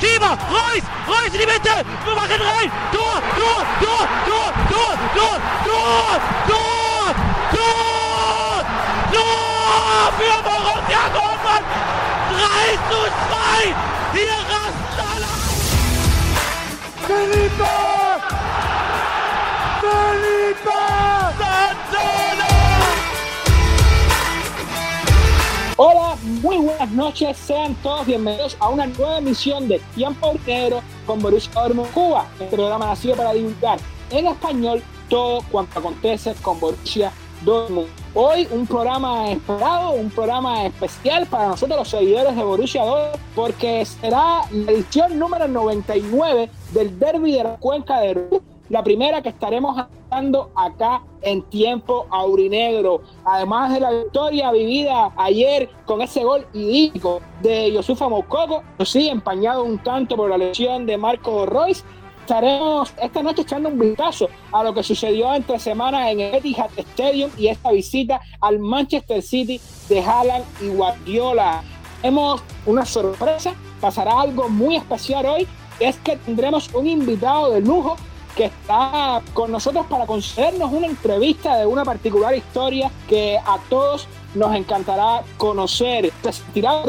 Schieber, 0.00 0.38
Reus, 0.50 0.84
Reus 1.08 1.26
in 1.26 1.40
die 1.40 1.46
Mitte, 1.46 1.84
wir 2.04 2.14
machen 2.14 2.40
rein, 2.40 2.70
Tor, 2.92 3.20
Tor, 3.36 3.66
Tor, 3.80 4.08
Tor, 4.28 4.52
Tor, 4.70 4.94
Tor, 5.10 5.36
Tor, 5.66 6.20
Tor, 6.46 7.14
Tor, 7.50 8.64
Tor 9.12 10.12
für 10.18 10.38
Borussia 10.44 11.02
Dortmund, 11.12 11.66
3 12.30 12.78
zu 12.90 13.00
2, 13.26 13.74
hier 14.14 14.38
rasten 14.48 15.02
alle 15.14 15.32
Felipe! 17.06 17.72
Felipe! 19.80 20.78
Santana! 21.38 22.27
Hola, 25.80 26.16
muy 26.42 26.56
buenas 26.56 26.90
noches, 26.90 27.36
sean 27.36 27.72
todos 27.84 28.04
bienvenidos 28.04 28.56
a 28.58 28.68
una 28.68 28.84
nueva 28.86 29.18
emisión 29.18 29.68
de 29.68 29.78
Tiempo 29.94 30.34
Negro 30.44 30.82
con 31.06 31.22
Borussia 31.22 31.52
Dortmund 31.52 31.92
Cuba, 31.92 32.26
el 32.40 32.48
programa 32.48 32.86
nacido 32.86 33.14
para 33.14 33.32
divulgar 33.32 33.78
en 34.10 34.26
español 34.26 34.82
todo 35.08 35.40
cuanto 35.52 35.78
acontece 35.78 36.34
con 36.42 36.58
Borussia 36.58 37.12
Dortmund. 37.44 37.86
Hoy 38.12 38.48
un 38.50 38.66
programa 38.66 39.30
esperado, 39.30 39.92
un 39.92 40.10
programa 40.10 40.64
especial 40.66 41.26
para 41.26 41.46
nosotros 41.46 41.78
los 41.78 41.88
seguidores 41.88 42.34
de 42.34 42.42
Borussia 42.42 42.82
Dortmund, 42.82 43.24
porque 43.36 43.84
será 43.84 44.40
la 44.50 44.72
edición 44.72 45.16
número 45.16 45.46
99 45.46 46.50
del 46.72 46.98
Derby 46.98 47.36
de 47.36 47.44
la 47.44 47.56
Cuenca 47.56 48.00
de 48.00 48.14
Ruhr 48.14 48.42
la 48.68 48.82
primera 48.82 49.22
que 49.22 49.30
estaremos 49.30 49.86
hablando 50.18 50.50
acá 50.56 51.02
en 51.22 51.42
tiempo 51.42 52.06
aurinegro. 52.10 53.02
Además 53.24 53.72
de 53.72 53.80
la 53.80 53.90
victoria 53.90 54.50
vivida 54.50 55.12
ayer 55.16 55.70
con 55.86 56.02
ese 56.02 56.24
gol 56.24 56.46
idílico 56.52 57.20
de 57.40 57.72
Yosufa 57.72 58.08
Moukoko, 58.08 58.62
sí, 58.84 59.08
empañado 59.08 59.62
un 59.62 59.78
tanto 59.78 60.16
por 60.16 60.30
la 60.30 60.38
lesión 60.38 60.86
de 60.86 60.96
Marco 60.96 61.46
Royce. 61.46 61.84
Estaremos 62.20 62.92
esta 63.00 63.22
noche 63.22 63.42
echando 63.42 63.70
un 63.70 63.78
vistazo 63.78 64.28
a 64.52 64.62
lo 64.62 64.74
que 64.74 64.82
sucedió 64.82 65.32
entre 65.34 65.58
semanas 65.58 66.10
en 66.10 66.20
el 66.20 66.34
Etihad 66.34 66.70
Stadium 66.76 67.30
y 67.38 67.46
esta 67.46 67.70
visita 67.70 68.20
al 68.40 68.58
Manchester 68.58 69.22
City 69.22 69.60
de 69.88 70.00
Haaland 70.00 70.44
y 70.60 70.68
Guardiola. 70.68 71.62
Tenemos 72.02 72.42
una 72.66 72.84
sorpresa, 72.84 73.54
pasará 73.80 74.20
algo 74.20 74.48
muy 74.48 74.76
especial 74.76 75.24
hoy, 75.24 75.46
es 75.80 75.96
que 75.98 76.16
tendremos 76.16 76.68
un 76.74 76.86
invitado 76.86 77.52
de 77.52 77.60
lujo 77.60 77.96
que 78.38 78.44
está 78.44 79.20
con 79.34 79.50
nosotros 79.50 79.84
para 79.86 80.06
concedernos 80.06 80.72
una 80.72 80.86
entrevista 80.86 81.56
de 81.56 81.66
una 81.66 81.84
particular 81.84 82.32
historia 82.36 82.88
que 83.08 83.36
a 83.36 83.58
todos 83.68 84.06
nos 84.36 84.54
encantará 84.54 85.24
conocer. 85.36 86.12
Se 86.22 86.32
sentirá 86.32 86.84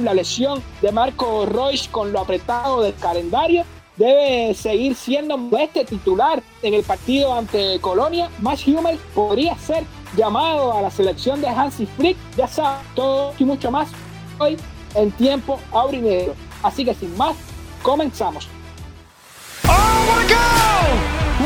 la 0.00 0.14
lesión 0.14 0.62
de 0.80 0.92
Marco 0.92 1.44
Royce 1.44 1.90
con 1.90 2.12
lo 2.12 2.20
apretado 2.20 2.80
del 2.80 2.94
calendario. 2.94 3.64
Debe 3.98 4.54
seguir 4.54 4.94
siendo 4.94 5.38
este 5.58 5.84
titular 5.84 6.42
en 6.62 6.72
el 6.72 6.82
partido 6.82 7.34
ante 7.34 7.78
Colonia. 7.82 8.30
Max 8.40 8.66
Hummel 8.66 8.98
podría 9.14 9.54
ser 9.58 9.84
llamado 10.16 10.72
a 10.72 10.80
la 10.80 10.90
selección 10.90 11.42
de 11.42 11.48
Hansi 11.48 11.84
Flick. 11.84 12.16
Ya 12.38 12.48
saben, 12.48 12.86
todo 12.94 13.34
y 13.38 13.44
mucho 13.44 13.70
más 13.70 13.90
hoy 14.38 14.56
en 14.94 15.10
tiempo 15.12 15.60
aurinegro. 15.72 16.34
Así 16.62 16.86
que 16.86 16.94
sin 16.94 17.14
más, 17.18 17.36
comenzamos. 17.82 18.48
What 20.06 20.22
a 20.22 20.28
goal! 20.30 20.88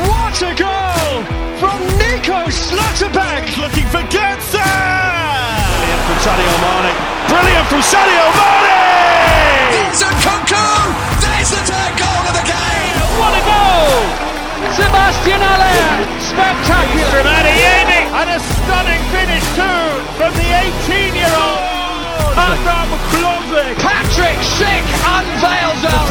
What 0.07 0.37
a 0.41 0.53
goal 0.53 1.11
from 1.57 1.79
Nico 1.97 2.45
Schlotterbeck! 2.49 3.57
Looking 3.57 3.87
for 3.89 4.03
Götze! 4.13 4.61
Brilliant 4.61 6.03
from 6.05 6.19
Sadio 6.21 6.53
Mane. 6.61 6.93
Brilliant 7.29 7.67
from 7.67 7.81
Sadio 7.81 8.25
Mane! 8.37 8.77
Vincent 9.73 10.17
Kunku! 10.21 10.65
There's 11.21 11.49
the 11.49 11.61
third 11.65 11.93
goal 11.97 12.23
of 12.29 12.33
the 12.37 12.45
game! 12.45 12.97
What 13.17 13.33
a 13.33 13.41
goal! 13.43 13.97
Sebastian 14.77 15.41
Aller! 15.41 16.05
Spectacular! 16.21 17.09
From 17.11 17.27
Adiemi! 17.27 18.01
And 18.13 18.29
a 18.29 18.39
stunning 18.39 19.03
finish 19.09 19.45
too 19.57 19.83
from 20.15 20.31
the 20.37 20.49
18-year-old! 20.53 21.71
Adam 22.37 22.89
Klozek! 23.09 23.75
Patrick 23.81 24.37
Schick 24.55 24.85
unveils 25.17 25.83
a 25.83 25.95
Florian 26.07 26.10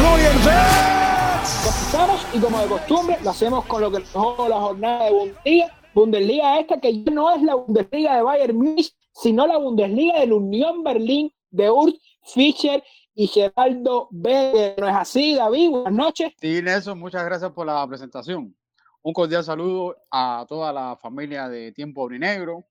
y 2.33 2.39
como 2.39 2.59
de 2.59 2.67
costumbre 2.67 3.17
lo 3.23 3.29
hacemos 3.31 3.65
con 3.65 3.81
lo 3.81 3.91
que 3.91 3.99
nos 3.99 4.13
dejó 4.13 4.47
la 4.47 4.59
jornada 4.59 5.05
de 5.05 5.11
Bundesliga. 5.11 5.77
Bundesliga 5.93 6.59
esta 6.59 6.79
que 6.79 7.03
ya 7.03 7.11
no 7.11 7.31
es 7.31 7.41
la 7.41 7.55
Bundesliga 7.55 8.15
de 8.15 8.21
Bayern 8.21 8.57
Múnich, 8.57 8.95
sino 9.13 9.45
la 9.45 9.57
Bundesliga 9.57 10.19
de 10.19 10.27
la 10.27 10.35
Unión 10.35 10.83
Berlín 10.83 11.33
de 11.49 11.69
Urt 11.69 11.95
Fischer 12.23 12.81
y 13.13 13.27
Geraldo 13.27 14.07
B. 14.11 14.75
¿No 14.77 14.87
es 14.87 14.95
así, 14.95 15.35
David? 15.35 15.71
Buenas 15.71 15.93
noches. 15.93 16.33
Sí, 16.39 16.61
Nelson, 16.61 16.97
muchas 16.97 17.25
gracias 17.25 17.51
por 17.51 17.65
la 17.65 17.85
presentación. 17.85 18.55
Un 19.01 19.13
cordial 19.13 19.43
saludo 19.43 19.97
a 20.09 20.45
toda 20.47 20.71
la 20.71 20.95
familia 20.95 21.49
de 21.49 21.73
Tiempo 21.73 22.03
Aurinegro, 22.03 22.65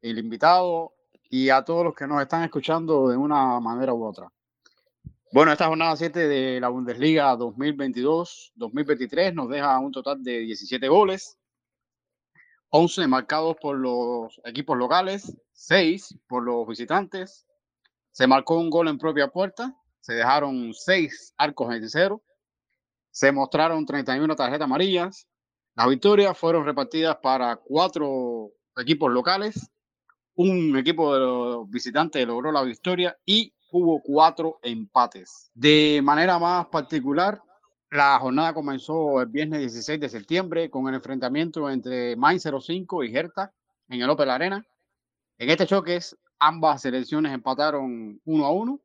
el 0.00 0.18
invitado 0.18 0.92
y 1.28 1.48
a 1.48 1.64
todos 1.64 1.84
los 1.84 1.94
que 1.94 2.06
nos 2.06 2.22
están 2.22 2.44
escuchando 2.44 3.08
de 3.08 3.16
una 3.16 3.58
manera 3.58 3.92
u 3.94 4.04
otra. 4.04 4.30
Bueno, 5.34 5.50
esta 5.50 5.66
jornada 5.66 5.96
7 5.96 6.28
de 6.28 6.60
la 6.60 6.68
Bundesliga 6.68 7.34
2022-2023 7.38 9.32
nos 9.32 9.48
deja 9.48 9.78
un 9.78 9.90
total 9.90 10.22
de 10.22 10.40
17 10.40 10.86
goles, 10.88 11.38
11 12.68 13.06
marcados 13.06 13.56
por 13.58 13.78
los 13.78 14.38
equipos 14.44 14.76
locales, 14.76 15.34
6 15.52 16.18
por 16.28 16.42
los 16.42 16.68
visitantes. 16.68 17.46
Se 18.10 18.26
marcó 18.26 18.58
un 18.58 18.68
gol 18.68 18.88
en 18.88 18.98
propia 18.98 19.28
puerta, 19.28 19.74
se 20.00 20.12
dejaron 20.12 20.74
6 20.74 21.32
arcos 21.38 21.74
en 21.74 21.88
cero, 21.88 22.22
se 23.10 23.32
mostraron 23.32 23.86
31 23.86 24.36
tarjetas 24.36 24.66
amarillas. 24.66 25.26
Las 25.74 25.88
victorias 25.88 26.36
fueron 26.36 26.66
repartidas 26.66 27.16
para 27.22 27.56
4 27.56 28.50
equipos 28.76 29.10
locales, 29.10 29.70
un 30.34 30.76
equipo 30.76 31.14
de 31.14 31.20
los 31.20 31.70
visitantes 31.70 32.26
logró 32.26 32.52
la 32.52 32.64
victoria 32.64 33.16
y 33.24 33.54
hubo 33.72 34.00
cuatro 34.00 34.58
empates. 34.62 35.50
De 35.54 36.00
manera 36.02 36.38
más 36.38 36.66
particular, 36.66 37.42
la 37.90 38.18
jornada 38.18 38.54
comenzó 38.54 39.20
el 39.20 39.26
viernes 39.26 39.60
16 39.60 39.98
de 39.98 40.08
septiembre 40.08 40.70
con 40.70 40.86
el 40.88 40.94
enfrentamiento 40.94 41.68
entre 41.68 42.14
Mainz 42.16 42.44
05 42.44 43.04
y 43.04 43.14
Hertha 43.14 43.52
en 43.88 44.00
el 44.00 44.10
Opel 44.10 44.30
Arena. 44.30 44.64
En 45.38 45.50
este 45.50 45.66
choque, 45.66 45.98
ambas 46.38 46.82
selecciones 46.82 47.32
empataron 47.32 48.20
1 48.24 48.44
a 48.46 48.52
1. 48.52 48.80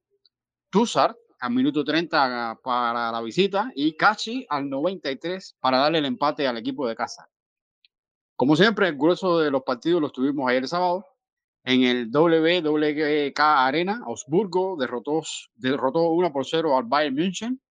Tussard 0.70 1.16
al 1.40 1.52
minuto 1.52 1.84
30 1.84 2.60
para 2.64 3.12
la 3.12 3.22
visita 3.22 3.72
y 3.76 3.96
Cachi 3.96 4.46
al 4.50 4.70
93 4.70 5.56
para 5.60 5.78
darle 5.78 6.00
el 6.00 6.06
empate 6.06 6.48
al 6.48 6.58
equipo 6.58 6.88
de 6.88 6.96
casa. 6.96 7.30
Como 8.36 8.56
siempre, 8.56 8.88
el 8.88 8.98
grueso 8.98 9.40
de 9.40 9.52
los 9.52 9.64
partidos 9.64 10.02
los 10.02 10.12
tuvimos 10.12 10.50
ayer 10.50 10.68
sábado. 10.68 11.06
En 11.68 11.84
el 11.84 12.10
WWK 12.10 13.38
Arena, 13.42 14.02
Augsburgo 14.06 14.78
derrotó, 14.80 15.22
derrotó 15.54 16.12
1 16.12 16.32
por 16.32 16.46
0 16.46 16.78
al 16.78 16.86
Bayern 16.86 17.14
München 17.14 17.62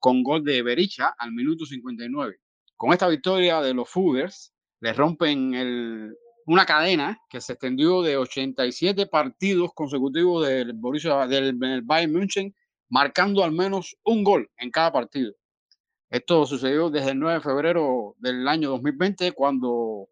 con 0.00 0.24
gol 0.24 0.42
de 0.42 0.60
Berisha 0.60 1.14
al 1.16 1.30
minuto 1.30 1.64
59. 1.64 2.34
Con 2.76 2.92
esta 2.92 3.06
victoria 3.06 3.60
de 3.60 3.74
los 3.74 3.88
Fooders, 3.88 4.52
le 4.80 4.92
rompen 4.92 5.54
el, 5.54 6.16
una 6.46 6.66
cadena 6.66 7.16
que 7.30 7.40
se 7.40 7.52
extendió 7.52 8.02
de 8.02 8.16
87 8.16 9.06
partidos 9.06 9.70
consecutivos 9.72 10.44
del, 10.44 10.72
Borussia, 10.72 11.28
del, 11.28 11.56
del 11.60 11.82
Bayern 11.82 12.12
München, 12.12 12.52
marcando 12.88 13.44
al 13.44 13.52
menos 13.52 13.96
un 14.02 14.24
gol 14.24 14.50
en 14.56 14.72
cada 14.72 14.90
partido. 14.90 15.32
Esto 16.10 16.44
sucedió 16.44 16.90
desde 16.90 17.12
el 17.12 17.20
9 17.20 17.34
de 17.34 17.44
febrero 17.44 18.16
del 18.18 18.48
año 18.48 18.70
2020, 18.70 19.30
cuando 19.30 20.08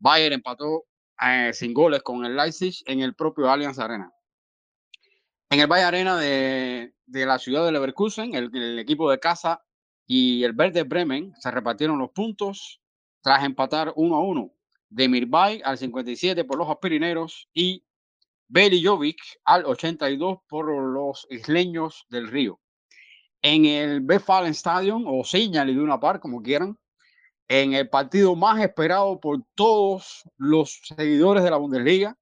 Bayern 0.00 0.34
empató 0.34 0.86
eh, 1.20 1.52
sin 1.52 1.72
goles 1.72 2.02
con 2.02 2.24
el 2.24 2.36
Leipzig 2.36 2.82
en 2.86 3.00
el 3.00 3.14
propio 3.14 3.50
Allianz 3.50 3.78
Arena. 3.78 4.12
En 5.50 5.60
el 5.60 5.66
Valle 5.66 5.84
Arena 5.84 6.16
de, 6.16 6.94
de, 7.06 7.26
la 7.26 7.38
ciudad 7.38 7.64
de 7.64 7.72
Leverkusen, 7.72 8.34
el, 8.34 8.50
el, 8.54 8.78
equipo 8.78 9.10
de 9.10 9.20
casa 9.20 9.64
y 10.06 10.42
el 10.42 10.52
Verde 10.52 10.82
Bremen 10.82 11.32
se 11.38 11.50
repartieron 11.50 11.98
los 11.98 12.10
puntos 12.10 12.80
tras 13.22 13.44
empatar 13.44 13.92
1 13.94 14.14
a 14.14 14.20
1. 14.20 14.50
De 14.90 15.08
Mirbay 15.08 15.60
al 15.64 15.78
57 15.78 16.44
por 16.44 16.58
los 16.58 16.68
aspirineros 16.68 17.48
y 17.52 17.84
Beli 18.48 18.84
Jovic 18.84 19.18
al 19.44 19.64
82 19.64 20.38
por 20.48 20.66
los 20.66 21.26
isleños 21.30 22.06
del 22.10 22.28
Río. 22.28 22.60
En 23.42 23.64
el 23.64 24.04
Westfalen 24.04 24.52
Stadium 24.52 25.04
o 25.06 25.24
Señal 25.24 25.66
de 25.66 25.80
una 25.80 25.98
par, 25.98 26.20
como 26.20 26.42
quieran, 26.42 26.78
en 27.48 27.74
el 27.74 27.88
partido 27.88 28.34
más 28.36 28.60
esperado 28.60 29.20
por 29.20 29.42
todos 29.54 30.22
los 30.36 30.80
seguidores 30.84 31.44
de 31.44 31.50
la 31.50 31.56
Bundesliga, 31.56 32.16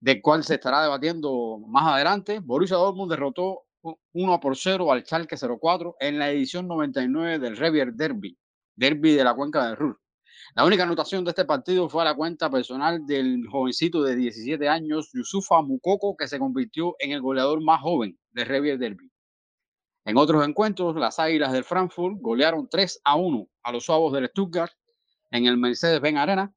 del 0.00 0.20
cual 0.20 0.44
se 0.44 0.54
estará 0.54 0.82
debatiendo 0.82 1.58
más 1.66 1.94
adelante. 1.94 2.40
Borussia 2.40 2.76
Dortmund 2.76 3.10
derrotó 3.10 3.64
1 4.12 4.40
por 4.40 4.56
0 4.56 4.90
al 4.92 5.04
Schalke 5.04 5.36
04 5.36 5.96
en 6.00 6.18
la 6.18 6.30
edición 6.30 6.66
99 6.66 7.38
del 7.38 7.56
Revier 7.56 7.92
Derby, 7.92 8.36
Derby 8.74 9.12
de 9.14 9.24
la 9.24 9.34
Cuenca 9.34 9.66
del 9.66 9.76
Ruhr. 9.76 10.00
La 10.54 10.64
única 10.64 10.84
anotación 10.84 11.24
de 11.24 11.30
este 11.30 11.44
partido 11.44 11.88
fue 11.88 12.02
a 12.02 12.06
la 12.06 12.14
cuenta 12.14 12.50
personal 12.50 13.06
del 13.06 13.46
jovencito 13.46 14.02
de 14.02 14.16
17 14.16 14.68
años, 14.68 15.10
Yusufa 15.12 15.60
Mukoko, 15.62 16.16
que 16.16 16.28
se 16.28 16.38
convirtió 16.38 16.94
en 16.98 17.12
el 17.12 17.20
goleador 17.20 17.62
más 17.62 17.80
joven 17.80 18.18
del 18.32 18.46
Revier 18.46 18.78
Derby. 18.78 19.10
En 20.06 20.16
otros 20.18 20.46
encuentros, 20.46 20.94
las 20.94 21.18
Águilas 21.18 21.52
del 21.52 21.64
Frankfurt 21.64 22.18
golearon 22.20 22.68
3 22.68 23.00
a 23.02 23.16
1 23.16 23.48
a 23.64 23.72
los 23.72 23.84
Suavos 23.84 24.12
del 24.12 24.28
Stuttgart 24.28 24.72
en 25.32 25.46
el 25.46 25.56
Mercedes-Benz 25.56 26.16
Arena. 26.16 26.54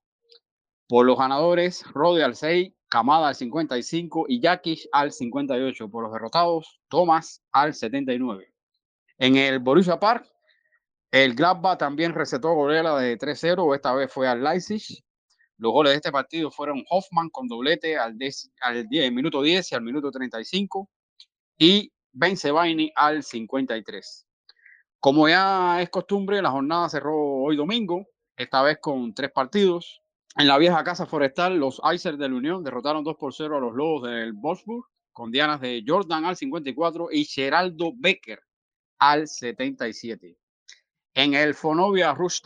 Por 0.88 1.08
los 1.08 1.18
ganadores, 1.18 1.84
Rode 1.92 2.24
al 2.24 2.36
6, 2.36 2.72
Kamada 2.90 3.30
al 3.30 3.36
55 3.36 4.26
y 4.28 4.40
Jakic 4.40 4.82
al 4.92 5.12
58. 5.12 5.90
Por 5.90 6.04
los 6.04 6.14
derrotados, 6.14 6.80
Thomas 6.90 7.42
al 7.52 7.74
79. 7.74 8.54
En 9.18 9.36
el 9.36 9.58
Borussia 9.58 10.00
Park, 10.00 10.28
el 11.10 11.34
Gladbach 11.34 11.80
también 11.80 12.14
recetó 12.14 12.54
goleada 12.54 13.00
de 13.00 13.18
3-0. 13.18 13.74
Esta 13.74 13.96
vez 13.96 14.14
fue 14.14 14.28
al 14.28 14.44
Leipzig. 14.44 15.04
Los 15.58 15.72
goles 15.72 15.94
de 15.94 15.96
este 15.96 16.12
partido 16.12 16.52
fueron 16.52 16.84
Hoffman 16.88 17.30
con 17.32 17.48
doblete 17.48 17.98
al, 17.98 18.16
al 18.62 18.88
minuto 19.12 19.42
10 19.42 19.72
y 19.72 19.76
al 19.76 19.82
minuto 19.82 20.12
35 20.12 20.88
y 21.58 21.92
Ben 22.12 22.38
Sebaini 22.38 22.92
al 22.96 23.24
53. 23.24 24.28
Como 25.00 25.30
ya 25.30 25.82
es 25.82 25.90
costumbre, 25.90 26.42
la 26.42 26.52
jornada 26.52 26.90
cerró 26.90 27.16
hoy 27.16 27.56
domingo, 27.56 28.08
esta 28.36 28.62
vez 28.62 28.80
con 28.82 29.14
tres 29.14 29.32
partidos. 29.32 30.02
En 30.36 30.48
la 30.48 30.58
vieja 30.58 30.84
casa 30.84 31.06
forestal, 31.06 31.58
los 31.58 31.82
Icers 31.94 32.18
de 32.18 32.30
la 32.30 32.36
Unión 32.36 32.64
derrotaron 32.64 33.04
2 33.04 33.16
por 33.18 33.34
0 33.34 33.58
a 33.58 33.60
los 33.60 33.74
Lobos 33.74 34.10
del 34.10 34.34
Wolfsburg, 34.34 34.86
con 35.12 35.32
dianas 35.32 35.62
de 35.62 35.84
Jordan 35.86 36.26
al 36.26 36.36
54 36.36 37.10
y 37.12 37.26
Geraldo 37.26 37.92
Becker 37.96 38.40
al 39.00 39.28
77. 39.28 40.38
En 41.14 41.34
el 41.34 41.56
Fonovia 41.56 42.14
Rush 42.14 42.42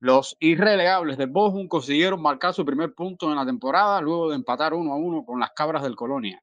los 0.00 0.36
irrelegables 0.40 1.16
de 1.16 1.26
Bochum 1.26 1.68
consiguieron 1.68 2.20
marcar 2.20 2.52
su 2.52 2.64
primer 2.64 2.92
punto 2.92 3.30
en 3.30 3.36
la 3.36 3.46
temporada 3.46 4.00
luego 4.00 4.30
de 4.30 4.36
empatar 4.36 4.74
1 4.74 4.92
a 4.92 4.96
1 4.96 5.24
con 5.24 5.38
las 5.38 5.52
Cabras 5.52 5.84
del 5.84 5.94
Colonia. 5.94 6.42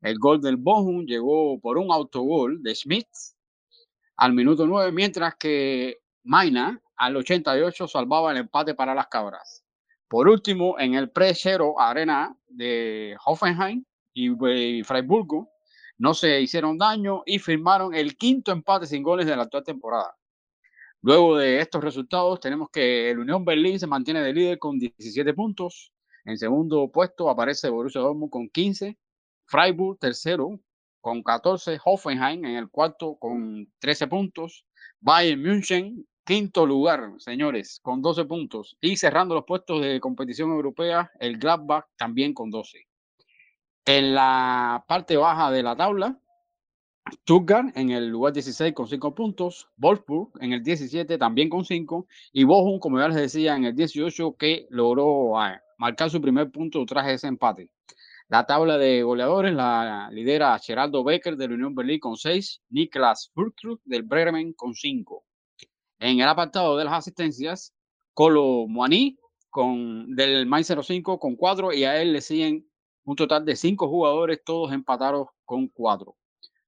El 0.00 0.18
gol 0.18 0.40
del 0.40 0.56
Bochum 0.56 1.04
llegó 1.04 1.58
por 1.60 1.76
un 1.76 1.90
autogol 1.90 2.62
de 2.62 2.74
Schmidt 2.74 3.08
al 4.16 4.32
minuto 4.32 4.66
9, 4.66 4.92
mientras 4.92 5.34
que 5.36 5.98
Maina 6.22 6.80
al 6.96 7.16
88 7.16 7.88
salvaba 7.88 8.30
el 8.30 8.38
empate 8.38 8.74
para 8.74 8.94
las 8.94 9.08
cabras. 9.08 9.64
Por 10.08 10.28
último, 10.28 10.78
en 10.78 10.94
el 10.94 11.10
pre-cero 11.10 11.80
arena 11.80 12.36
de 12.48 13.16
Hoffenheim 13.24 13.84
y 14.14 14.82
Freiburgo, 14.84 15.50
no 15.98 16.14
se 16.14 16.40
hicieron 16.40 16.78
daño 16.78 17.22
y 17.26 17.40
firmaron 17.40 17.94
el 17.94 18.16
quinto 18.16 18.52
empate 18.52 18.86
sin 18.86 19.02
goles 19.02 19.26
de 19.26 19.36
la 19.36 19.42
actual 19.42 19.64
temporada. 19.64 20.16
Luego 21.02 21.36
de 21.36 21.60
estos 21.60 21.82
resultados, 21.82 22.40
tenemos 22.40 22.68
que 22.70 23.10
el 23.10 23.18
Unión 23.18 23.44
Berlín 23.44 23.78
se 23.78 23.86
mantiene 23.86 24.22
de 24.22 24.32
líder 24.32 24.58
con 24.58 24.78
17 24.78 25.34
puntos. 25.34 25.92
En 26.24 26.38
segundo 26.38 26.90
puesto 26.90 27.28
aparece 27.28 27.68
Borussia 27.68 28.00
Dortmund 28.00 28.30
con 28.30 28.48
15 28.48 28.96
Freiburg 29.48 29.98
tercero 29.98 30.60
con 31.00 31.22
14, 31.22 31.78
Hoffenheim 31.84 32.44
en 32.44 32.56
el 32.56 32.68
cuarto 32.68 33.16
con 33.18 33.66
13 33.78 34.06
puntos, 34.06 34.66
Bayern 35.00 35.42
München 35.42 36.06
quinto 36.24 36.66
lugar, 36.66 37.14
señores, 37.16 37.80
con 37.82 38.02
12 38.02 38.26
puntos 38.26 38.76
y 38.82 38.96
cerrando 38.96 39.34
los 39.34 39.44
puestos 39.46 39.80
de 39.80 39.98
competición 39.98 40.50
europea, 40.50 41.10
el 41.18 41.38
Gladbach 41.38 41.86
también 41.96 42.34
con 42.34 42.50
12. 42.50 42.86
En 43.86 44.14
la 44.14 44.84
parte 44.86 45.16
baja 45.16 45.50
de 45.50 45.62
la 45.62 45.74
tabla, 45.74 46.20
Stuttgart 47.10 47.74
en 47.74 47.88
el 47.88 48.08
lugar 48.08 48.34
16 48.34 48.74
con 48.74 48.86
5 48.86 49.14
puntos, 49.14 49.70
Wolfsburg 49.78 50.32
en 50.42 50.52
el 50.52 50.62
17 50.62 51.16
también 51.16 51.48
con 51.48 51.64
5 51.64 52.06
y 52.32 52.44
Bochum, 52.44 52.78
como 52.78 52.98
ya 53.00 53.08
les 53.08 53.16
decía, 53.16 53.56
en 53.56 53.64
el 53.64 53.74
18 53.74 54.36
que 54.36 54.66
logró 54.68 55.40
ah, 55.40 55.58
marcar 55.78 56.10
su 56.10 56.20
primer 56.20 56.50
punto 56.50 56.84
tras 56.84 57.08
ese 57.08 57.28
empate. 57.28 57.70
La 58.30 58.44
tabla 58.44 58.76
de 58.76 59.02
goleadores 59.02 59.54
la 59.54 60.10
lidera 60.12 60.58
Geraldo 60.58 61.02
Becker 61.02 61.34
del 61.38 61.52
Unión 61.52 61.74
Berlín 61.74 61.98
con 61.98 62.18
6, 62.18 62.60
Niklas 62.68 63.30
Furtrud 63.32 63.80
del 63.86 64.02
Bremen 64.02 64.52
con 64.52 64.74
5. 64.74 65.24
En 66.00 66.20
el 66.20 66.28
apartado 66.28 66.76
de 66.76 66.84
las 66.84 66.92
asistencias, 66.92 67.72
Colo 68.12 68.66
Moani 68.68 69.18
con, 69.48 70.14
del 70.14 70.44
Mainz 70.44 70.70
05 70.70 71.18
con 71.18 71.36
4 71.36 71.72
y 71.72 71.84
a 71.84 72.02
él 72.02 72.12
le 72.12 72.20
siguen 72.20 72.68
un 73.04 73.16
total 73.16 73.46
de 73.46 73.56
5 73.56 73.88
jugadores, 73.88 74.42
todos 74.44 74.72
empatados 74.72 75.28
con 75.46 75.68
4. 75.68 76.14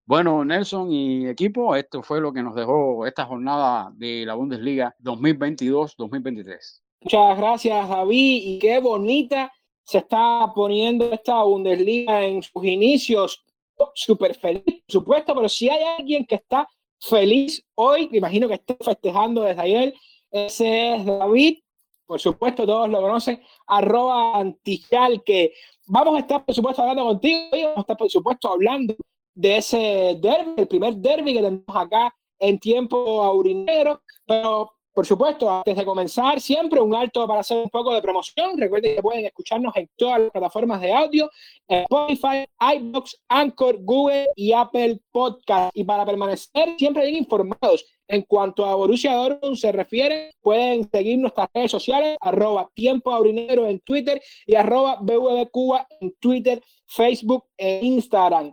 Bueno, 0.06 0.42
Nelson 0.42 0.90
y 0.90 1.28
equipo, 1.28 1.76
esto 1.76 2.02
fue 2.02 2.22
lo 2.22 2.32
que 2.32 2.42
nos 2.42 2.54
dejó 2.54 3.06
esta 3.06 3.26
jornada 3.26 3.92
de 3.96 4.24
la 4.24 4.32
Bundesliga 4.32 4.96
2022-2023. 5.00 6.80
Muchas 7.02 7.36
gracias, 7.36 7.86
Javi, 7.86 8.42
y 8.44 8.58
qué 8.58 8.80
bonita 8.80 9.52
se 9.90 9.98
está 9.98 10.52
poniendo 10.54 11.10
esta 11.10 11.42
Bundesliga 11.42 12.24
en 12.24 12.44
sus 12.44 12.64
inicios 12.64 13.44
súper 13.92 14.36
feliz, 14.36 14.62
por 14.62 14.84
supuesto, 14.86 15.34
pero 15.34 15.48
si 15.48 15.68
hay 15.68 15.82
alguien 15.98 16.24
que 16.24 16.36
está 16.36 16.68
feliz 17.00 17.60
hoy, 17.74 18.08
me 18.08 18.18
imagino 18.18 18.46
que 18.46 18.54
está 18.54 18.76
festejando 18.80 19.42
desde 19.42 19.60
ayer, 19.60 19.94
ese 20.30 20.94
es 20.94 21.04
David, 21.04 21.58
por 22.06 22.20
supuesto, 22.20 22.64
todos 22.64 22.88
lo 22.88 23.00
conocen, 23.00 23.42
arroba 23.66 24.38
antijal, 24.38 25.24
que 25.24 25.54
vamos 25.86 26.14
a 26.14 26.20
estar, 26.20 26.44
por 26.44 26.54
supuesto, 26.54 26.82
hablando 26.82 27.06
contigo, 27.06 27.48
y 27.56 27.64
vamos 27.64 27.78
a 27.78 27.80
estar, 27.80 27.96
por 27.96 28.10
supuesto, 28.10 28.48
hablando 28.48 28.94
de 29.34 29.56
ese 29.56 30.18
derby, 30.20 30.54
el 30.56 30.68
primer 30.68 30.94
derby 30.94 31.32
que 31.32 31.42
tenemos 31.42 31.64
acá 31.74 32.14
en 32.38 32.60
tiempo 32.60 33.24
aurinero, 33.24 34.02
pero 34.24 34.70
por 34.92 35.06
supuesto, 35.06 35.48
antes 35.50 35.76
de 35.76 35.84
comenzar, 35.84 36.40
siempre 36.40 36.80
un 36.80 36.94
alto 36.94 37.26
para 37.26 37.40
hacer 37.40 37.58
un 37.58 37.70
poco 37.70 37.94
de 37.94 38.02
promoción. 38.02 38.58
Recuerden 38.58 38.96
que 38.96 39.02
pueden 39.02 39.24
escucharnos 39.24 39.74
en 39.76 39.88
todas 39.96 40.20
las 40.20 40.30
plataformas 40.30 40.80
de 40.80 40.92
audio, 40.92 41.30
Spotify, 41.68 42.44
iBox, 42.76 43.16
Anchor, 43.28 43.78
Google 43.82 44.26
y 44.34 44.52
Apple 44.52 45.00
Podcast. 45.12 45.70
Y 45.74 45.84
para 45.84 46.04
permanecer 46.04 46.74
siempre 46.76 47.04
bien 47.04 47.16
informados 47.16 47.86
en 48.08 48.22
cuanto 48.22 48.66
a 48.66 48.74
Borussia 48.74 49.14
Dortmund 49.14 49.56
se 49.56 49.70
refiere, 49.70 50.32
pueden 50.40 50.90
seguir 50.90 51.18
nuestras 51.18 51.48
redes 51.54 51.70
sociales, 51.70 52.16
arroba 52.20 52.68
tiempo 52.74 53.12
aurinero 53.12 53.68
en 53.68 53.78
Twitter 53.80 54.20
y 54.44 54.56
arroba 54.56 54.96
BVB 55.00 55.50
Cuba 55.52 55.86
en 56.00 56.12
Twitter, 56.18 56.60
Facebook 56.86 57.44
e 57.56 57.78
Instagram. 57.82 58.52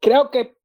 Creo 0.00 0.28
que 0.32 0.56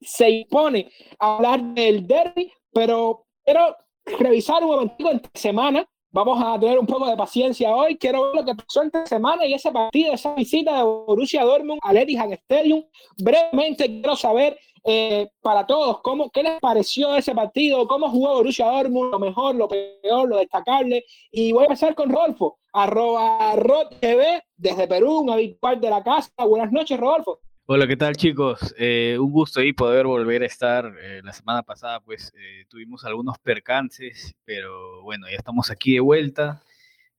se 0.00 0.30
impone 0.30 0.90
hablar 1.18 1.62
del 1.74 2.06
derby, 2.06 2.50
pero 2.72 3.26
pero 3.44 3.76
revisar 4.18 4.62
un 4.62 4.70
momentico 4.70 5.10
entre 5.10 5.30
semana. 5.34 5.86
Vamos 6.10 6.40
a 6.40 6.58
tener 6.60 6.78
un 6.78 6.86
poco 6.86 7.06
de 7.06 7.16
paciencia 7.16 7.74
hoy. 7.74 7.96
Quiero 7.96 8.22
ver 8.22 8.34
lo 8.36 8.44
que 8.44 8.54
pasó 8.54 8.82
entre 8.82 9.04
semana 9.06 9.44
y 9.46 9.54
ese 9.54 9.72
partido, 9.72 10.12
esa 10.12 10.32
visita 10.34 10.76
de 10.76 10.84
Borussia 10.84 11.42
Dortmund 11.42 11.80
al 11.82 11.96
Etihad 11.96 12.30
Stadium. 12.32 12.84
Brevemente 13.18 13.86
quiero 13.86 14.14
saber 14.14 14.56
eh, 14.84 15.30
para 15.40 15.66
todos 15.66 16.02
cómo, 16.02 16.30
qué 16.30 16.42
les 16.42 16.60
pareció 16.60 17.16
ese 17.16 17.34
partido, 17.34 17.88
cómo 17.88 18.10
jugó 18.10 18.34
Borussia 18.34 18.66
Dortmund, 18.66 19.10
lo 19.10 19.18
mejor, 19.18 19.56
lo 19.56 19.66
peor, 19.66 20.28
lo 20.28 20.36
destacable. 20.36 21.04
Y 21.32 21.50
voy 21.50 21.62
a 21.62 21.64
empezar 21.64 21.96
con 21.96 22.10
Rodolfo, 22.10 22.58
arroba 22.72 23.88
TV 24.00 24.42
desde 24.56 24.86
Perú, 24.86 25.20
un 25.20 25.30
habitual 25.30 25.80
de 25.80 25.90
la 25.90 26.04
casa. 26.04 26.30
Buenas 26.46 26.70
noches, 26.70 27.00
Rodolfo. 27.00 27.40
Hola, 27.66 27.86
¿qué 27.86 27.96
tal 27.96 28.14
chicos? 28.14 28.74
Eh, 28.76 29.16
un 29.18 29.32
gusto 29.32 29.60
ahí 29.60 29.72
poder 29.72 30.04
volver 30.04 30.42
a 30.42 30.46
estar. 30.46 30.84
Eh, 31.00 31.22
la 31.24 31.32
semana 31.32 31.62
pasada 31.62 31.98
pues 32.00 32.30
eh, 32.36 32.66
tuvimos 32.68 33.06
algunos 33.06 33.38
percances, 33.38 34.34
pero 34.44 35.00
bueno, 35.00 35.26
ya 35.30 35.36
estamos 35.36 35.70
aquí 35.70 35.94
de 35.94 36.00
vuelta. 36.00 36.62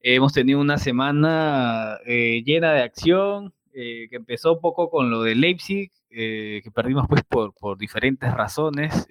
hemos 0.00 0.32
tenido 0.32 0.60
una 0.60 0.78
semana 0.78 1.98
llena 2.06 2.72
de 2.74 2.82
acción, 2.82 3.54
que 3.72 4.08
empezó 4.12 4.54
un 4.54 4.60
poco 4.60 4.88
con 4.88 5.10
lo 5.10 5.22
de 5.22 5.34
Leipzig, 5.34 5.90
que 6.08 6.70
perdimos 6.72 7.06
pues 7.08 7.24
por, 7.24 7.52
por 7.54 7.76
diferentes 7.76 8.32
razones. 8.32 9.08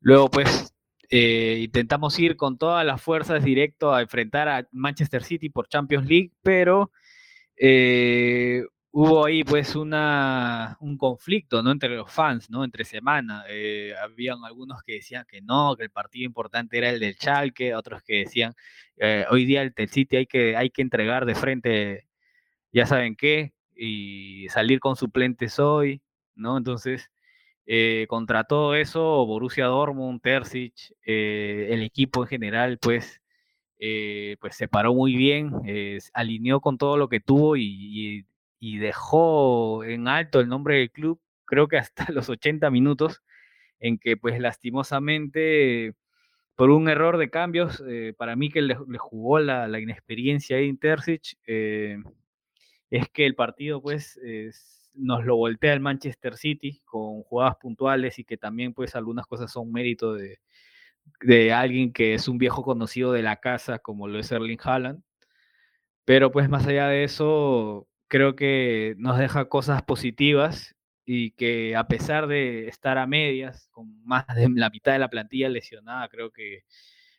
luego 0.00 0.28
pues 0.30 0.74
intentamos 1.10 2.18
ir 2.18 2.36
con 2.36 2.58
todas 2.58 2.84
las 2.84 3.00
fuerzas 3.00 3.44
directo 3.44 3.94
a 3.94 4.02
enfrentar 4.02 4.48
a 4.48 4.66
Manchester 4.72 5.22
City 5.22 5.50
por 5.50 5.68
Champions 5.68 6.08
League, 6.08 6.32
pero 6.42 6.90
hubo 8.96 9.24
ahí 9.26 9.42
pues 9.42 9.74
una, 9.74 10.76
un 10.80 10.96
conflicto, 10.96 11.62
¿no? 11.64 11.72
Entre 11.72 11.88
los 11.96 12.12
fans, 12.12 12.48
¿no? 12.48 12.62
Entre 12.64 12.84
semana. 12.84 13.44
Eh, 13.48 13.92
habían 14.00 14.44
algunos 14.44 14.84
que 14.84 14.94
decían 14.94 15.26
que 15.28 15.42
no, 15.42 15.74
que 15.76 15.82
el 15.84 15.90
partido 15.90 16.26
importante 16.26 16.78
era 16.78 16.90
el 16.90 17.00
del 17.00 17.16
Chalke, 17.16 17.74
otros 17.74 18.04
que 18.04 18.18
decían, 18.20 18.54
eh, 18.98 19.26
hoy 19.30 19.46
día 19.46 19.62
el, 19.62 19.74
City 19.88 20.16
hay 20.18 20.26
que, 20.26 20.56
hay 20.56 20.70
que 20.70 20.82
entregar 20.82 21.26
de 21.26 21.34
frente, 21.34 22.06
ya 22.72 22.86
saben 22.86 23.16
qué, 23.16 23.52
y 23.74 24.48
salir 24.50 24.80
con 24.80 24.96
suplentes 24.96 25.58
hoy, 25.58 26.02
¿no? 26.36 26.56
Entonces, 26.56 27.10
eh, 27.66 28.06
contra 28.08 28.44
todo 28.44 28.76
eso, 28.76 29.26
Borussia 29.26 29.66
Dortmund, 29.66 30.20
Terzic, 30.22 30.94
el 31.04 31.82
equipo 31.82 32.22
en 32.22 32.28
general, 32.28 32.78
pues, 32.80 33.20
pues 34.40 34.56
se 34.56 34.68
paró 34.68 34.94
muy 34.94 35.16
bien, 35.16 35.52
alineó 36.14 36.60
con 36.60 36.78
todo 36.78 36.96
lo 36.96 37.08
que 37.08 37.20
tuvo 37.20 37.56
y 37.56 38.24
dejó 38.78 39.84
en 39.84 40.08
alto 40.08 40.40
el 40.40 40.48
nombre 40.48 40.76
del 40.78 40.90
club, 40.90 41.20
creo 41.44 41.68
que 41.68 41.78
hasta 41.78 42.06
los 42.12 42.28
80 42.28 42.70
minutos, 42.70 43.22
en 43.80 43.98
que 43.98 44.16
pues 44.16 44.40
lastimosamente 44.40 45.94
por 46.56 46.70
un 46.70 46.88
error 46.88 47.18
de 47.18 47.30
cambios, 47.30 47.82
eh, 47.88 48.14
para 48.16 48.36
mí 48.36 48.50
que 48.50 48.62
le, 48.62 48.76
jugó 48.98 49.40
la, 49.40 49.80
inexperiencia 49.80 50.56
de 50.56 50.66
Intercic, 50.66 51.36
eh, 51.46 51.98
es 52.90 53.08
que 53.10 53.26
el 53.26 53.34
partido 53.34 53.82
pues 53.82 54.20
nos 54.94 55.24
lo 55.24 55.36
voltea 55.36 55.72
el 55.72 55.80
Manchester 55.80 56.36
City 56.36 56.80
con 56.84 57.22
jugadas 57.22 57.56
puntuales 57.56 58.18
y 58.18 58.24
que 58.24 58.36
también 58.36 58.72
pues 58.72 58.94
algunas 58.94 59.26
cosas 59.26 59.50
son 59.50 59.72
mérito 59.72 60.14
de, 60.14 60.38
de 61.20 61.52
alguien 61.52 61.92
que 61.92 62.14
es 62.14 62.28
un 62.28 62.38
viejo 62.38 62.62
conocido 62.62 63.12
de 63.12 63.22
la 63.22 63.36
casa 63.36 63.78
como 63.78 64.08
lo 64.08 64.18
es 64.18 64.30
Erling 64.32 64.58
Haaland. 64.62 65.02
Pero 66.04 66.30
pues 66.30 66.48
más 66.48 66.66
allá 66.66 66.88
de 66.88 67.04
eso, 67.04 67.88
creo 68.14 68.36
que 68.36 68.94
nos 68.96 69.18
deja 69.18 69.48
cosas 69.48 69.82
positivas 69.82 70.76
y 71.04 71.32
que 71.32 71.74
a 71.74 71.88
pesar 71.88 72.28
de 72.28 72.68
estar 72.68 72.96
a 72.96 73.08
medias, 73.08 73.66
con 73.72 74.04
más 74.04 74.24
de 74.36 74.48
la 74.54 74.70
mitad 74.70 74.92
de 74.92 75.00
la 75.00 75.10
plantilla 75.10 75.48
lesionada, 75.48 76.06
creo 76.08 76.30
que 76.30 76.62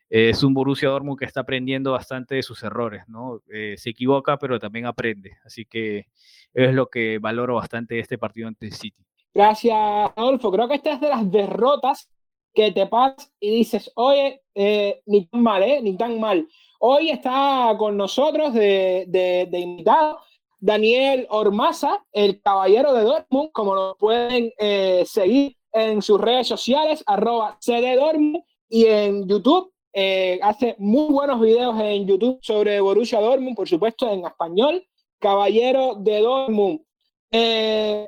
es 0.10 0.42
un 0.42 0.54
Borussia 0.54 0.88
Dortmund 0.88 1.20
que 1.20 1.26
está 1.26 1.42
aprendiendo 1.42 1.92
bastante 1.92 2.36
de 2.36 2.44
sus 2.44 2.64
errores, 2.64 3.04
¿no? 3.10 3.42
Eh, 3.52 3.76
se 3.76 3.90
equivoca, 3.90 4.38
pero 4.38 4.58
también 4.58 4.86
aprende. 4.86 5.36
Así 5.44 5.66
que 5.66 6.06
es 6.54 6.74
lo 6.74 6.88
que 6.88 7.20
valoro 7.20 7.56
bastante 7.56 7.96
de 7.96 8.00
este 8.00 8.18
partido 8.18 8.48
ante 8.48 8.68
el 8.68 8.72
City. 8.72 9.04
Gracias, 9.34 9.76
Adolfo. 10.16 10.50
Creo 10.50 10.70
que 10.70 10.76
esta 10.76 10.94
es 10.94 11.02
de 11.02 11.10
las 11.10 11.30
derrotas 11.30 12.10
que 12.54 12.72
te 12.72 12.88
pasas 12.88 13.34
y 13.42 13.58
dices, 13.58 13.92
oye, 13.96 14.44
eh, 14.54 15.02
ni 15.08 15.26
tan 15.26 15.44
mal, 15.44 15.62
¿eh? 15.62 15.82
Ni 15.82 15.98
tan 15.98 16.22
mal. 16.22 16.48
Hoy 16.80 17.10
está 17.10 17.76
con 17.78 17.98
nosotros 17.98 18.54
de, 18.54 19.04
de, 19.10 19.60
invitado 19.60 20.20
Daniel 20.66 21.28
Ormaza, 21.30 22.04
el 22.12 22.42
caballero 22.42 22.92
de 22.92 23.04
Dortmund, 23.04 23.52
como 23.52 23.76
lo 23.76 23.96
pueden 24.00 24.52
eh, 24.58 25.04
seguir 25.06 25.56
en 25.72 26.02
sus 26.02 26.20
redes 26.20 26.48
sociales, 26.48 27.04
arroba 27.06 27.60
y 28.68 28.86
en 28.86 29.28
YouTube. 29.28 29.72
Eh, 29.94 30.40
hace 30.42 30.76
muy 30.80 31.14
buenos 31.14 31.40
videos 31.40 31.80
en 31.80 32.08
YouTube 32.08 32.40
sobre 32.42 32.82
Borussia 32.82 33.20
Dortmund, 33.20 33.56
por 33.56 33.70
supuesto 33.70 34.12
en 34.12 34.26
español. 34.26 34.84
Caballero 35.20 35.94
de 36.00 36.20
Dortmund. 36.22 36.82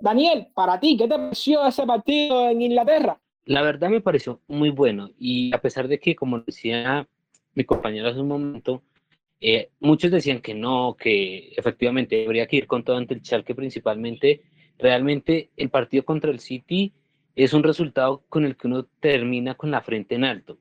Daniel, 0.02 0.48
para 0.56 0.80
ti, 0.80 0.98
¿qué 0.98 1.08
te 1.08 1.16
pareció 1.16 1.64
ese 1.68 1.86
partido 1.86 2.50
en 2.50 2.64
Inglaterra? 2.64 3.22
La 3.46 3.62
verdad 3.62 3.90
me 3.90 4.02
pareció 4.02 4.42
muy 4.48 4.72
bueno 4.72 5.12
y 5.20 5.54
a 5.54 5.62
pesar 5.62 5.88
de 5.88 6.00
que, 6.00 6.16
como 6.16 6.40
decía 6.40 7.08
mi 7.54 7.66
compañero 7.66 8.10
hace 8.10 8.20
un 8.20 8.30
momento, 8.30 8.82
eh, 9.40 9.70
muchos 9.80 10.12
decían 10.12 10.42
que 10.42 10.54
no, 10.54 10.96
que 11.00 11.54
efectivamente 11.56 12.26
habría 12.26 12.48
que 12.48 12.58
ir 12.58 12.68
con 12.68 12.84
todo 12.84 12.98
ante 12.98 13.14
el 13.14 13.22
Schalke 13.22 13.56
principalmente, 13.56 14.42
realmente 14.78 15.52
el 15.58 15.70
partido 15.70 16.06
contra 16.06 16.32
el 16.32 16.40
City 16.40 16.94
es 17.36 17.54
un 17.54 17.64
resultado 17.64 18.24
con 18.30 18.46
el 18.46 18.58
que 18.58 18.68
uno 18.68 18.86
termina 19.00 19.56
con 19.56 19.70
la 19.70 19.82
frente 19.82 20.16
en 20.16 20.24
alto, 20.24 20.58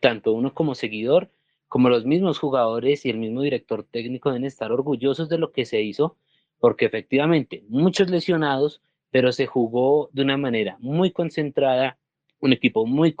tanto 0.00 0.32
uno 0.32 0.52
como 0.52 0.74
seguidor, 0.74 1.30
como 1.68 1.88
los 1.88 2.04
mismos 2.04 2.38
jugadores 2.38 3.04
y 3.06 3.10
el 3.10 3.18
mismo 3.18 3.42
director 3.42 3.84
técnico 3.84 4.30
deben 4.30 4.44
estar 4.44 4.72
orgullosos 4.72 5.28
de 5.28 5.38
lo 5.38 5.52
que 5.52 5.64
se 5.64 5.82
hizo, 5.82 6.16
porque 6.58 6.86
efectivamente 6.86 7.64
muchos 7.68 8.10
lesionados, 8.10 8.82
pero 9.10 9.32
se 9.32 9.46
jugó 9.46 10.10
de 10.12 10.22
una 10.22 10.36
manera 10.36 10.76
muy 10.80 11.12
concentrada, 11.12 11.98
un 12.40 12.52
equipo 12.52 12.86
muy 12.86 13.14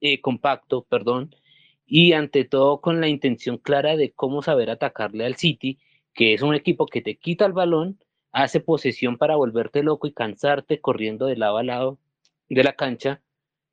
eh, 0.00 0.20
compacto, 0.20 0.84
perdón, 0.88 1.34
y 1.86 2.12
ante 2.12 2.44
todo 2.44 2.80
con 2.80 3.00
la 3.00 3.08
intención 3.08 3.58
clara 3.58 3.96
de 3.96 4.12
cómo 4.12 4.42
saber 4.42 4.70
atacarle 4.70 5.26
al 5.26 5.36
City, 5.36 5.78
que 6.12 6.34
es 6.34 6.42
un 6.42 6.54
equipo 6.54 6.86
que 6.86 7.02
te 7.02 7.16
quita 7.16 7.46
el 7.46 7.52
balón, 7.52 7.98
hace 8.32 8.60
posesión 8.60 9.16
para 9.16 9.36
volverte 9.36 9.82
loco 9.82 10.06
y 10.06 10.12
cansarte 10.12 10.80
corriendo 10.80 11.26
de 11.26 11.36
lado 11.36 11.58
a 11.58 11.62
lado 11.62 11.98
de 12.48 12.64
la 12.64 12.74
cancha, 12.74 13.22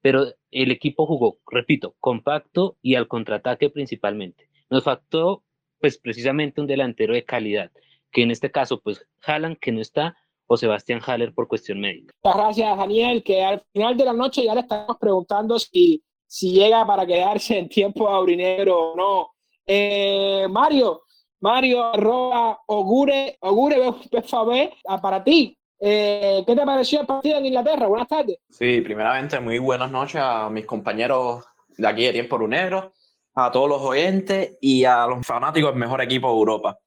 pero 0.01 0.25
el 0.51 0.71
equipo 0.71 1.05
jugó, 1.05 1.39
repito, 1.47 1.95
compacto 1.99 2.77
y 2.81 2.95
al 2.95 3.07
contraataque 3.07 3.69
principalmente. 3.69 4.49
Nos 4.69 4.83
faltó 4.83 5.43
pues 5.79 5.97
precisamente 5.97 6.61
un 6.61 6.67
delantero 6.67 7.13
de 7.13 7.25
calidad, 7.25 7.71
que 8.11 8.23
en 8.23 8.31
este 8.31 8.51
caso 8.51 8.81
pues 8.81 9.05
Haaland 9.25 9.57
que 9.57 9.71
no 9.71 9.81
está, 9.81 10.15
o 10.51 10.57
Sebastián 10.57 10.99
Haller 11.05 11.33
por 11.33 11.47
cuestión 11.47 11.79
médica. 11.79 12.13
Muchas 12.21 12.37
gracias, 12.37 12.77
Daniel, 12.77 13.23
que 13.23 13.41
al 13.41 13.63
final 13.71 13.95
de 13.95 14.03
la 14.03 14.11
noche 14.11 14.43
ya 14.43 14.53
le 14.53 14.59
estamos 14.59 14.97
preguntando 14.99 15.57
si, 15.57 16.03
si 16.31 16.53
llega 16.53 16.87
para 16.87 17.05
quedarse 17.05 17.57
en 17.57 17.67
tiempo 17.67 18.07
aurinegro 18.07 18.93
o 18.93 18.95
no. 18.95 19.31
Eh, 19.67 20.47
Mario, 20.49 21.01
Mario, 21.41 21.83
arroba 21.83 22.57
Ogure, 22.67 23.35
Ogure 23.41 23.91
BFB, 24.09 24.71
ah, 24.87 25.01
para 25.01 25.21
ti. 25.21 25.57
Eh, 25.77 26.41
¿Qué 26.47 26.55
te 26.55 26.65
pareció 26.65 27.01
el 27.01 27.05
partido 27.05 27.37
en 27.37 27.47
Inglaterra? 27.47 27.85
Buenas 27.87 28.07
tardes. 28.07 28.37
Sí, 28.49 28.79
primeramente, 28.79 29.41
muy 29.41 29.59
buenas 29.59 29.91
noches 29.91 30.21
a 30.23 30.49
mis 30.49 30.65
compañeros 30.65 31.43
de 31.77 31.85
aquí 31.85 32.05
de 32.05 32.13
Tiempo 32.13 32.37
Brunegro, 32.37 32.93
a 33.35 33.51
todos 33.51 33.67
los 33.67 33.81
oyentes 33.81 34.57
y 34.61 34.85
a 34.85 35.05
los 35.07 35.27
fanáticos 35.27 35.71
del 35.71 35.79
mejor 35.81 36.01
equipo 36.01 36.29
de 36.29 36.37
Europa. 36.37 36.79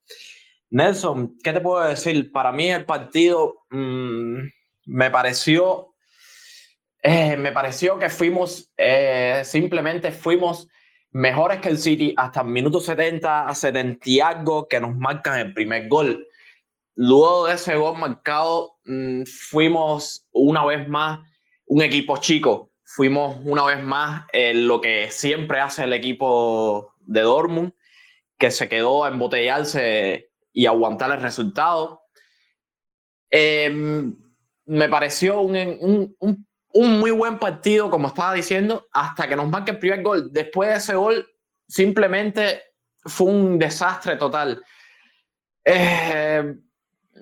Nelson, 0.70 1.36
¿qué 1.44 1.52
te 1.52 1.60
puedo 1.60 1.84
decir? 1.86 2.32
Para 2.32 2.50
mí 2.50 2.70
el 2.70 2.86
partido 2.86 3.56
mm, 3.68 4.38
me 4.86 5.10
pareció, 5.10 5.93
eh, 7.06 7.36
me 7.36 7.52
pareció 7.52 7.98
que 7.98 8.08
fuimos, 8.08 8.72
eh, 8.78 9.42
simplemente 9.44 10.10
fuimos 10.10 10.68
mejores 11.10 11.60
que 11.60 11.68
el 11.68 11.76
City 11.76 12.14
hasta 12.16 12.40
el 12.40 12.46
minuto 12.46 12.80
70 12.80 13.46
a 13.46 13.54
70 13.54 14.08
y 14.08 14.20
algo 14.20 14.66
que 14.66 14.80
nos 14.80 14.96
marcan 14.96 15.38
el 15.38 15.52
primer 15.52 15.86
gol. 15.86 16.26
Luego 16.94 17.46
de 17.46 17.56
ese 17.56 17.76
gol 17.76 17.98
marcado, 17.98 18.78
mm, 18.86 19.24
fuimos 19.24 20.26
una 20.32 20.64
vez 20.64 20.88
más 20.88 21.20
un 21.66 21.82
equipo 21.82 22.16
chico. 22.16 22.70
Fuimos 22.84 23.36
una 23.44 23.64
vez 23.64 23.82
más 23.82 24.24
lo 24.32 24.80
que 24.80 25.10
siempre 25.10 25.60
hace 25.60 25.84
el 25.84 25.92
equipo 25.92 26.94
de 27.00 27.20
Dortmund, 27.20 27.74
que 28.38 28.50
se 28.50 28.66
quedó 28.66 29.04
a 29.04 29.08
embotellarse 29.08 30.30
y 30.54 30.64
aguantar 30.64 31.10
el 31.10 31.20
resultado. 31.20 32.02
Em, 33.28 34.16
me 34.64 34.88
pareció 34.88 35.42
un, 35.42 35.56
un, 35.56 36.16
un, 36.18 36.46
muy 36.82 37.10
buen 37.10 37.38
partido, 37.38 37.90
como 37.90 38.08
estaba 38.08 38.34
diciendo, 38.34 38.88
hasta 38.92 39.28
que 39.28 39.36
nos 39.36 39.48
marque 39.48 39.72
el 39.72 39.78
primer 39.78 40.02
gol. 40.02 40.32
Después 40.32 40.70
de 40.70 40.76
ese 40.76 40.94
gol, 40.94 41.26
simplemente 41.68 42.62
fue 43.04 43.28
un 43.28 43.58
desastre 43.58 44.16
total. 44.16 44.62
Em, 45.64 46.60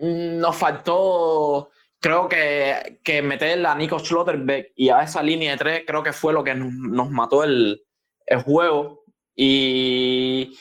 nos 0.01 0.57
faltó, 0.57 1.71
creo 2.01 2.29
que, 2.29 3.01
que 3.05 3.23
meter 3.23 3.65
a 3.67 3.75
Nico 3.75 3.99
Schlotterbeck 3.99 4.73
y 4.75 4.89
a 4.89 5.03
esa 5.03 5.23
línea 5.23 5.53
de 5.53 5.59
tres, 5.59 5.83
creo 5.87 6.03
que 6.03 6.13
fue 6.13 6.33
lo 6.33 6.43
que 6.43 6.55
nos, 6.55 7.11
mató 7.11 7.45
el, 7.45 7.83
el 8.27 8.43
juego. 8.43 9.05
Y 9.35 10.57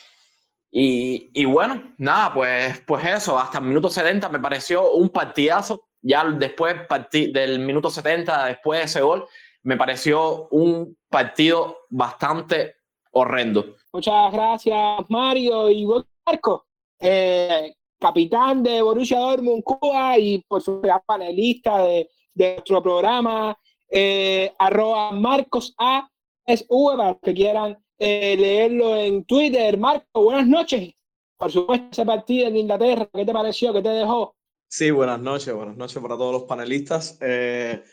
y, 0.74 1.44
bueno, 1.44 1.94
nada, 1.98 2.32
pues, 2.32 2.80
pues 2.86 3.04
eso, 3.04 3.38
hasta 3.38 3.58
el 3.58 3.64
minuto 3.64 3.90
70 3.90 4.30
me 4.30 4.40
pareció 4.40 4.92
un 4.92 5.10
partidazo. 5.10 5.86
Ya 6.02 6.24
después 6.24 6.74
del 7.10 7.60
minuto 7.60 7.88
70, 7.88 8.46
después 8.46 8.80
de 8.80 8.84
ese 8.86 9.00
gol, 9.00 9.26
me 9.62 9.76
pareció 9.76 10.48
un 10.48 10.96
partido 11.08 11.78
bastante 11.88 12.76
horrendo. 13.12 13.76
Muchas 13.92 14.32
gracias, 14.32 15.04
Mario 15.08 15.70
y 15.70 15.86
Marco, 16.26 16.66
eh, 16.98 17.74
capitán 17.98 18.62
de 18.62 18.82
Borussia 18.82 19.18
Dortmund 19.18 19.62
Cuba 19.62 20.18
y 20.18 20.38
por 20.48 20.62
supuesto 20.62 21.00
panelista 21.06 21.84
de, 21.84 22.08
de 22.34 22.54
nuestro 22.54 22.82
programa, 22.82 23.56
eh, 23.88 24.52
arroba 24.58 25.12
Marcos 25.12 25.74
A. 25.78 26.08
Es 26.44 26.64
para 26.68 27.18
que 27.22 27.34
quieran 27.34 27.78
eh, 27.98 28.36
leerlo 28.36 28.96
en 28.96 29.24
Twitter. 29.24 29.78
Marco, 29.78 30.24
buenas 30.24 30.46
noches. 30.46 30.92
Por 31.36 31.52
supuesto, 31.52 31.88
ese 31.92 32.04
partido 32.04 32.48
en 32.48 32.56
Inglaterra, 32.56 33.08
¿qué 33.12 33.24
te 33.24 33.32
pareció? 33.32 33.72
¿Qué 33.72 33.82
te 33.82 33.90
dejó? 33.90 34.34
Sí, 34.74 34.90
buenas 34.90 35.20
noches, 35.20 35.52
buenas 35.52 35.76
noches 35.76 36.00
para 36.00 36.16
todos 36.16 36.32
los 36.32 36.44
panelistas. 36.44 37.18
Eh, 37.20 37.84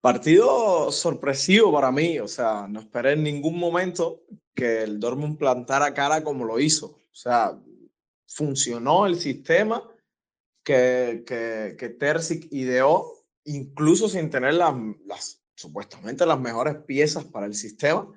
partido 0.00 0.90
sorpresivo 0.90 1.72
para 1.72 1.92
mí, 1.92 2.18
o 2.18 2.26
sea, 2.26 2.66
no 2.68 2.80
esperé 2.80 3.12
en 3.12 3.22
ningún 3.22 3.56
momento 3.56 4.24
que 4.52 4.82
el 4.82 4.98
Dortmund 4.98 5.38
plantara 5.38 5.94
cara 5.94 6.24
como 6.24 6.44
lo 6.44 6.58
hizo. 6.58 6.86
O 6.86 7.14
sea, 7.14 7.56
funcionó 8.26 9.06
el 9.06 9.20
sistema 9.20 9.80
que, 10.64 11.22
que, 11.24 11.76
que 11.78 11.88
Terzic 11.90 12.48
ideó, 12.50 13.24
incluso 13.44 14.08
sin 14.08 14.28
tener 14.28 14.54
las, 14.54 14.74
las, 15.06 15.40
supuestamente 15.54 16.26
las 16.26 16.40
mejores 16.40 16.74
piezas 16.84 17.26
para 17.26 17.46
el 17.46 17.54
sistema. 17.54 18.12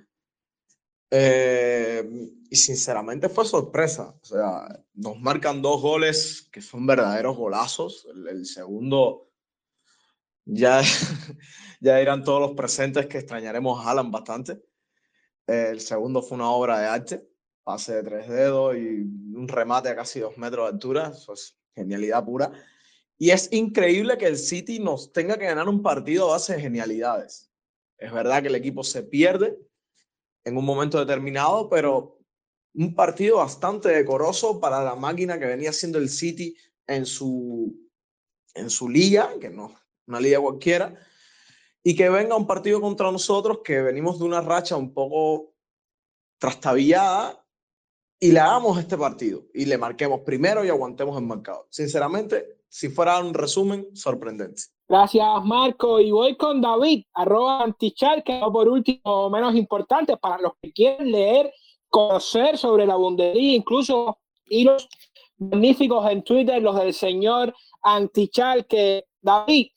Eh, 1.12 2.08
y 2.50 2.56
sinceramente 2.56 3.30
fue 3.30 3.46
sorpresa. 3.46 4.16
O 4.22 4.26
sea, 4.26 4.68
nos 4.94 5.20
marcan 5.20 5.62
dos 5.62 5.82
goles 5.82 6.48
que 6.52 6.62
son 6.62 6.86
verdaderos 6.86 7.38
golazos. 7.38 8.08
El, 8.30 8.46
segundo, 8.46 9.30
ya, 10.46 10.82
ya 11.82 11.98
dirán 11.98 12.24
todos 12.24 12.42
los 12.42 12.52
presentes 12.52 13.08
que 13.08 13.20
extrañaremos 13.20 13.86
a 13.86 13.92
Alan 13.92 14.12
bastante. 14.12 14.62
el 15.48 15.82
segundo 15.82 16.22
fue 16.22 16.38
una 16.38 16.52
obra 16.52 16.80
de 16.80 16.88
arte, 16.88 17.30
pase 17.64 17.96
de 17.96 18.04
tres 18.04 18.28
dedos 18.30 18.76
y 18.76 19.02
un 19.36 19.48
remate 19.48 19.90
a 19.90 19.96
casi 19.96 20.20
dos 20.20 20.38
metros 20.38 20.66
de 20.66 20.74
altura. 20.74 21.12
Eso 21.16 21.34
es 21.34 21.58
genialidad 21.76 22.26
pura. 22.26 22.52
Y 23.18 23.32
es 23.32 23.52
increíble 23.52 24.18
que 24.18 24.28
el 24.28 24.38
City 24.38 24.80
nos 24.80 25.12
tenga 25.12 25.38
que 25.38 25.46
ganar 25.46 25.68
un 25.68 25.82
partido 25.82 26.30
a 26.30 26.34
base 26.34 26.56
de 26.56 26.62
genialidades. 26.62 27.52
Es 27.98 28.14
verdad 28.14 28.42
que 28.42 28.48
el 28.48 28.56
equipo 28.56 28.82
se 28.84 29.04
pierde, 29.04 29.58
en 30.50 30.58
un 30.58 30.66
momento 30.66 31.00
determinado, 31.00 31.70
pero 31.70 32.20
un 32.74 32.94
partido 32.94 33.38
bastante 33.38 33.90
decoroso 33.90 34.60
para 34.60 34.84
la 34.84 34.96
máquina 34.96 35.40
que 35.40 35.46
venía 35.46 35.72
siendo 35.74 35.98
el 35.98 36.10
City 36.10 36.56
en 36.88 37.06
su, 37.06 37.90
en 38.54 38.70
su 38.70 38.90
liga, 38.90 39.34
que 39.40 39.50
no 39.50 39.74
una 40.08 40.20
liga 40.20 40.40
cualquiera, 40.40 40.96
y 41.84 41.96
que 41.96 42.10
venga 42.10 42.36
un 42.36 42.48
partido 42.48 42.82
contra 42.82 43.12
nosotros 43.12 43.60
que 43.64 43.82
venimos 43.82 44.20
de 44.20 44.26
una 44.26 44.42
racha 44.42 44.76
un 44.76 44.94
poco 44.94 45.54
trastabillada 46.40 47.46
y 48.20 48.32
le 48.32 48.40
hagamos 48.40 48.80
este 48.80 48.98
partido 48.98 49.46
y 49.54 49.66
le 49.66 49.78
marquemos 49.78 50.22
primero 50.22 50.66
y 50.66 50.70
aguantemos 50.70 51.18
el 51.18 51.26
marcador. 51.26 51.68
Sinceramente, 51.70 52.59
si 52.70 52.90
fuera 52.90 53.20
un 53.20 53.34
resumen, 53.34 53.88
sorprendente. 53.96 54.62
Gracias, 54.88 55.44
Marco. 55.44 56.00
Y 56.00 56.12
voy 56.12 56.38
con 56.38 56.62
David, 56.62 57.04
arroba 57.14 57.64
antichar, 57.64 58.24
que 58.24 58.40
por 58.52 58.68
último, 58.68 59.30
menos 59.30 59.56
importante, 59.56 60.18
para 60.18 60.42
los 60.42 60.54
que 60.62 60.72
quieren 60.72 61.12
leer, 61.12 61.52
conocer 61.90 62.58
sobre 62.58 62.86
la 62.86 62.96
Bundesliga, 62.96 63.56
incluso 63.56 64.20
hilos 64.46 64.88
magníficos 65.38 66.10
en 66.12 66.24
Twitter, 66.24 66.62
los 66.62 66.76
del 66.76 66.94
señor 66.94 67.54
Antichal, 67.82 68.66
que 68.68 69.06
David, 69.22 69.68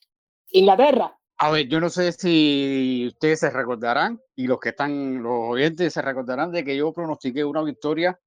Inglaterra. 0.51 1.17
A 1.39 1.51
ver, 1.51 1.69
yo 1.69 1.81
no 1.81 1.91
sé 1.91 2.13
si 2.13 3.07
ustedes 3.09 3.41
se 3.41 3.51
recordarán 3.51 4.21
y 4.37 4.47
los 4.47 4.61
que 4.61 4.69
están, 4.69 5.23
los 5.23 5.51
oyentes 5.51 5.93
se 5.93 6.03
recordarán 6.03 6.53
de 6.53 6.65
que 6.65 6.77
yo 6.77 6.93
pronostiqué 6.93 7.45
una 7.45 7.63
victoria 7.63 8.19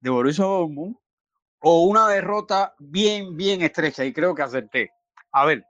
de 0.00 0.10
Borussia 0.10 0.44
Dortmund 0.44 0.96
o 1.66 1.84
una 1.84 2.08
derrota 2.08 2.74
bien, 2.78 3.36
bien 3.36 3.62
estrecha 3.62 4.04
y 4.04 4.12
creo 4.12 4.34
que 4.34 4.42
acerté. 4.42 4.90
A 5.32 5.46
ver, 5.46 5.64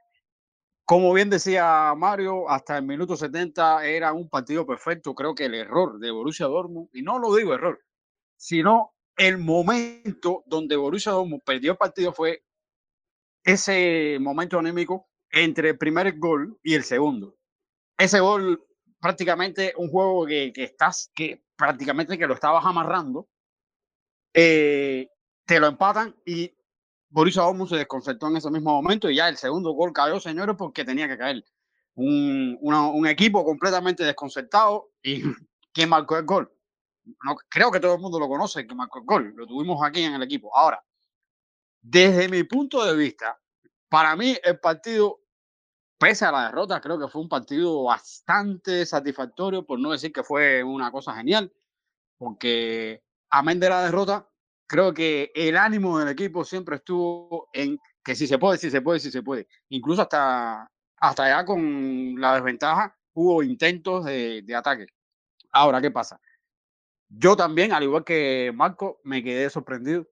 como 0.85 1.13
bien 1.13 1.31
decía 1.31 1.95
Mario, 1.97 2.51
hasta 2.51 2.77
el 2.77 2.85
minuto 2.85 3.17
70 3.17 3.87
era 3.87 4.13
un 4.13 4.29
partido 4.29 4.67
perfecto. 4.67 5.15
Creo 5.15 5.37
que 5.37 5.45
el 5.45 5.55
error 5.55 6.01
de 6.01 6.11
Borussia 6.11 6.47
Dortmund, 6.47 6.89
y 6.93 7.03
no 7.03 7.21
lo 7.21 7.33
digo 7.37 7.55
error, 7.55 7.81
sino 8.37 8.93
el 9.17 9.39
momento 9.39 10.43
donde 10.47 10.75
Borussia 10.75 11.13
Dortmund 11.13 11.43
perdió 11.45 11.73
el 11.73 11.79
partido 11.79 12.13
fue 12.13 12.43
ese 13.45 14.19
momento 14.21 14.59
anémico 14.59 15.09
entre 15.31 15.71
el 15.71 15.79
primer 15.79 16.19
gol 16.19 16.59
y 16.65 16.75
el 16.75 16.83
segundo. 16.83 17.37
Ese 17.97 18.19
gol, 18.19 18.67
prácticamente 19.01 19.73
un 19.77 19.91
juego 19.91 20.27
que, 20.27 20.53
que 20.53 20.65
estás, 20.65 21.13
que 21.15 21.45
prácticamente 21.57 22.19
que 22.19 22.27
lo 22.27 22.35
estabas 22.35 22.65
amarrando, 22.67 23.29
eh, 24.35 25.09
te 25.45 25.61
lo 25.61 25.67
empatan 25.67 26.15
y 26.25 26.53
Borussia 27.09 27.43
Dortmund 27.43 27.71
se 27.71 27.77
desconcertó 27.77 28.29
en 28.29 28.37
ese 28.37 28.51
mismo 28.51 28.73
momento 28.73 29.09
y 29.09 29.17
ya 29.17 29.29
el 29.29 29.37
segundo 29.37 29.71
gol 29.73 29.93
cayó, 29.93 30.19
señores, 30.19 30.57
porque 30.59 30.85
tenía 30.85 31.09
que 31.09 31.19
caer. 31.19 31.45
Un, 31.97 32.59
un 32.61 33.07
equipo 33.07 33.45
completamente 33.45 34.03
desconcertado 34.03 34.91
y 35.03 35.23
¿quién 35.73 35.89
marcó 35.89 36.17
el 36.19 36.25
gol? 36.25 36.53
No, 37.23 37.37
creo 37.49 37.71
que 37.71 37.81
todo 37.81 37.95
el 37.95 38.01
mundo 38.01 38.19
lo 38.19 38.29
conoce, 38.29 38.67
que 38.67 38.75
marcó 38.75 38.99
el 38.99 39.05
gol. 39.05 39.35
Lo 39.37 39.47
tuvimos 39.47 39.81
aquí 39.85 40.03
en 40.03 40.15
el 40.15 40.23
equipo. 40.23 40.57
Ahora, 40.57 40.83
desde 41.81 42.29
mi 42.29 42.43
punto 42.45 42.85
de 42.85 42.97
vista, 42.97 43.39
para 43.89 44.17
mí 44.17 44.37
el 44.43 44.59
partido 44.59 45.21
pese 45.99 46.25
a 46.25 46.33
la 46.33 46.47
derrota, 46.47 46.81
creo 46.81 46.99
que 46.99 47.09
fue 47.09 47.23
un 47.23 47.29
partido 47.29 47.85
bastante 47.85 48.85
satisfactorio, 48.85 49.65
por 49.65 49.79
no 49.79 49.93
decir 49.93 50.13
que 50.13 50.23
fue 50.23 50.63
una 50.63 50.91
cosa 50.91 51.15
genial, 51.15 51.53
porque 52.19 53.03
amén 53.31 53.61
de 53.61 53.69
la 53.69 53.85
derrota, 53.85 54.29
creo 54.67 54.93
que 54.95 55.31
el 55.35 55.57
ánimo 55.57 55.99
del 55.99 56.09
equipo 56.09 56.45
siempre 56.45 56.77
estuvo 56.77 57.49
en 57.53 57.79
que 58.05 58.15
si 58.15 58.27
se 58.27 58.39
puede, 58.39 58.59
si 58.59 58.71
se 58.71 58.81
puede, 58.83 59.01
si 59.01 59.11
se 59.11 59.23
puede. 59.23 59.49
Incluso 59.71 60.03
hasta, 60.03 60.71
hasta 60.97 61.25
allá 61.25 61.45
con 61.45 62.21
la 62.21 62.35
desventaja 62.35 62.97
hubo 63.15 63.43
intentos 63.43 64.05
de, 64.05 64.43
de 64.43 64.55
ataque. 64.55 64.87
Ahora, 65.53 65.81
¿qué 65.81 65.91
pasa? 65.91 66.21
Yo 67.09 67.37
también, 67.37 67.73
al 67.73 67.83
igual 67.85 68.05
que 68.05 68.53
Marco, 68.55 69.01
me 69.05 69.23
quedé 69.23 69.49
sorprendido 69.51 70.07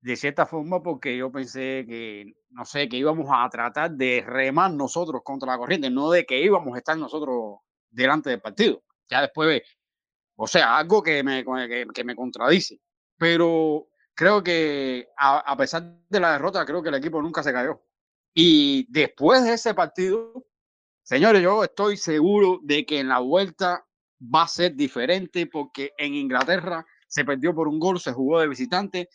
de 0.00 0.16
cierta 0.16 0.46
forma 0.46 0.82
porque 0.82 1.16
yo 1.16 1.32
pensé 1.32 1.84
que, 1.88 2.36
no 2.50 2.64
sé, 2.64 2.88
que 2.88 2.96
íbamos 2.96 3.26
a 3.28 3.48
tratar 3.50 3.90
de 3.90 4.22
remar 4.24 4.72
nosotros 4.72 5.22
contra 5.24 5.50
la 5.50 5.58
corriente, 5.58 5.90
no 5.90 6.10
de 6.10 6.24
que 6.24 6.40
íbamos 6.40 6.74
a 6.74 6.78
estar 6.78 6.96
nosotros 6.96 7.56
delante 7.90 8.30
del 8.30 8.40
partido. 8.40 8.82
Ya 9.10 9.22
después, 9.22 9.62
o 10.36 10.46
sea, 10.46 10.78
algo 10.78 11.02
que 11.02 11.22
me, 11.24 11.44
que, 11.92 12.04
me 12.04 12.14
contradice. 12.14 12.80
Pero 13.18 13.88
creo 14.14 14.42
que 14.42 15.08
a, 15.16 15.38
a, 15.38 15.56
pesar 15.56 15.82
de 16.08 16.20
la 16.20 16.32
derrota, 16.32 16.64
creo 16.64 16.82
que 16.82 16.88
el 16.90 16.96
equipo 16.96 17.22
nunca 17.22 17.42
se 17.42 17.52
cayó. 17.52 17.82
Y 18.34 18.86
después 18.90 19.44
de 19.44 19.54
ese 19.54 19.74
partido, 19.74 20.46
señores, 21.02 21.42
yo 21.42 21.64
estoy 21.64 21.96
seguro 21.96 22.60
de 22.62 22.84
que 22.84 23.00
en 23.00 23.08
la 23.08 23.20
vuelta 23.20 23.86
va 24.22 24.42
a 24.42 24.48
ser 24.48 24.74
diferente 24.74 25.46
porque 25.46 25.92
en 25.98 26.14
Inglaterra 26.14 26.84
se 27.08 27.24
perdió 27.24 27.54
por 27.54 27.68
un 27.68 27.78
gol, 27.78 28.00
se 28.00 28.12
jugó 28.12 28.40
de 28.40 28.48
visitante, 28.48 29.08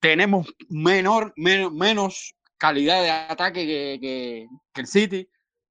tenemos 0.00 0.46
menor, 0.68 1.32
menos, 1.36 1.72
menos 1.72 2.34
calidad 2.58 3.02
de 3.02 3.10
ataque 3.10 3.66
que, 3.66 3.98
que, 4.00 4.48
que, 4.72 4.80
el 4.80 4.86
City. 4.86 5.28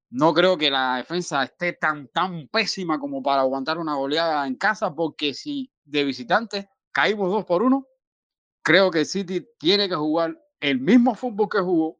No 0.09 0.33
creo 0.33 0.57
que 0.57 0.69
la 0.69 0.97
defensa 0.97 1.43
esté 1.43 1.73
tan, 1.73 2.07
tan 2.09 2.47
pésima 2.47 2.99
como 2.99 3.21
para 3.21 3.41
aguantar 3.41 3.77
una 3.77 3.95
goleada 3.95 4.47
en 4.47 4.55
casa, 4.55 4.93
porque 4.93 5.33
si 5.33 5.71
de 5.83 6.03
visitante 6.03 6.69
caímos 6.95 7.29
dos 7.29 7.43
por 7.43 7.61
uno, 7.61 7.85
creo 8.63 8.89
que 8.89 8.99
el 8.99 9.05
City 9.05 9.45
tiene 9.59 9.89
que 9.89 9.95
jugar 9.95 10.41
el 10.61 10.79
mismo 10.79 11.13
fútbol 11.13 11.49
que 11.49 11.59
jugó 11.59 11.99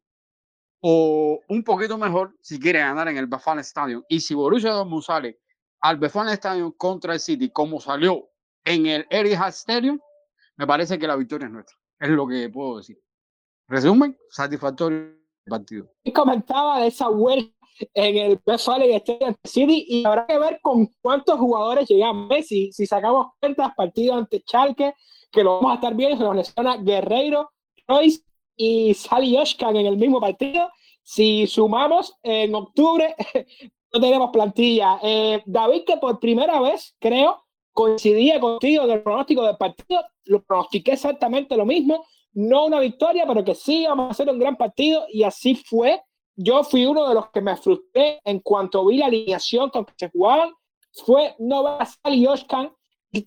o 0.82 1.42
un 1.50 1.64
poquito 1.66 1.98
mejor 1.98 2.34
si 2.42 2.60
quiere 2.60 2.80
ganar 2.80 3.10
en 3.10 3.18
el 3.18 3.28
Bafana 3.28 3.60
Stadium. 3.60 4.04
Y 4.08 4.22
si 4.22 4.34
Borussia 4.34 4.72
Dortmund 4.72 5.04
sale 5.04 5.42
al 5.82 5.98
Bafana 5.98 6.32
Stadium 6.34 6.72
contra 6.72 7.14
el 7.14 7.20
City 7.20 7.50
como 7.50 7.82
salió 7.82 8.30
en 8.64 8.86
el 8.86 9.06
Etihad 9.10 9.50
Stadium, 9.50 10.00
me 10.56 10.66
parece 10.66 10.98
que 10.98 11.08
la 11.08 11.18
victoria 11.18 11.48
es 11.48 11.52
nuestra. 11.52 11.76
Es 12.00 12.10
lo 12.10 12.26
que 12.26 12.50
puedo 12.50 12.78
decir. 12.78 12.98
Resumen, 13.68 14.18
satisfactorio 14.30 15.14
partido. 15.46 15.92
Y 16.04 16.14
comentaba 16.14 16.80
de 16.80 16.88
esa 16.88 17.10
vuelta 17.10 17.55
en 17.94 18.18
el 18.18 18.40
PSV 18.40 18.96
Stadium 18.96 19.36
City 19.44 19.86
y 19.88 20.06
habrá 20.06 20.26
que 20.26 20.40
ver 20.40 20.60
con 20.62 20.90
cuántos 21.02 21.40
jugadores 21.40 21.88
llegamos. 21.88 22.30
Si, 22.46 22.72
si 22.72 22.86
sacamos 22.86 23.28
cuentas, 23.40 23.74
partido 23.76 24.16
ante 24.16 24.42
Chalke, 24.42 24.94
que 25.32 25.44
lo 25.44 25.56
vamos 25.56 25.72
a 25.72 25.76
estar 25.76 25.96
viendo, 25.96 26.18
se 26.18 26.24
nos 26.24 26.36
lesiona 26.36 26.78
Guerreiro, 26.78 27.52
Royce 27.88 28.22
y 28.56 28.94
Sally 28.94 29.38
Oshkan 29.38 29.76
en 29.76 29.86
el 29.86 29.98
mismo 29.98 30.20
partido. 30.20 30.70
Si 31.04 31.46
sumamos 31.48 32.16
en 32.24 32.56
octubre, 32.56 33.16
no 33.94 34.00
tenemos 34.00 34.32
plantilla. 34.32 35.00
Eh, 35.04 35.42
David, 35.46 35.84
que 35.86 35.98
por 35.98 36.20
primera 36.20 36.60
vez, 36.62 36.96
creo, 37.00 37.44
coincidía 37.72 38.40
contigo 38.40 38.88
del 38.88 39.04
pronóstico 39.04 39.44
del 39.44 39.58
partido, 39.58 40.02
lo 40.24 40.44
pronostiqué 40.44 40.94
exactamente 40.94 41.58
lo 41.58 41.66
mismo, 41.66 42.06
no 42.34 42.66
una 42.66 42.80
victoria, 42.80 43.26
pero 43.28 43.44
que 43.44 43.56
sí 43.56 43.86
vamos 43.86 44.08
a 44.08 44.12
hacer 44.12 44.30
un 44.30 44.40
gran 44.40 44.56
partido 44.56 45.06
y 45.10 45.24
así 45.24 45.56
fue. 45.56 46.02
Yo 46.36 46.64
fui 46.64 46.86
uno 46.86 47.08
de 47.08 47.16
los 47.16 47.30
que 47.32 47.42
me 47.42 47.56
frustré 47.56 48.20
en 48.24 48.40
cuanto 48.40 48.86
vi 48.86 48.98
la 48.98 49.06
alineación 49.06 49.70
con 49.70 49.86
que 49.86 49.94
se 49.98 50.10
jugaban, 50.10 50.52
fue 51.06 51.36
no 51.40 51.64
ver 51.64 51.82
a 51.82 51.86
Sally 51.86 52.28
Oshkan, 52.28 52.72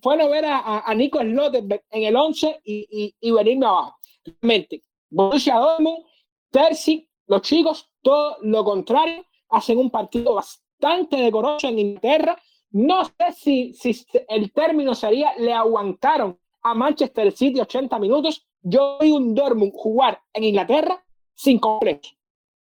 fue 0.01 0.17
no 0.17 0.29
ver 0.29 0.45
a, 0.45 0.79
a, 0.79 0.93
Nico 0.93 1.19
Slotterberg 1.19 1.83
en 1.89 2.03
el 2.03 2.15
11 2.15 2.61
y, 2.63 2.87
y, 2.89 3.15
y, 3.19 3.31
venirme 3.31 3.65
abajo. 3.65 3.97
Realmente, 4.23 4.83
Borussia 5.09 5.55
Dortmund, 5.55 6.05
Terzi, 6.51 7.09
los 7.27 7.41
chicos, 7.41 7.89
todo 8.01 8.37
lo 8.41 8.63
contrario, 8.63 9.25
hacen 9.49 9.79
un 9.79 9.89
partido 9.89 10.35
bastante 10.35 11.17
decoroso 11.17 11.67
en 11.67 11.79
Inglaterra, 11.79 12.39
no 12.71 13.03
sé 13.05 13.33
si, 13.35 13.73
si 13.73 14.05
el 14.27 14.51
término 14.51 14.93
sería 14.93 15.33
le 15.37 15.53
aguantaron 15.53 16.39
a 16.61 16.73
Manchester 16.75 17.31
City 17.31 17.59
80 17.59 17.97
minutos. 17.99 18.45
Yo 18.61 18.97
vi 18.99 19.11
un 19.11 19.33
Dortmund 19.33 19.71
jugar 19.73 20.21
en 20.33 20.43
Inglaterra 20.43 21.03
sin 21.33 21.57
complejos. 21.57 22.18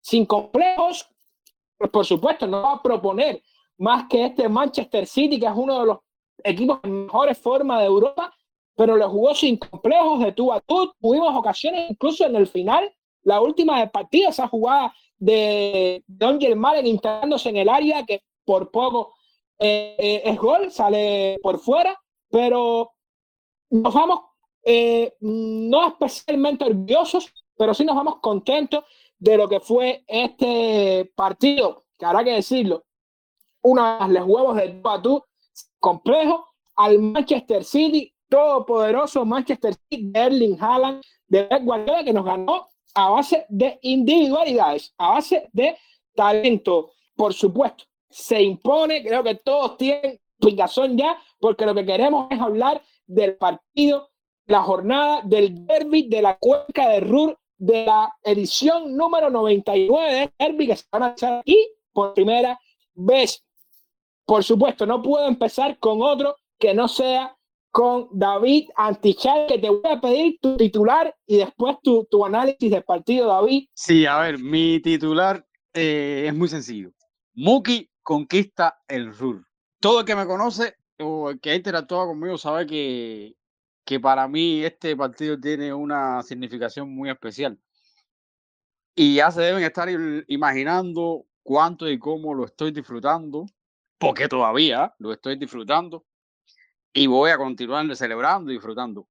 Sin 0.07 0.25
complejos, 0.25 1.05
por 1.91 2.05
supuesto, 2.05 2.47
no 2.47 2.61
va 2.61 2.73
a 2.75 2.81
proponer 2.81 3.43
más 3.77 4.05
que 4.07 4.23
este 4.23 4.47
Manchester 4.47 5.05
City, 5.05 5.37
que 5.37 5.47
es 5.47 5.51
uno 5.53 5.81
de 5.81 5.85
los 5.85 5.97
equipos 6.45 6.79
en 6.83 7.07
mejores 7.07 7.37
formas 7.37 7.79
de 7.79 7.87
Europa, 7.87 8.33
pero 8.73 8.95
lo 8.95 9.09
jugó 9.09 9.35
sin 9.35 9.57
complejos 9.57 10.21
de 10.21 10.31
tú 10.31 10.53
a 10.53 10.61
tú. 10.61 10.93
Tuvimos 11.01 11.35
ocasiones, 11.35 11.91
incluso 11.91 12.25
en 12.25 12.37
el 12.37 12.47
final, 12.47 12.89
la 13.23 13.41
última 13.41 13.81
de 13.81 13.87
partido, 13.87 14.29
esa 14.29 14.47
jugada 14.47 14.93
de 15.17 16.01
Don 16.07 16.39
Germán 16.39 16.87
instalándose 16.87 17.49
en 17.49 17.57
el 17.57 17.67
área 17.67 18.05
que 18.05 18.21
por 18.45 18.71
poco 18.71 19.13
eh, 19.59 20.21
es 20.23 20.37
gol, 20.37 20.71
sale 20.71 21.37
por 21.43 21.59
fuera, 21.59 22.01
pero 22.29 22.93
nos 23.71 23.93
vamos 23.93 24.21
eh, 24.63 25.17
no 25.19 25.85
especialmente 25.85 26.63
orgullosos, 26.63 27.33
pero 27.57 27.73
sí 27.73 27.83
nos 27.83 27.97
vamos 27.97 28.19
contentos 28.21 28.85
de 29.19 29.37
lo 29.37 29.49
que 29.49 29.59
fue 29.59 30.03
este 30.07 31.11
partido, 31.15 31.85
que 31.97 32.05
habrá 32.05 32.23
que 32.23 32.33
decirlo, 32.33 32.85
una 33.61 34.07
de 34.07 34.13
los 34.13 34.27
huevos 34.27 34.55
de 34.55 34.81
tú 35.01 35.23
complejo, 35.79 36.45
al 36.75 36.99
Manchester 36.99 37.63
City, 37.63 38.13
todopoderoso 38.29 39.25
Manchester 39.25 39.73
City 39.73 40.11
de 40.11 40.19
Erling 40.19 40.57
Haaland, 40.59 41.01
de 41.27 41.47
Guardiola, 41.61 42.03
que 42.03 42.13
nos 42.13 42.25
ganó 42.25 42.67
a 42.93 43.09
base 43.09 43.45
de 43.49 43.79
individualidades, 43.81 44.93
a 44.97 45.13
base 45.13 45.49
de 45.53 45.77
talento, 46.15 46.91
por 47.15 47.33
supuesto. 47.33 47.83
Se 48.09 48.41
impone, 48.41 49.03
creo 49.03 49.23
que 49.23 49.35
todos 49.35 49.77
tienen 49.77 50.19
explicación 50.39 50.97
ya, 50.97 51.17
porque 51.39 51.65
lo 51.65 51.73
que 51.75 51.85
queremos 51.85 52.27
es 52.29 52.39
hablar 52.39 52.81
del 53.05 53.35
partido, 53.37 54.09
la 54.45 54.61
jornada, 54.61 55.21
del 55.23 55.65
derby 55.65 56.07
de 56.07 56.21
la 56.21 56.37
cuenca 56.37 56.89
de 56.89 57.01
Ruhr 57.01 57.37
de 57.57 57.85
la 57.85 58.13
edición 58.23 58.95
número 58.95 59.29
99 59.29 60.13
de 60.13 60.33
Derby 60.37 60.67
que 60.67 60.75
se 60.75 60.85
van 60.91 61.03
a 61.03 61.07
hacer 61.07 61.33
aquí 61.33 61.69
por 61.91 62.13
primera 62.13 62.59
vez. 62.93 63.43
Por 64.25 64.43
supuesto, 64.43 64.85
no 64.85 65.01
puedo 65.01 65.27
empezar 65.27 65.79
con 65.79 66.01
otro 66.01 66.35
que 66.59 66.73
no 66.73 66.87
sea 66.87 67.35
con 67.71 68.07
David 68.11 68.69
Antichal, 68.75 69.45
que 69.47 69.59
te 69.59 69.69
voy 69.69 69.81
a 69.83 70.01
pedir 70.01 70.39
tu 70.41 70.57
titular 70.57 71.15
y 71.25 71.37
después 71.37 71.77
tu, 71.83 72.07
tu 72.09 72.25
análisis 72.25 72.71
del 72.71 72.83
partido, 72.83 73.27
David. 73.27 73.67
Sí, 73.73 74.05
a 74.05 74.19
ver, 74.19 74.39
mi 74.39 74.79
titular 74.79 75.45
eh, 75.73 76.25
es 76.27 76.35
muy 76.35 76.47
sencillo. 76.47 76.91
Muki 77.35 77.89
conquista 78.01 78.79
el 78.87 79.15
Ruhr. 79.15 79.45
Todo 79.79 79.99
el 79.99 80.05
que 80.05 80.15
me 80.15 80.25
conoce 80.25 80.75
o 80.99 81.29
el 81.29 81.39
que 81.39 81.51
ha 81.51 81.55
interactuado 81.55 82.07
conmigo 82.07 82.37
sabe 82.37 82.65
que, 82.65 83.35
que 83.87 84.01
para 84.01 84.27
mí 84.27 84.65
este 84.65 84.97
partido 84.97 85.39
tiene 85.39 85.73
una 85.73 86.21
significación 86.21 86.93
muy 86.93 87.09
especial. 87.09 87.57
Y 88.93 89.15
ya 89.15 89.31
se 89.31 89.39
deben 89.39 89.63
estar 89.63 89.87
imaginando 90.27 91.25
cuánto 91.41 91.89
y 91.89 91.97
cómo 91.97 92.33
lo 92.33 92.43
estoy 92.43 92.71
disfrutando, 92.71 93.45
porque 93.97 94.27
todavía 94.27 94.93
lo 94.99 95.13
estoy 95.13 95.37
disfrutando 95.37 96.05
y 96.91 97.07
voy 97.07 97.31
a 97.31 97.37
continuar 97.37 97.95
celebrando 97.95 98.51
y 98.51 98.55
disfrutando. 98.55 99.07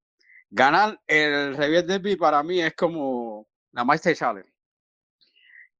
Ganar 0.51 1.01
el 1.07 1.57
Revier 1.57 1.87
Derby 1.87 2.17
para 2.17 2.43
mí 2.43 2.61
es 2.61 2.75
como 2.75 3.49
la 3.73 3.83
Master 3.83 4.15
Challenge. 4.15 4.53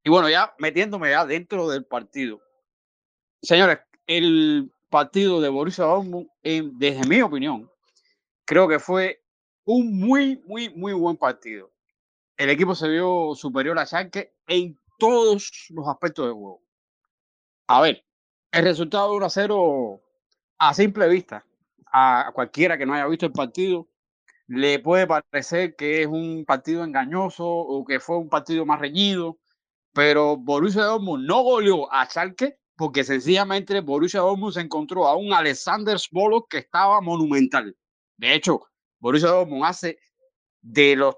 Y 0.05 0.09
bueno, 0.09 0.31
ya 0.31 0.55
metiéndome 0.59 1.11
ya 1.11 1.27
dentro 1.27 1.69
del 1.69 1.85
partido. 1.85 2.41
Señores, 3.43 3.79
el 4.07 4.73
partido 4.89 5.43
de 5.43 5.51
Borussia 5.51 5.85
Dortmund, 5.85 6.29
desde 6.43 7.07
mi 7.07 7.21
opinión, 7.21 7.71
creo 8.47 8.69
que 8.69 8.79
fue 8.79 9.23
un 9.65 9.99
muy, 9.99 10.43
muy, 10.47 10.71
muy 10.71 10.95
buen 10.95 11.17
partido. 11.17 11.71
El 12.37 12.49
equipo 12.49 12.75
se 12.75 12.89
vio 12.89 13.35
superior 13.35 13.79
a 13.79 13.85
Schalke 13.85 14.35
en 14.47 14.79
todos 14.99 15.67
los 15.71 15.89
aspectos 15.89 16.27
del 16.27 16.35
juego. 16.35 16.63
A 17.67 17.81
ver, 17.83 18.05
el 18.53 18.65
resultado 18.65 19.11
de 19.11 19.17
1 19.17 19.27
a 19.27 19.31
0 19.31 20.03
a 20.59 20.75
simple 20.75 21.09
vista, 21.09 21.45
a 21.93 22.31
cualquiera 22.33 22.79
que 22.79 22.87
no 22.87 22.95
haya 22.95 23.07
visto 23.07 23.27
el 23.27 23.33
partido, 23.33 23.89
le 24.47 24.79
puede 24.79 25.07
parecer 25.07 25.75
que 25.75 26.03
es 26.03 26.07
un 26.07 26.45
partido 26.47 26.85
engañoso 26.85 27.45
o 27.47 27.85
que 27.85 27.99
fue 27.99 28.19
un 28.19 28.29
partido 28.29 28.65
más 28.65 28.79
reñido, 28.79 29.39
pero 29.93 30.37
Borussia 30.37 30.85
Dortmund 30.85 31.27
no 31.27 31.43
goleó 31.43 31.93
a 31.93 32.07
Schalke 32.07 32.59
porque 32.77 33.03
sencillamente 33.03 33.81
Borussia 33.81 34.21
Dortmund 34.21 34.55
se 34.55 34.61
encontró 34.61 35.09
a 35.09 35.17
un 35.17 35.33
Alexander 35.33 35.99
Sbolok 35.99 36.49
que 36.49 36.59
estaba 36.59 37.01
monumental. 37.01 37.77
De 38.17 38.35
hecho, 38.35 38.67
Borussia 38.99 39.29
Dortmund 39.29 39.65
hace 39.65 39.99
de 40.61 40.97
los 40.97 41.17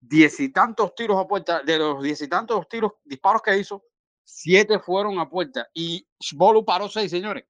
diez 0.00 0.38
y 0.40 0.52
tantos 0.52 0.94
tiros 0.94 1.18
a 1.18 1.26
puerta, 1.26 1.62
de 1.62 1.78
los 1.78 2.02
diez 2.02 2.20
y 2.22 2.28
tantos 2.28 2.68
tiros, 2.68 2.92
disparos 3.04 3.42
que 3.42 3.58
hizo, 3.58 3.82
siete 4.24 4.78
fueron 4.78 5.18
a 5.18 5.28
puerta 5.28 5.68
y 5.74 6.06
Sbolok 6.20 6.66
paró 6.66 6.88
seis, 6.88 7.10
señores. 7.10 7.44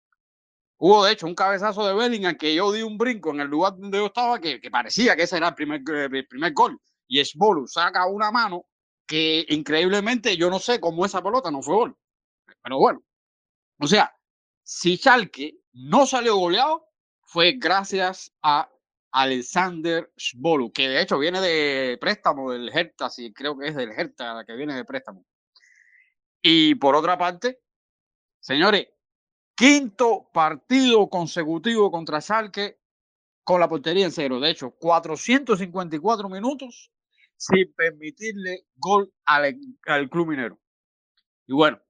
Hubo, 0.78 1.04
de 1.04 1.12
hecho, 1.12 1.26
un 1.26 1.34
cabezazo 1.34 1.86
de 1.86 1.94
Bellingham 1.94 2.36
que 2.36 2.54
yo 2.54 2.70
di 2.70 2.82
un 2.82 2.98
brinco 2.98 3.30
en 3.30 3.40
el 3.40 3.48
lugar 3.48 3.76
donde 3.78 3.98
yo 3.98 4.06
estaba 4.06 4.38
que, 4.38 4.60
que 4.60 4.70
parecía 4.70 5.16
que 5.16 5.22
ese 5.22 5.38
era 5.38 5.48
el 5.48 5.54
primer, 5.54 5.82
el 5.88 6.26
primer 6.26 6.52
gol. 6.52 6.78
Y 7.08 7.24
Sboluk 7.24 7.68
saca 7.68 8.06
una 8.06 8.30
mano 8.30 8.66
que 9.06 9.46
increíblemente 9.48 10.36
yo 10.36 10.50
no 10.50 10.58
sé 10.58 10.80
cómo 10.80 11.06
esa 11.06 11.22
pelota 11.22 11.50
no 11.50 11.62
fue 11.62 11.74
gol. 11.74 11.96
Pero 12.62 12.78
bueno, 12.78 13.02
o 13.80 13.86
sea, 13.86 14.14
si 14.62 14.96
Schalke 14.96 15.60
no 15.72 16.06
salió 16.06 16.36
goleado, 16.36 16.88
fue 17.22 17.52
gracias 17.52 18.32
a 18.42 18.68
Alexander 19.16 20.12
Sbolu, 20.14 20.70
que 20.70 20.90
de 20.90 21.00
hecho 21.00 21.18
viene 21.18 21.40
de 21.40 21.96
préstamo 21.98 22.52
del 22.52 22.68
Hertha, 22.68 23.08
sí, 23.08 23.32
creo 23.32 23.56
que 23.56 23.68
es 23.68 23.74
del 23.74 23.90
Hertha 23.90 24.44
que 24.46 24.54
viene 24.54 24.74
de 24.74 24.84
préstamo. 24.84 25.24
Y 26.42 26.74
por 26.74 26.94
otra 26.94 27.16
parte, 27.16 27.62
señores, 28.40 28.88
quinto 29.54 30.28
partido 30.34 31.08
consecutivo 31.08 31.90
contra 31.90 32.20
Schalke 32.20 32.78
con 33.42 33.58
la 33.58 33.70
portería 33.70 34.04
en 34.04 34.12
cero. 34.12 34.38
De 34.38 34.50
hecho, 34.50 34.72
454 34.72 36.28
minutos 36.28 36.92
sin 37.38 37.72
permitirle 37.72 38.66
gol 38.76 39.10
al, 39.24 39.58
al 39.86 40.10
club 40.10 40.28
minero. 40.28 40.60
Y 41.46 41.54
bueno, 41.54 41.80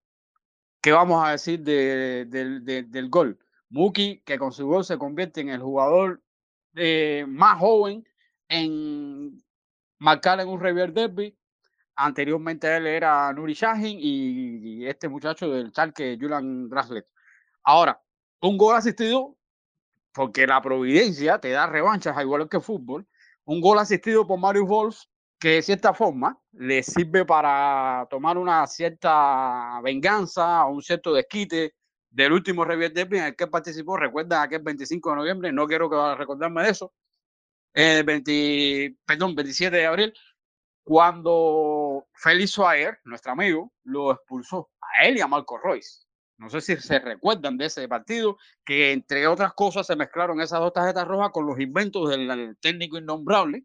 ¿qué 0.81 0.93
vamos 0.93 1.27
a 1.27 1.33
decir 1.33 1.59
de, 1.59 2.25
del 2.25 3.09
gol? 3.11 3.37
Muki, 3.69 4.23
que 4.25 4.39
con 4.39 4.53
su 4.53 4.65
gol 4.65 4.85
se 4.85 4.97
convierte 4.97 5.41
en 5.41 5.49
el 5.49 5.61
jugador 5.61 6.23
eh, 6.77 7.25
más 7.27 7.59
joven 7.59 8.05
en 8.49 9.43
marcar 9.99 10.41
en 10.41 10.49
un 10.49 10.61
River 10.61 10.93
Derby. 10.93 11.37
Anteriormente 11.97 12.77
él 12.77 12.87
era 12.87 13.33
Nuri 13.33 13.55
Shahin 13.55 13.99
y, 13.99 14.87
este 14.87 15.09
muchacho 15.09 15.51
del 15.51 15.73
Charque, 15.73 16.19
Julian 16.21 16.69
Graslet. 16.69 17.07
Ahora, 17.65 18.01
un 18.43 18.59
gol 18.59 18.77
asistido, 18.77 19.37
porque 20.13 20.47
la 20.47 20.61
providencia 20.61 21.39
te 21.41 21.51
da 21.51 21.67
revanchas, 21.67 22.21
igual 22.21 22.49
que 22.49 22.61
fútbol. 22.61 23.07
Un 23.45 23.61
gol 23.61 23.79
asistido 23.79 24.27
por 24.27 24.39
Mario 24.39 24.67
Wolf, 24.67 24.99
que 25.39 25.49
de 25.51 25.63
cierta 25.63 25.95
forma 25.95 26.39
le 26.53 26.83
sirve 26.83 27.25
para 27.25 28.07
tomar 28.11 28.39
una 28.39 28.67
cierta 28.67 29.81
venganza 29.83 30.65
un 30.67 30.83
cierto 30.83 31.13
desquite 31.13 31.75
del 32.17 32.33
último 32.33 32.65
Revier 32.65 32.95
Derby 32.95 33.19
en 33.19 33.25
el 33.25 33.37
que 33.37 33.47
participó. 33.47 33.99
Recuerda 33.99 34.41
aquel 34.41 34.63
25 34.63 35.11
de 35.11 35.17
noviembre, 35.17 35.53
no 35.53 35.67
quiero 35.67 35.91
que 35.91 36.15
recordarme 36.15 36.63
de 36.63 36.71
eso. 36.71 36.95
El 37.75 38.05
20, 38.05 38.97
perdón, 39.05 39.35
27 39.35 39.77
de 39.77 39.85
abril, 39.85 40.15
cuando 40.83 42.07
Félix 42.15 42.53
Suárez, 42.53 42.97
nuestro 43.05 43.33
amigo, 43.33 43.71
lo 43.85 44.13
expulsó 44.13 44.71
a 44.81 45.05
él 45.05 45.19
y 45.19 45.21
a 45.21 45.27
Marco 45.27 45.59
Royce. 45.59 46.07
No 46.39 46.49
sé 46.49 46.63
si 46.63 46.77
se 46.77 46.99
recuerdan 47.01 47.59
de 47.59 47.67
ese 47.67 47.87
partido, 47.87 48.39
que 48.65 48.93
entre 48.93 49.27
otras 49.27 49.53
cosas 49.53 49.87
se 49.87 49.95
mezclaron 49.95 50.41
esas 50.41 50.61
dos 50.61 50.73
tarjetas 50.73 51.07
rojas 51.07 51.31
con 51.33 51.47
los 51.47 51.61
inventos 51.61 52.09
del 52.09 52.57
técnico 52.61 52.97
innombrable 52.97 53.63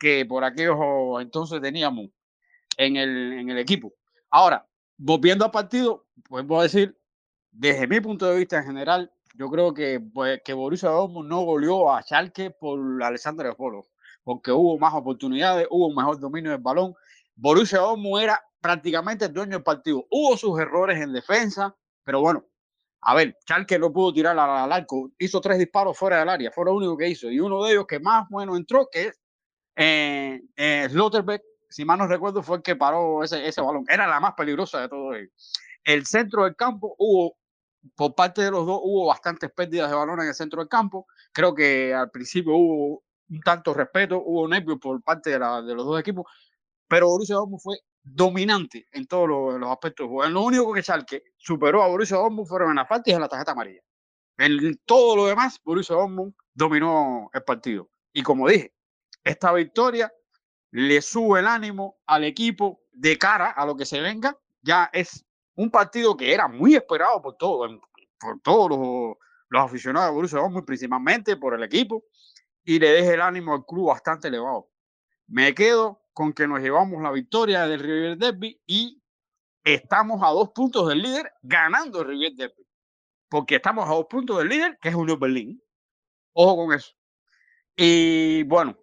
que 0.00 0.26
por 0.26 0.42
aquellos 0.42 0.76
entonces 1.20 1.60
teníamos 1.60 2.08
en 2.76 2.96
el, 2.96 3.34
en 3.34 3.50
el 3.50 3.58
equipo. 3.58 3.94
Ahora, 4.30 4.66
volviendo 4.96 5.44
al 5.44 5.52
partido, 5.52 6.06
a 6.32 6.62
decir, 6.62 6.98
desde 7.54 7.86
mi 7.86 8.00
punto 8.00 8.26
de 8.26 8.36
vista 8.36 8.58
en 8.58 8.64
general, 8.64 9.12
yo 9.34 9.48
creo 9.48 9.72
que, 9.72 10.00
pues, 10.00 10.40
que 10.44 10.52
Borussia 10.52 10.90
Dortmund 10.90 11.28
no 11.28 11.42
goleó 11.42 11.92
a 11.92 12.02
Schalke 12.02 12.50
por 12.50 13.02
Alexander 13.02 13.54
Polo, 13.56 13.86
porque 14.22 14.50
hubo 14.50 14.78
más 14.78 14.92
oportunidades, 14.94 15.66
hubo 15.70 15.88
un 15.88 15.94
mejor 15.94 16.18
dominio 16.18 16.50
del 16.50 16.60
balón. 16.60 16.94
Borussia 17.36 17.78
Dortmund 17.78 18.22
era 18.22 18.40
prácticamente 18.60 19.26
el 19.26 19.32
dueño 19.32 19.52
del 19.52 19.62
partido. 19.62 20.04
Hubo 20.10 20.36
sus 20.36 20.58
errores 20.58 21.00
en 21.00 21.12
defensa, 21.12 21.74
pero 22.02 22.20
bueno, 22.20 22.44
a 23.02 23.14
ver, 23.14 23.36
Schalke 23.42 23.78
no 23.78 23.92
pudo 23.92 24.12
tirar 24.12 24.38
al, 24.38 24.72
arco, 24.72 25.12
hizo 25.18 25.40
tres 25.40 25.58
disparos 25.58 25.96
fuera 25.96 26.18
del 26.18 26.28
área, 26.28 26.50
fue 26.50 26.64
lo 26.64 26.74
único 26.74 26.96
que 26.96 27.08
hizo. 27.08 27.30
Y 27.30 27.38
uno 27.38 27.62
de 27.62 27.72
ellos 27.72 27.86
que 27.86 28.00
más 28.00 28.26
bueno 28.30 28.56
entró, 28.56 28.88
que 28.90 29.08
es 29.08 29.20
eh, 29.76 30.40
eh, 30.56 30.88
Slotterbeck, 30.90 31.42
si 31.68 31.84
mal 31.84 31.98
no 31.98 32.06
recuerdo, 32.06 32.42
fue 32.42 32.56
el 32.56 32.62
que 32.62 32.76
paró 32.76 33.22
ese, 33.22 33.46
ese 33.46 33.60
balón. 33.60 33.84
Era 33.88 34.06
la 34.06 34.20
más 34.20 34.34
peligrosa 34.34 34.80
de 34.80 34.88
todo 34.88 35.14
ello. 35.14 35.28
El 35.84 36.06
centro 36.06 36.44
del 36.44 36.56
campo 36.56 36.94
hubo, 36.98 37.36
por 37.94 38.14
parte 38.14 38.42
de 38.42 38.50
los 38.50 38.66
dos, 38.66 38.80
hubo 38.82 39.06
bastantes 39.06 39.50
pérdidas 39.52 39.90
de 39.90 39.96
balón 39.96 40.20
en 40.20 40.28
el 40.28 40.34
centro 40.34 40.60
del 40.60 40.68
campo. 40.68 41.06
Creo 41.32 41.54
que 41.54 41.92
al 41.94 42.10
principio 42.10 42.54
hubo 42.54 43.04
un 43.28 43.40
tanto 43.40 43.74
respeto, 43.74 44.22
hubo 44.24 44.48
nervios 44.48 44.78
por 44.80 45.02
parte 45.02 45.30
de, 45.30 45.38
la, 45.38 45.62
de 45.62 45.74
los 45.74 45.84
dos 45.84 45.98
equipos, 46.00 46.26
pero 46.88 47.08
Borussia 47.08 47.36
Dortmund 47.36 47.60
fue 47.62 47.76
dominante 48.02 48.86
en 48.92 49.06
todos 49.06 49.28
los, 49.28 49.60
los 49.60 49.70
aspectos. 49.70 50.08
Lo 50.30 50.42
único 50.42 50.72
que 50.72 50.82
Schalke 50.82 51.22
superó 51.36 51.82
a 51.82 51.88
Borussia 51.88 52.16
Dortmund 52.16 52.46
fueron 52.46 52.70
en 52.70 52.76
las 52.76 52.88
faltas 52.88 53.12
y 53.12 53.14
en 53.14 53.20
la 53.20 53.28
tarjeta 53.28 53.52
amarilla. 53.52 53.80
En 54.36 54.76
todo 54.84 55.16
lo 55.16 55.26
demás, 55.26 55.60
Borussia 55.64 55.96
Dortmund 55.96 56.34
dominó 56.52 57.30
el 57.32 57.42
partido. 57.44 57.88
Y 58.12 58.22
como 58.22 58.48
dije, 58.48 58.74
esta 59.22 59.52
victoria 59.52 60.12
le 60.70 61.00
sube 61.02 61.40
el 61.40 61.46
ánimo 61.46 61.98
al 62.06 62.24
equipo 62.24 62.82
de 62.92 63.16
cara 63.16 63.50
a 63.50 63.64
lo 63.64 63.76
que 63.76 63.86
se 63.86 64.00
venga. 64.00 64.38
Ya 64.60 64.90
es 64.92 65.24
un 65.56 65.70
partido 65.70 66.16
que 66.16 66.32
era 66.32 66.48
muy 66.48 66.74
esperado 66.74 67.20
por, 67.22 67.36
todo, 67.36 67.80
por 68.18 68.40
todos 68.40 68.70
los, 68.70 69.16
los 69.48 69.62
aficionados 69.62 70.10
de 70.10 70.14
Borussia 70.14 70.38
Dortmund, 70.38 70.66
principalmente 70.66 71.36
por 71.36 71.54
el 71.54 71.62
equipo, 71.62 72.04
y 72.64 72.78
le 72.78 72.90
deja 72.90 73.14
el 73.14 73.20
ánimo 73.20 73.54
al 73.54 73.64
club 73.64 73.88
bastante 73.88 74.28
elevado. 74.28 74.70
Me 75.26 75.54
quedo 75.54 76.02
con 76.12 76.32
que 76.32 76.46
nos 76.46 76.60
llevamos 76.60 77.02
la 77.02 77.10
victoria 77.10 77.66
del 77.66 77.80
River 77.80 78.16
Derby 78.18 78.60
y 78.66 79.02
estamos 79.62 80.22
a 80.22 80.28
dos 80.28 80.50
puntos 80.50 80.88
del 80.88 81.02
líder 81.02 81.32
ganando 81.42 82.02
el 82.02 82.08
River 82.08 82.32
Derby. 82.34 82.66
Porque 83.28 83.56
estamos 83.56 83.88
a 83.88 83.94
dos 83.94 84.06
puntos 84.06 84.38
del 84.38 84.48
líder, 84.48 84.78
que 84.80 84.90
es 84.90 84.94
Unión 84.94 85.18
Berlín. 85.18 85.62
Ojo 86.34 86.56
con 86.56 86.74
eso. 86.74 86.92
Y 87.76 88.44
bueno, 88.44 88.76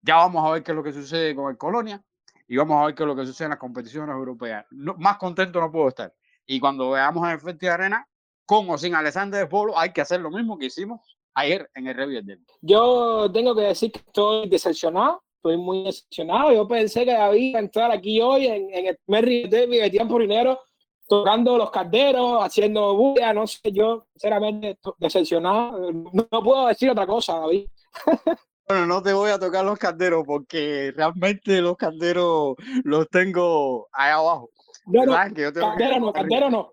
ya 0.00 0.16
vamos 0.16 0.44
a 0.44 0.52
ver 0.52 0.62
qué 0.62 0.72
es 0.72 0.76
lo 0.76 0.82
que 0.82 0.92
sucede 0.92 1.34
con 1.34 1.50
el 1.50 1.58
Colonia 1.58 2.02
y 2.52 2.56
vamos 2.58 2.76
a 2.76 2.84
ver 2.84 2.94
qué 2.94 3.02
es 3.02 3.06
lo 3.06 3.16
que 3.16 3.24
sucede 3.24 3.46
en 3.46 3.50
las 3.52 3.58
competiciones 3.58 4.14
europeas. 4.14 4.66
más 4.70 5.16
contento 5.16 5.58
no 5.58 5.72
puedo 5.72 5.88
estar. 5.88 6.12
Y 6.44 6.60
cuando 6.60 6.90
veamos 6.90 7.24
en 7.24 7.30
el 7.30 7.40
Festi 7.40 7.66
Arena, 7.66 8.06
con 8.44 8.68
o 8.68 8.76
sin 8.76 8.94
Alexander 8.94 9.48
Polo, 9.48 9.78
hay 9.78 9.90
que 9.90 10.02
hacer 10.02 10.20
lo 10.20 10.30
mismo 10.30 10.58
que 10.58 10.66
hicimos 10.66 11.00
ayer 11.32 11.70
en 11.74 11.86
el 11.86 11.94
Review 11.94 12.20
Yo 12.60 13.32
tengo 13.32 13.54
que 13.54 13.62
decir 13.62 13.90
que 13.90 14.00
estoy 14.00 14.50
decepcionado 14.50 15.22
estoy 15.36 15.56
muy 15.56 15.84
decepcionado. 15.84 16.52
Yo 16.52 16.68
pensé 16.68 17.06
que 17.06 17.12
David 17.14 17.40
iba 17.40 17.58
a 17.58 17.62
entrar 17.62 17.90
aquí 17.90 18.20
hoy 18.20 18.46
en, 18.46 18.70
en 18.70 18.86
el 18.88 18.98
primer 19.06 19.48
derby 19.48 19.78
de 19.78 19.88
tiempo 19.88 20.18
dinero, 20.18 20.60
tocando 21.08 21.56
los 21.56 21.70
calderos, 21.70 22.44
haciendo 22.44 22.94
bulla, 22.94 23.32
no 23.32 23.46
sé, 23.46 23.60
yo 23.72 24.04
sinceramente 24.12 24.78
decepcionado. 24.98 25.90
No, 25.90 26.28
no 26.30 26.42
puedo 26.42 26.66
decir 26.66 26.90
otra 26.90 27.06
cosa, 27.06 27.38
David. 27.38 27.66
Bueno, 28.68 28.86
no 28.86 29.02
te 29.02 29.12
voy 29.12 29.30
a 29.30 29.38
tocar 29.38 29.64
los 29.64 29.78
calderos 29.78 30.24
porque 30.26 30.92
realmente 30.96 31.60
los 31.60 31.76
calderos 31.76 32.54
los 32.84 33.08
tengo 33.08 33.88
ahí 33.92 34.10
abajo. 34.12 34.50
No, 34.86 35.04
no, 35.04 35.12
¿Sabes 35.12 35.32
que 35.34 35.42
yo 35.42 35.52
tengo 35.52 35.72
que- 35.72 35.78
caldero 35.78 36.00
no, 36.00 36.12
caldero 36.12 36.50
no. 36.50 36.72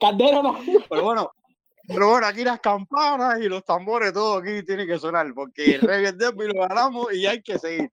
Caldero 0.00 0.42
no. 0.42 0.58
Pero 0.88 1.02
bueno, 1.02 1.32
pero 1.86 2.08
bueno, 2.10 2.26
aquí 2.26 2.44
las 2.44 2.60
campanas 2.60 3.40
y 3.40 3.48
los 3.48 3.64
tambores, 3.64 4.12
todo 4.12 4.38
aquí 4.38 4.62
tiene 4.64 4.86
que 4.86 4.98
sonar 4.98 5.26
porque 5.34 5.74
el 5.74 5.80
Rey 5.82 6.02
del 6.04 6.16
Derby 6.18 6.46
lo 6.52 6.60
ganamos 6.66 7.12
y 7.12 7.26
hay 7.26 7.42
que 7.42 7.58
seguir. 7.58 7.90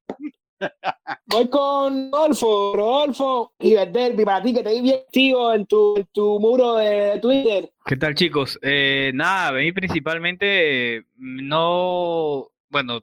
Voy 1.25 1.49
con 1.49 2.11
Rodolfo, 2.11 2.73
Rodolfo 2.75 3.53
y 3.59 3.73
el 3.73 3.91
derby 3.91 4.23
para 4.23 4.43
ti 4.43 4.53
que 4.53 4.61
te 4.61 4.69
vi 4.69 4.81
bien 4.81 4.99
activo 4.99 5.51
en 5.53 5.65
tu, 5.65 5.95
en 5.97 6.05
tu 6.11 6.39
muro 6.39 6.75
de 6.75 7.17
Twitter. 7.19 7.71
¿Qué 7.83 7.97
tal, 7.97 8.13
chicos? 8.13 8.59
Eh, 8.61 9.11
nada, 9.15 9.47
a 9.47 9.51
mí 9.53 9.71
principalmente 9.71 10.97
eh, 10.97 11.03
no, 11.17 12.47
bueno, 12.71 13.01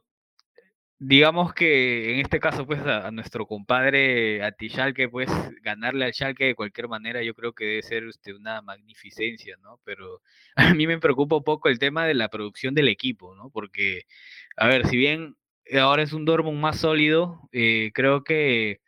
digamos 0.99 1.55
que 1.55 2.13
en 2.15 2.21
este 2.21 2.41
caso, 2.41 2.67
pues 2.67 2.81
a, 2.81 3.07
a 3.07 3.11
nuestro 3.13 3.47
compadre 3.47 4.43
Anti-Schalke, 4.43 5.09
pues 5.09 5.31
ganarle 5.63 6.05
al 6.05 6.13
Schalke 6.15 6.47
de 6.47 6.55
cualquier 6.55 6.89
manera, 6.89 7.23
yo 7.23 7.35
creo 7.35 7.53
que 7.53 7.65
debe 7.65 7.83
ser 7.83 8.05
este, 8.05 8.35
una 8.35 8.63
magnificencia, 8.63 9.57
¿no? 9.63 9.81
Pero 9.85 10.23
a 10.57 10.75
mí 10.75 10.87
me 10.87 10.99
preocupa 10.99 11.37
un 11.37 11.45
poco 11.45 11.69
el 11.69 11.79
tema 11.79 12.07
de 12.07 12.15
la 12.15 12.29
producción 12.29 12.75
del 12.75 12.89
equipo, 12.89 13.35
¿no? 13.37 13.51
Porque, 13.51 14.03
a 14.57 14.67
ver, 14.69 14.87
si 14.89 14.97
bien 14.97 15.37
ahora 15.81 16.03
es 16.03 16.13
un 16.13 16.25
Dortmund 16.25 16.59
más 16.61 16.81
sólido, 16.81 17.49
eh, 17.53 17.91
creo 17.95 18.25
que 18.25 18.81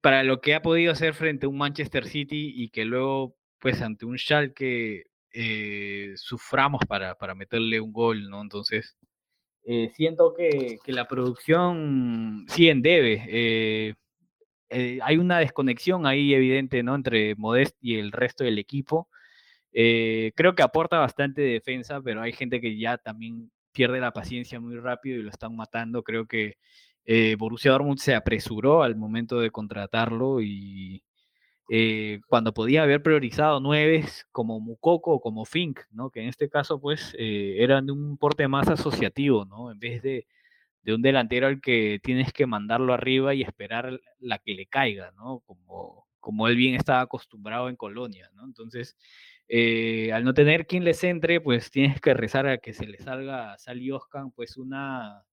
para 0.00 0.22
lo 0.24 0.40
que 0.40 0.54
ha 0.54 0.62
podido 0.62 0.92
hacer 0.92 1.14
frente 1.14 1.46
a 1.46 1.48
un 1.48 1.58
Manchester 1.58 2.06
City 2.06 2.52
y 2.54 2.70
que 2.70 2.84
luego, 2.84 3.36
pues 3.58 3.82
ante 3.82 4.06
un 4.06 4.16
Schalke, 4.18 5.04
eh, 5.32 6.12
suframos 6.16 6.80
para, 6.88 7.14
para 7.16 7.34
meterle 7.34 7.80
un 7.80 7.92
gol, 7.92 8.28
¿no? 8.30 8.42
Entonces, 8.42 8.96
eh, 9.64 9.90
siento 9.94 10.34
que, 10.34 10.78
que 10.84 10.92
la 10.92 11.06
producción 11.06 12.46
sí 12.48 12.68
en 12.68 12.82
debe. 12.82 13.24
eh, 13.28 13.94
eh, 14.70 14.98
hay 15.02 15.16
una 15.16 15.38
desconexión 15.38 16.06
ahí 16.06 16.34
evidente, 16.34 16.82
¿no? 16.82 16.94
Entre 16.94 17.34
Modest 17.36 17.76
y 17.80 17.96
el 17.96 18.12
resto 18.12 18.44
del 18.44 18.58
equipo. 18.58 19.08
Creo 19.72 20.54
que 20.54 20.62
aporta 20.62 20.98
bastante 20.98 21.42
defensa, 21.42 22.00
pero 22.02 22.22
hay 22.22 22.32
gente 22.32 22.60
que 22.60 22.78
ya 22.78 22.98
también 22.98 23.50
pierde 23.72 24.00
la 24.00 24.12
paciencia 24.12 24.58
muy 24.60 24.76
rápido 24.76 25.20
y 25.20 25.22
lo 25.22 25.30
están 25.30 25.54
matando. 25.56 26.02
Creo 26.02 26.26
que 26.26 26.56
Borussia 27.38 27.70
Dortmund 27.72 27.98
se 27.98 28.14
apresuró 28.14 28.82
al 28.82 28.96
momento 28.96 29.40
de 29.40 29.50
contratarlo 29.50 30.40
y 30.42 31.02
eh, 31.68 32.20
cuando 32.28 32.52
podía 32.54 32.82
haber 32.82 33.02
priorizado 33.02 33.60
nueves 33.60 34.26
como 34.32 34.60
Mukoko 34.60 35.12
o 35.14 35.20
como 35.20 35.44
Fink, 35.44 35.80
¿no? 35.90 36.10
Que 36.10 36.22
en 36.22 36.28
este 36.28 36.48
caso, 36.48 36.80
pues, 36.80 37.14
eh, 37.18 37.56
eran 37.60 37.86
de 37.86 37.92
un 37.92 38.16
porte 38.18 38.48
más 38.48 38.68
asociativo, 38.68 39.44
¿no? 39.44 39.70
En 39.70 39.78
vez 39.78 40.02
de, 40.02 40.26
de 40.82 40.94
un 40.94 41.02
delantero 41.02 41.46
al 41.48 41.60
que 41.60 42.00
tienes 42.02 42.32
que 42.32 42.46
mandarlo 42.46 42.94
arriba 42.94 43.34
y 43.34 43.42
esperar 43.42 44.00
la 44.18 44.38
que 44.38 44.54
le 44.54 44.66
caiga, 44.66 45.12
¿no? 45.16 45.40
Como, 45.46 46.06
como 46.20 46.48
él 46.48 46.56
bien 46.56 46.74
estaba 46.74 47.00
acostumbrado 47.02 47.68
en 47.68 47.76
Colonia, 47.76 48.30
¿no? 48.34 48.44
Entonces, 48.44 48.96
eh, 49.48 50.12
al 50.12 50.24
no 50.24 50.34
tener 50.34 50.66
quien 50.66 50.84
le 50.84 50.94
centre, 50.94 51.40
pues 51.40 51.70
tienes 51.70 52.00
que 52.00 52.14
rezar 52.14 52.46
a 52.46 52.58
que 52.58 52.72
se 52.74 52.86
le 52.86 52.98
salga 52.98 53.52
a 53.54 53.58
Sally 53.58 53.90
pues 54.34 54.56
una, 54.56 55.24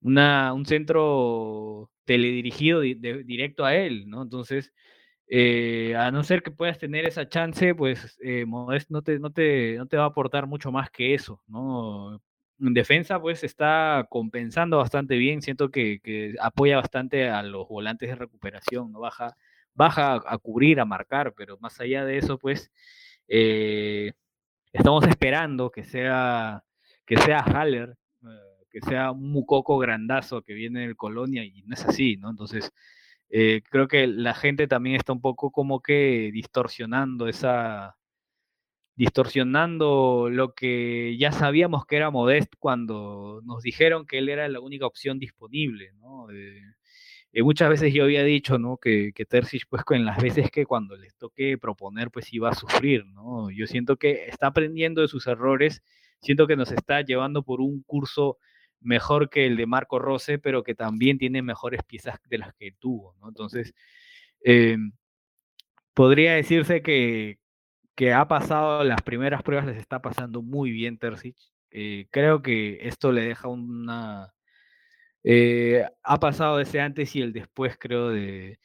una, 0.00 0.52
un 0.52 0.66
centro 0.66 1.90
teledirigido 2.04 2.80
di- 2.80 2.94
directo 2.94 3.64
a 3.64 3.74
él, 3.74 4.08
¿no? 4.08 4.22
Entonces, 4.22 4.72
eh, 5.28 5.94
a 5.96 6.10
no 6.12 6.22
ser 6.22 6.42
que 6.42 6.50
puedas 6.52 6.78
tener 6.78 7.06
esa 7.06 7.28
chance, 7.28 7.74
pues 7.74 8.16
eh, 8.22 8.44
Modest 8.46 8.90
no 8.90 9.02
te, 9.02 9.18
va 9.18 10.02
a 10.04 10.06
aportar 10.06 10.46
mucho 10.46 10.70
más 10.70 10.90
que 10.90 11.14
eso, 11.14 11.42
¿no? 11.48 12.22
En 12.60 12.72
defensa, 12.74 13.20
pues 13.20 13.44
está 13.44 14.06
compensando 14.08 14.78
bastante 14.78 15.16
bien, 15.16 15.42
siento 15.42 15.70
que, 15.70 16.36
apoya 16.40 16.76
bastante 16.76 17.28
a 17.28 17.42
los 17.42 17.68
volantes 17.68 18.08
de 18.08 18.14
recuperación, 18.14 18.92
¿no? 18.92 19.00
Baja, 19.00 19.34
a, 20.26 20.38
cubrir, 20.38 20.80
a 20.80 20.84
marcar, 20.86 21.34
pero 21.36 21.58
más 21.58 21.80
allá 21.80 22.04
de 22.04 22.18
eso, 22.18 22.38
pues 22.38 22.70
eh, 23.28 24.12
estamos 24.72 25.06
esperando 25.06 25.70
que 25.70 25.84
sea, 25.84 26.64
que 27.04 27.18
sea 27.18 27.40
Haller, 27.40 27.96
que 28.70 28.80
sea 28.82 29.10
un 29.12 29.30
mucoco 29.32 29.78
grandazo 29.78 30.42
que 30.42 30.54
viene 30.54 30.80
del 30.80 30.96
Colonia 30.96 31.44
y 31.44 31.62
no 31.62 31.74
es 31.74 31.84
así, 31.84 32.16
¿no? 32.16 32.30
Entonces, 32.30 32.72
eh, 33.30 33.62
creo 33.70 33.88
que 33.88 34.06
la 34.06 34.34
gente 34.34 34.66
también 34.68 34.96
está 34.96 35.12
un 35.12 35.20
poco 35.20 35.50
como 35.50 35.80
que 35.80 36.30
distorsionando 36.32 37.28
esa, 37.28 37.96
distorsionando 38.96 40.28
lo 40.30 40.54
que 40.54 41.16
ya 41.18 41.30
sabíamos 41.32 41.86
que 41.86 41.96
era 41.96 42.10
Modest 42.10 42.54
cuando 42.58 43.42
nos 43.44 43.62
dijeron 43.62 44.06
que 44.06 44.18
él 44.18 44.28
era 44.30 44.48
la 44.48 44.60
única 44.60 44.86
opción 44.86 45.18
disponible, 45.18 45.92
¿no? 46.00 46.30
Eh, 46.30 46.62
eh, 47.32 47.42
muchas 47.42 47.68
veces 47.68 47.92
yo 47.92 48.04
había 48.04 48.24
dicho, 48.24 48.58
¿no? 48.58 48.78
Que, 48.78 49.12
que 49.14 49.26
Terzic, 49.26 49.64
pues, 49.68 49.82
en 49.90 50.06
las 50.06 50.22
veces 50.22 50.50
que 50.50 50.64
cuando 50.64 50.96
les 50.96 51.14
toque 51.16 51.58
proponer, 51.58 52.10
pues 52.10 52.32
iba 52.32 52.48
a 52.48 52.54
sufrir, 52.54 53.04
¿no? 53.06 53.50
Yo 53.50 53.66
siento 53.66 53.96
que 53.98 54.26
está 54.28 54.46
aprendiendo 54.48 55.02
de 55.02 55.08
sus 55.08 55.26
errores, 55.26 55.82
siento 56.22 56.46
que 56.46 56.56
nos 56.56 56.72
está 56.72 57.02
llevando 57.02 57.42
por 57.42 57.60
un 57.60 57.82
curso 57.82 58.38
mejor 58.86 59.28
que 59.28 59.46
el 59.46 59.56
de 59.56 59.66
Marco 59.66 59.98
Rose, 59.98 60.38
pero 60.38 60.62
que 60.62 60.74
también 60.74 61.18
tiene 61.18 61.42
mejores 61.42 61.82
piezas 61.84 62.18
de 62.28 62.38
las 62.38 62.54
que 62.54 62.72
tuvo, 62.72 63.14
¿no? 63.20 63.28
Entonces, 63.28 63.74
eh, 64.44 64.78
podría 65.94 66.34
decirse 66.34 66.82
que, 66.82 67.38
que 67.94 68.12
ha 68.12 68.28
pasado 68.28 68.84
las 68.84 69.02
primeras 69.02 69.42
pruebas, 69.42 69.66
les 69.66 69.78
está 69.78 70.00
pasando 70.00 70.42
muy 70.42 70.70
bien 70.70 70.98
Terzic. 70.98 71.36
Eh, 71.70 72.06
creo 72.10 72.42
que 72.42 72.78
esto 72.82 73.12
le 73.12 73.22
deja 73.22 73.48
una... 73.48 74.32
eh, 75.24 75.84
ha 76.02 76.20
pasado 76.20 76.60
ese 76.60 76.80
antes 76.80 77.14
y 77.16 77.22
el 77.22 77.32
después, 77.32 77.76
creo, 77.78 78.10
de... 78.10 78.58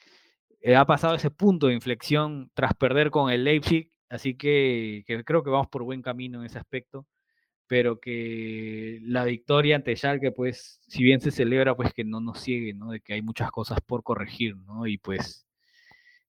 eh, 0.61 0.75
ha 0.75 0.85
pasado 0.85 1.15
ese 1.15 1.31
punto 1.31 1.67
de 1.67 1.73
inflexión 1.73 2.51
tras 2.53 2.73
perder 2.75 3.09
con 3.11 3.31
el 3.31 3.43
Leipzig, 3.43 3.91
así 4.09 4.35
que 4.37 5.03
creo 5.25 5.43
que 5.43 5.49
vamos 5.49 5.67
por 5.69 5.83
buen 5.83 6.01
camino 6.01 6.39
en 6.39 6.45
ese 6.45 6.59
aspecto 6.59 7.07
pero 7.71 8.01
que 8.01 8.99
la 9.01 9.23
victoria 9.23 9.77
ante 9.77 9.95
Schalke, 9.95 10.33
pues, 10.33 10.81
si 10.89 11.03
bien 11.03 11.21
se 11.21 11.31
celebra, 11.31 11.73
pues 11.73 11.93
que 11.93 12.03
no 12.03 12.19
nos 12.19 12.41
ciegue, 12.41 12.73
¿no? 12.73 12.91
De 12.91 12.99
que 12.99 13.13
hay 13.13 13.21
muchas 13.21 13.49
cosas 13.49 13.79
por 13.79 14.03
corregir, 14.03 14.57
¿no? 14.57 14.87
Y 14.87 14.97
pues 14.97 15.47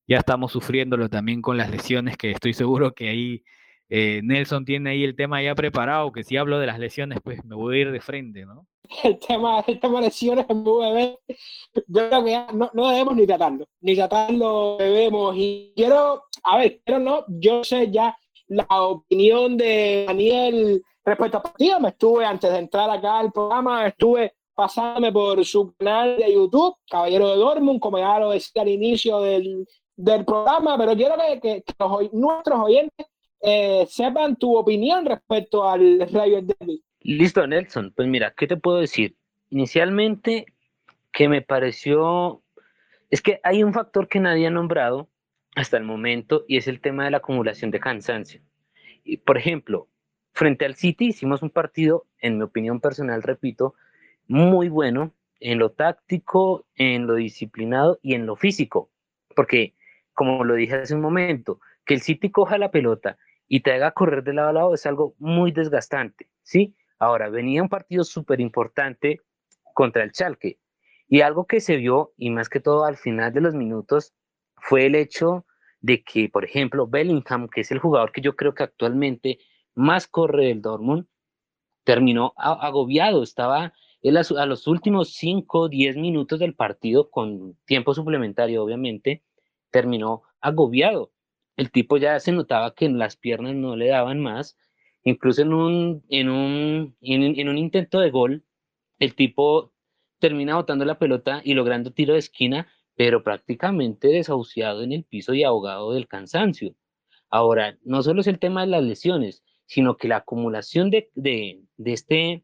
ya 0.07 0.19
estamos 0.19 0.53
sufriéndolo 0.53 1.09
también 1.09 1.41
con 1.41 1.57
las 1.57 1.69
lesiones, 1.69 2.15
que 2.15 2.31
estoy 2.31 2.53
seguro 2.53 2.93
que 2.93 3.09
ahí 3.09 3.43
eh, 3.89 4.21
Nelson 4.23 4.63
tiene 4.63 4.91
ahí 4.91 5.03
el 5.03 5.17
tema 5.17 5.43
ya 5.43 5.53
preparado, 5.53 6.13
que 6.13 6.23
si 6.23 6.37
hablo 6.37 6.59
de 6.59 6.67
las 6.67 6.79
lesiones, 6.79 7.19
pues 7.21 7.43
me 7.43 7.57
voy 7.57 7.75
a 7.75 7.81
ir 7.81 7.91
de 7.91 7.99
frente, 7.99 8.45
¿no? 8.45 8.65
El 9.03 9.19
tema, 9.19 9.65
el 9.67 9.81
tema 9.81 9.99
de 9.99 10.05
lesiones 10.05 10.45
en 10.47 10.63
bebé, 10.63 11.19
yo 11.87 12.09
creo 12.09 12.23
que 12.23 12.31
ya 12.31 12.47
no, 12.53 12.71
no 12.73 12.89
debemos 12.89 13.17
ni 13.17 13.27
tratarlo, 13.27 13.67
ni 13.81 13.95
tratarlo 13.95 14.77
debemos. 14.79 15.35
Y 15.35 15.73
quiero, 15.75 16.23
a 16.41 16.57
ver, 16.59 16.79
pero 16.85 16.99
no, 16.99 17.25
yo 17.27 17.65
sé 17.65 17.91
ya 17.91 18.17
la 18.47 18.65
opinión 18.69 19.57
de 19.57 20.05
Daniel 20.07 20.81
respecto 21.05 21.37
al 21.37 21.43
partido. 21.43 21.79
Me 21.79 21.89
estuve, 21.89 22.25
antes 22.25 22.51
de 22.51 22.57
entrar 22.59 22.89
acá 22.89 23.19
al 23.19 23.31
programa, 23.31 23.87
estuve 23.87 24.33
pasándome 24.55 25.11
por 25.11 25.43
su 25.45 25.73
canal 25.75 26.17
de 26.17 26.33
YouTube, 26.33 26.75
Caballero 26.89 27.29
de 27.29 27.35
Dortmund, 27.37 27.79
como 27.79 27.97
ya 27.97 28.19
lo 28.19 28.29
decía 28.31 28.61
al 28.61 28.67
inicio 28.69 29.19
del, 29.21 29.67
del 29.95 30.23
programa, 30.25 30.77
pero 30.77 30.95
quiero 30.95 31.15
que, 31.17 31.39
que- 31.39 31.63
que 31.63 31.73
los 31.79 32.13
nuestros 32.13 32.59
oyentes 32.59 33.07
eh, 33.41 33.85
sepan 33.89 34.35
tu 34.35 34.55
opinión 34.55 35.05
respecto 35.05 35.67
al 35.67 36.07
Rayo 36.11 36.41
Derby. 36.41 36.83
Listo, 37.01 37.45
Nelson. 37.45 37.91
Pues 37.95 38.07
mira, 38.07 38.33
¿qué 38.37 38.47
te 38.47 38.55
puedo 38.57 38.77
decir? 38.77 39.15
Inicialmente, 39.49 40.45
que 41.11 41.27
me 41.27 41.41
pareció, 41.41 42.41
es 43.09 43.21
que 43.21 43.39
hay 43.43 43.63
un 43.63 43.73
factor 43.73 44.07
que 44.07 44.19
nadie 44.19 44.47
ha 44.47 44.51
nombrado 44.51 45.09
hasta 45.55 45.77
el 45.77 45.83
momento 45.83 46.45
y 46.47 46.57
es 46.57 46.67
el 46.67 46.79
tema 46.79 47.05
de 47.05 47.11
la 47.11 47.17
acumulación 47.17 47.71
de 47.71 47.79
cansancio. 47.79 48.41
Y, 49.03 49.17
por 49.17 49.37
ejemplo, 49.37 49.87
frente 50.33 50.65
al 50.65 50.75
City 50.75 51.07
hicimos 51.07 51.41
un 51.41 51.49
partido, 51.49 52.05
en 52.19 52.37
mi 52.37 52.43
opinión 52.43 52.79
personal, 52.79 53.23
repito, 53.23 53.75
muy 54.27 54.69
bueno 54.69 55.13
en 55.39 55.59
lo 55.59 55.71
táctico, 55.71 56.65
en 56.75 57.05
lo 57.05 57.15
disciplinado 57.15 57.99
y 58.01 58.15
en 58.15 58.25
lo 58.25 58.35
físico. 58.35 58.89
Porque, 59.35 59.73
como 60.13 60.43
lo 60.43 60.55
dije 60.55 60.75
hace 60.75 60.95
un 60.95 61.01
momento, 61.01 61.59
que 61.85 61.93
el 61.93 62.01
City 62.01 62.31
coja 62.31 62.57
la 62.57 62.71
pelota 62.71 63.17
y 63.47 63.59
te 63.59 63.73
haga 63.73 63.91
correr 63.91 64.23
de 64.23 64.33
lado 64.33 64.49
a 64.49 64.53
lado 64.53 64.73
es 64.73 64.85
algo 64.85 65.15
muy 65.19 65.51
desgastante, 65.51 66.29
¿sí? 66.43 66.75
Ahora, 66.97 67.29
venía 67.29 67.61
un 67.61 67.69
partido 67.69 68.03
súper 68.03 68.39
importante 68.39 69.21
contra 69.73 70.03
el 70.03 70.11
Schalke 70.11 70.57
y 71.07 71.21
algo 71.21 71.45
que 71.45 71.59
se 71.59 71.75
vio, 71.75 72.13
y 72.17 72.29
más 72.29 72.49
que 72.49 72.59
todo 72.59 72.85
al 72.85 72.95
final 72.95 73.33
de 73.33 73.41
los 73.41 73.53
minutos, 73.53 74.13
fue 74.55 74.85
el 74.85 74.95
hecho 74.95 75.45
de 75.81 76.01
que, 76.01 76.29
por 76.29 76.45
ejemplo, 76.45 76.87
Bellingham, 76.87 77.49
que 77.49 77.61
es 77.61 77.71
el 77.71 77.79
jugador 77.79 78.13
que 78.13 78.21
yo 78.21 78.35
creo 78.35 78.55
que 78.55 78.63
actualmente 78.63 79.39
más 79.75 80.07
corre 80.07 80.47
del 80.47 80.61
Dortmund, 80.61 81.07
terminó 81.83 82.33
agobiado, 82.37 83.23
estaba 83.23 83.73
Él 84.01 84.17
a, 84.17 84.45
los 84.45 84.67
últimos 84.67 85.13
5 85.13 85.69
10 85.69 85.95
minutos 85.97 86.39
del 86.39 86.55
partido, 86.55 87.09
con 87.09 87.57
tiempo 87.65 87.93
suplementario 87.93 88.63
obviamente, 88.63 89.23
terminó 89.71 90.23
agobiado. 90.41 91.11
El 91.57 91.71
tipo 91.71 91.97
ya 91.97 92.19
se 92.19 92.31
notaba 92.31 92.73
que 92.75 92.85
en 92.85 92.97
las 92.99 93.15
piernas 93.17 93.55
no 93.55 93.75
le 93.75 93.87
daban 93.89 94.19
más. 94.21 94.57
Incluso 95.03 95.41
en 95.41 95.53
un, 95.53 96.03
en, 96.09 96.29
un- 96.29 96.95
en 97.01 97.49
un 97.49 97.57
intento 97.57 97.99
de 97.99 98.09
gol, 98.11 98.43
el 98.99 99.15
tipo 99.15 99.73
termina 100.19 100.55
botando 100.55 100.85
la 100.85 100.97
pelota 100.99 101.41
y 101.43 101.53
logrando 101.53 101.91
tiro 101.91 102.13
de 102.13 102.19
esquina, 102.19 102.67
pero 102.95 103.23
prácticamente 103.23 104.07
desahuciado 104.07 104.81
en 104.83 104.93
el 104.93 105.03
piso 105.03 105.33
y 105.33 105.43
ahogado 105.43 105.93
del 105.93 106.07
cansancio. 106.07 106.75
Ahora, 107.29 107.77
no 107.83 108.03
solo 108.03 108.21
es 108.21 108.27
el 108.27 108.39
tema 108.39 108.61
de 108.61 108.67
las 108.67 108.83
lesiones, 108.83 109.42
sino 109.65 109.97
que 109.97 110.07
la 110.07 110.17
acumulación 110.17 110.89
de, 110.89 111.09
de, 111.15 111.61
de 111.77 111.93
este, 111.93 112.43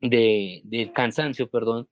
de, 0.00 0.60
del 0.64 0.92
cansancio, 0.92 1.48
perdón, 1.48 1.88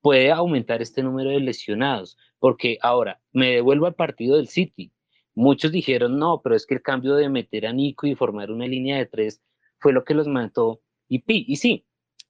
puede 0.00 0.30
aumentar 0.30 0.82
este 0.82 1.02
número 1.02 1.30
de 1.30 1.40
lesionados. 1.40 2.16
Porque 2.38 2.78
ahora, 2.82 3.20
me 3.32 3.50
devuelvo 3.50 3.86
al 3.86 3.94
partido 3.94 4.36
del 4.36 4.48
City. 4.48 4.92
Muchos 5.34 5.72
dijeron, 5.72 6.18
no, 6.18 6.40
pero 6.42 6.56
es 6.56 6.66
que 6.66 6.74
el 6.74 6.82
cambio 6.82 7.14
de 7.14 7.28
meter 7.28 7.66
a 7.66 7.72
Nico 7.72 8.06
y 8.06 8.14
formar 8.14 8.50
una 8.50 8.66
línea 8.66 8.98
de 8.98 9.06
tres 9.06 9.42
fue 9.78 9.92
lo 9.92 10.04
que 10.04 10.14
los 10.14 10.26
mató. 10.26 10.80
Y, 11.08 11.22
y 11.26 11.56
sí, 11.56 11.86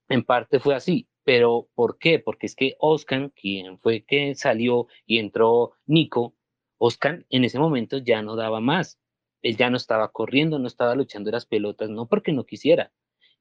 en 0.08 0.24
parte 0.24 0.60
fue 0.60 0.74
así. 0.74 1.08
Pero 1.24 1.68
¿por 1.74 1.98
qué? 1.98 2.18
Porque 2.18 2.46
es 2.46 2.54
que 2.54 2.76
Oscar, 2.78 3.30
quien 3.32 3.78
fue 3.78 4.04
que 4.04 4.34
salió 4.34 4.86
y 5.06 5.18
entró 5.18 5.72
Nico, 5.86 6.34
Oscar 6.78 7.24
en 7.30 7.44
ese 7.44 7.58
momento 7.58 7.98
ya 7.98 8.22
no 8.22 8.36
daba 8.36 8.60
más. 8.60 8.99
Él 9.42 9.56
ya 9.56 9.70
no 9.70 9.76
estaba 9.76 10.12
corriendo, 10.12 10.58
no 10.58 10.66
estaba 10.66 10.94
luchando 10.94 11.30
las 11.30 11.46
pelotas, 11.46 11.90
no 11.90 12.06
porque 12.06 12.32
no 12.32 12.44
quisiera, 12.44 12.92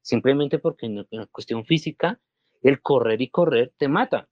simplemente 0.02 0.60
porque 0.60 0.86
en, 0.86 1.06
cuestión 1.32 1.66
física, 1.66 2.20
el 2.62 2.82
correr 2.82 3.22
y 3.22 3.30
correr 3.30 3.74
te 3.78 3.88
mata. 3.88 4.30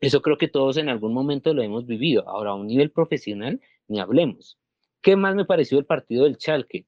Eso 0.00 0.20
creo 0.20 0.36
que 0.38 0.48
todos 0.48 0.76
en 0.76 0.88
algún 0.88 1.14
momento 1.14 1.54
lo 1.54 1.62
hemos 1.62 1.86
vivido. 1.86 2.28
Ahora, 2.28 2.50
a 2.50 2.54
un 2.54 2.66
nivel 2.66 2.90
profesional, 2.90 3.60
ni 3.88 3.98
hablemos. 3.98 4.58
¿Qué 5.00 5.16
más 5.16 5.34
me 5.34 5.44
pareció 5.44 5.78
el 5.78 5.86
partido 5.86 6.24
del 6.24 6.36
Chalque? 6.36 6.86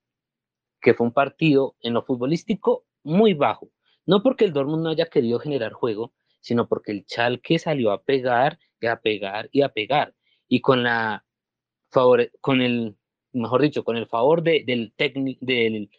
Que 0.81 0.95
fue 0.95 1.07
un 1.07 1.13
partido 1.13 1.77
en 1.81 1.95
lo 1.95 2.05
futbolístico 2.05 2.87
muy 3.03 3.35
bajo. 3.35 3.71
No 4.07 4.23
porque 4.23 4.45
el 4.45 4.53
Dortmund 4.53 4.83
no 4.83 4.91
haya 4.91 5.07
querido 5.07 5.39
generar 5.39 5.73
juego, 5.73 6.13
sino 6.41 6.69
porque 6.69 6.93
el 6.93 7.07
Chalque 7.07 7.59
salió 7.59 7.93
a 7.93 8.03
pegar 8.03 8.59
y 8.81 8.87
a 8.87 9.01
pegar 9.01 9.49
y 9.53 9.63
a 9.63 9.71
pegar. 9.71 10.15
Y 10.49 10.61
con 10.61 10.83
la 10.83 11.25
favore- 11.91 12.33
con 12.41 12.61
el, 12.61 12.97
mejor 13.33 13.63
dicho, 13.63 13.85
con 13.85 13.97
el 13.97 14.07
favor 14.07 14.43
de- 14.43 14.65
del 14.67 14.93
del 15.41 15.91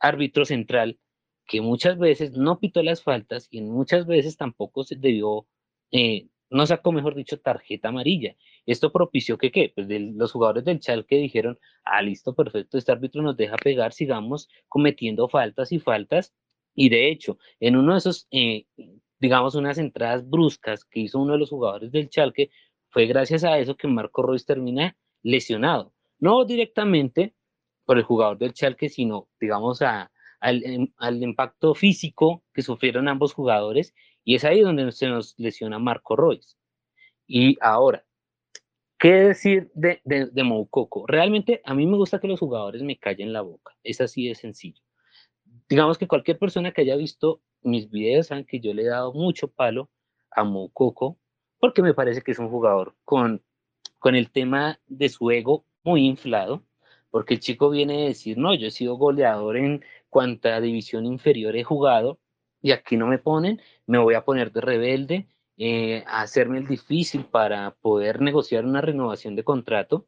árbitro 0.00 0.44
central, 0.44 0.98
que 1.46 1.60
muchas 1.60 1.98
veces 1.98 2.32
no 2.32 2.58
pitó 2.60 2.82
las 2.82 3.02
faltas 3.02 3.48
y 3.50 3.60
muchas 3.62 4.06
veces 4.06 4.36
tampoco 4.36 4.84
se 4.84 4.96
debió, 4.96 5.46
eh, 5.92 6.28
no 6.50 6.66
sacó, 6.66 6.92
mejor 6.92 7.14
dicho, 7.14 7.40
tarjeta 7.40 7.88
amarilla. 7.88 8.36
Esto 8.66 8.92
propició 8.92 9.38
que, 9.38 9.50
¿qué? 9.50 9.72
Pues 9.74 9.88
los 9.90 10.32
jugadores 10.32 10.64
del 10.64 10.80
Chalque 10.80 11.16
dijeron, 11.16 11.58
ah, 11.84 12.02
listo, 12.02 12.34
perfecto, 12.34 12.78
este 12.78 12.92
árbitro 12.92 13.22
nos 13.22 13.36
deja 13.36 13.56
pegar, 13.56 13.92
sigamos 13.92 14.48
cometiendo 14.68 15.28
faltas 15.28 15.72
y 15.72 15.78
faltas. 15.80 16.34
Y 16.74 16.88
de 16.90 17.08
hecho, 17.10 17.38
en 17.60 17.76
uno 17.76 17.92
de 17.92 17.98
esos, 17.98 18.26
eh, 18.30 18.66
digamos, 19.18 19.54
unas 19.54 19.78
entradas 19.78 20.28
bruscas 20.28 20.84
que 20.84 21.00
hizo 21.00 21.18
uno 21.20 21.34
de 21.34 21.38
los 21.38 21.50
jugadores 21.50 21.92
del 21.92 22.08
Chalque, 22.10 22.50
fue 22.90 23.06
gracias 23.06 23.44
a 23.44 23.58
eso 23.58 23.76
que 23.76 23.88
Marco 23.88 24.22
Royce 24.22 24.44
termina 24.46 24.96
lesionado. 25.22 25.92
No 26.22 26.44
directamente 26.44 27.34
por 27.84 27.98
el 27.98 28.04
jugador 28.04 28.38
del 28.38 28.54
Chalque, 28.54 28.88
sino, 28.88 29.28
digamos, 29.40 29.82
al, 29.82 30.64
em- 30.64 30.92
al 30.98 31.20
impacto 31.22 31.74
físico 31.74 32.44
que 32.54 32.62
sufrieron 32.62 33.08
ambos 33.08 33.34
jugadores, 33.34 33.92
y 34.24 34.36
es 34.36 34.44
ahí 34.44 34.60
donde 34.60 34.92
se 34.92 35.08
nos 35.08 35.34
lesiona 35.36 35.80
Marco 35.80 36.14
Royce. 36.14 36.56
Y 37.26 37.58
ahora, 37.60 38.04
¿qué 38.98 39.12
decir 39.12 39.70
de, 39.74 40.00
de, 40.04 40.26
de 40.26 40.44
Moukoko? 40.44 41.06
Realmente 41.08 41.60
a 41.64 41.74
mí 41.74 41.86
me 41.86 41.96
gusta 41.96 42.20
que 42.20 42.28
los 42.28 42.40
jugadores 42.40 42.82
me 42.82 42.98
callen 42.98 43.32
la 43.32 43.42
boca, 43.42 43.76
es 43.82 44.00
así 44.00 44.28
de 44.28 44.36
sencillo. 44.36 44.82
Digamos 45.68 45.98
que 45.98 46.08
cualquier 46.08 46.38
persona 46.38 46.72
que 46.72 46.82
haya 46.82 46.96
visto 46.96 47.42
mis 47.62 47.90
videos 47.90 48.28
saben 48.28 48.44
que 48.44 48.60
yo 48.60 48.74
le 48.74 48.82
he 48.82 48.86
dado 48.86 49.12
mucho 49.12 49.48
palo 49.48 49.90
a 50.30 50.44
Moukoko, 50.44 51.18
porque 51.58 51.82
me 51.82 51.94
parece 51.94 52.22
que 52.22 52.32
es 52.32 52.38
un 52.38 52.50
jugador 52.50 52.94
con, 53.04 53.42
con 53.98 54.14
el 54.14 54.30
tema 54.30 54.80
de 54.86 55.08
su 55.08 55.30
ego 55.30 55.66
muy 55.84 56.06
inflado, 56.06 56.64
porque 57.10 57.34
el 57.34 57.40
chico 57.40 57.70
viene 57.70 58.04
a 58.04 58.08
decir, 58.08 58.38
no, 58.38 58.54
yo 58.54 58.68
he 58.68 58.70
sido 58.70 58.96
goleador 58.96 59.56
en 59.56 59.84
cuanta 60.08 60.60
división 60.60 61.06
inferior 61.06 61.56
he 61.56 61.64
jugado 61.64 62.18
y 62.60 62.72
aquí 62.72 62.96
no 62.96 63.06
me 63.06 63.18
ponen, 63.18 63.60
me 63.86 63.98
voy 63.98 64.14
a 64.14 64.24
poner 64.24 64.52
de 64.52 64.60
rebelde, 64.60 65.28
eh, 65.58 66.04
a 66.06 66.22
hacerme 66.22 66.58
el 66.58 66.66
difícil 66.66 67.24
para 67.24 67.72
poder 67.80 68.20
negociar 68.20 68.64
una 68.64 68.80
renovación 68.80 69.36
de 69.36 69.44
contrato 69.44 70.06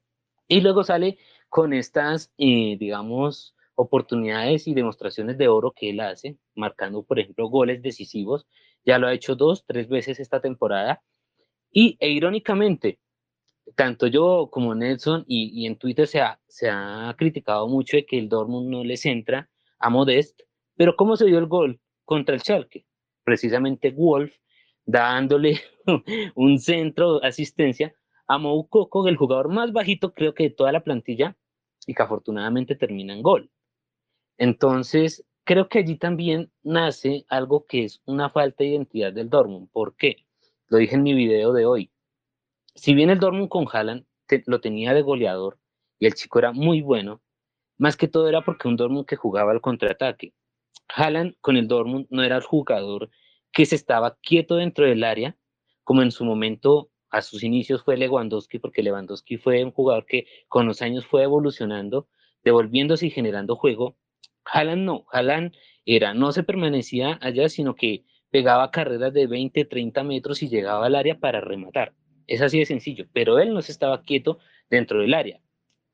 y 0.49 0.61
luego 0.61 0.85
sale 0.85 1.19
con 1.49 1.73
estas, 1.73 2.33
eh, 2.39 2.77
digamos, 2.79 3.55
oportunidades 3.75 4.67
y 4.69 4.75
demostraciones 4.75 5.39
de 5.39 5.49
oro 5.49 5.73
que 5.73 5.91
él 5.91 6.01
hace, 6.01 6.39
marcando, 6.55 7.03
por 7.03 7.19
ejemplo, 7.19 7.49
goles 7.49 7.83
decisivos, 7.83 8.47
ya 8.85 8.99
lo 8.99 9.07
ha 9.07 9.15
hecho 9.15 9.37
dos, 9.37 9.65
tres 9.67 9.89
veces 9.89 10.21
esta 10.21 10.41
temporada. 10.41 11.03
Y, 11.71 11.97
e 12.01 12.11
irónicamente, 12.11 13.01
tanto 13.75 14.07
yo 14.07 14.49
como 14.51 14.75
Nelson 14.75 15.25
y, 15.27 15.67
en 15.67 15.77
Twitter 15.77 16.07
se 16.07 16.21
ha, 16.21 16.41
se 16.47 16.69
ha 16.71 17.15
criticado 17.17 17.69
mucho 17.69 17.97
de 17.97 18.07
que 18.07 18.19
el 18.19 18.29
Dortmund 18.29 18.69
no 18.71 18.85
les 18.85 19.05
entra 19.07 19.49
a 19.79 19.91
Modest, 19.91 20.41
pero 20.77 20.97
¿cómo 20.97 21.17
se 21.17 21.27
dio 21.27 21.39
el 21.39 21.47
gol 21.47 21.81
contra 22.05 22.35
el 22.35 22.41
Schalke? 22.41 22.87
Precisamente 23.25 23.91
Wolf 23.91 24.35
dándole 24.87 25.61
un 26.35 26.59
centro 26.59 27.23
asistencia 27.23 27.95
a 28.27 28.39
Moukoko, 28.39 29.09
el 29.09 29.17
jugador 29.17 29.49
más 29.49 29.73
bajito 29.73 30.13
creo 30.13 30.35
que 30.35 30.45
de 30.45 30.51
toda 30.51 30.73
la 30.73 30.85
plantilla 30.85 31.37
y 31.87 31.95
que 31.95 32.03
afortunadamente 32.03 32.75
termina 32.75 33.13
en 33.13 33.23
gol. 33.23 33.51
Entonces, 34.39 35.25
creo 35.45 35.69
que 35.69 35.81
allí 35.81 35.97
también 35.97 36.51
nace 36.63 37.25
algo 37.29 37.67
que 37.67 37.85
es 37.85 38.03
una 38.07 38.31
falta 38.31 38.65
de 38.65 38.71
identidad 38.71 39.13
del 39.13 39.31
Dortmund. 39.31 39.69
¿Por 39.71 39.97
qué? 39.97 40.27
Lo 40.69 40.79
dije 40.79 40.95
en 40.97 41.03
mi 41.03 41.15
video 41.15 41.53
de 41.53 41.67
hoy 41.67 41.94
si 42.75 42.95
bien 42.95 43.11
el 43.11 43.19
Dortmund 43.19 43.49
con 43.49 43.67
Haaland 43.71 44.05
lo 44.47 44.61
tenía 44.61 44.95
de 44.95 45.03
goleador 45.03 45.59
y 45.99 46.07
el 46.07 46.15
chico 46.15 46.39
era 46.39 46.53
muy 46.53 46.81
bueno, 46.81 47.23
más 47.79 47.97
que 47.97 48.09
todo 48.09 48.29
era 48.29 48.43
porque 48.43 48.69
un 48.69 48.77
Dortmund 48.77 49.07
que 49.07 49.17
jugaba 49.17 49.53
al 49.53 49.61
contraataque. 49.61 50.35
Haaland 50.89 51.37
con 51.41 51.57
el 51.57 51.69
Dortmund 51.69 52.07
no 52.11 52.23
era 52.23 52.37
el 52.37 52.43
jugador 52.43 53.11
que 53.53 53.67
se 53.67 53.77
estaba 53.77 54.17
quieto 54.21 54.57
dentro 54.57 54.85
del 54.87 55.05
área, 55.05 55.37
como 55.85 56.03
en 56.03 56.11
su 56.11 56.25
momento 56.25 56.91
a 57.11 57.23
sus 57.23 57.45
inicios 57.45 57.85
fue 57.85 57.97
Lewandowski, 57.97 58.59
porque 58.59 58.83
Lewandowski 58.83 59.39
fue 59.39 59.65
un 59.65 59.71
jugador 59.71 60.05
que 60.07 60.27
con 60.49 60.67
los 60.67 60.83
años 60.83 61.07
fue 61.07 61.23
evolucionando, 61.23 62.09
devolviéndose 62.43 63.07
y 63.07 63.11
generando 63.11 63.57
juego. 63.57 63.97
Haaland 64.45 64.83
no, 64.83 65.07
Haaland 65.13 65.55
era, 65.85 66.13
no 66.15 66.33
se 66.33 66.43
permanecía 66.43 67.19
allá, 67.23 67.49
sino 67.49 67.77
que 67.77 68.05
pegaba 68.31 68.73
carreras 68.73 69.13
de 69.13 69.29
20, 69.29 69.65
30 69.65 70.03
metros 70.03 70.43
y 70.43 70.49
llegaba 70.49 70.87
al 70.87 70.97
área 70.97 71.21
para 71.21 71.41
rematar. 71.41 71.95
Es 72.27 72.41
así 72.43 72.59
de 72.59 72.67
sencillo, 72.67 73.07
pero 73.13 73.39
él 73.39 73.53
no 73.55 73.63
se 73.63 73.73
estaba 73.73 74.03
quieto 74.03 74.39
dentro 74.71 75.01
del 75.01 75.15
área, 75.15 75.41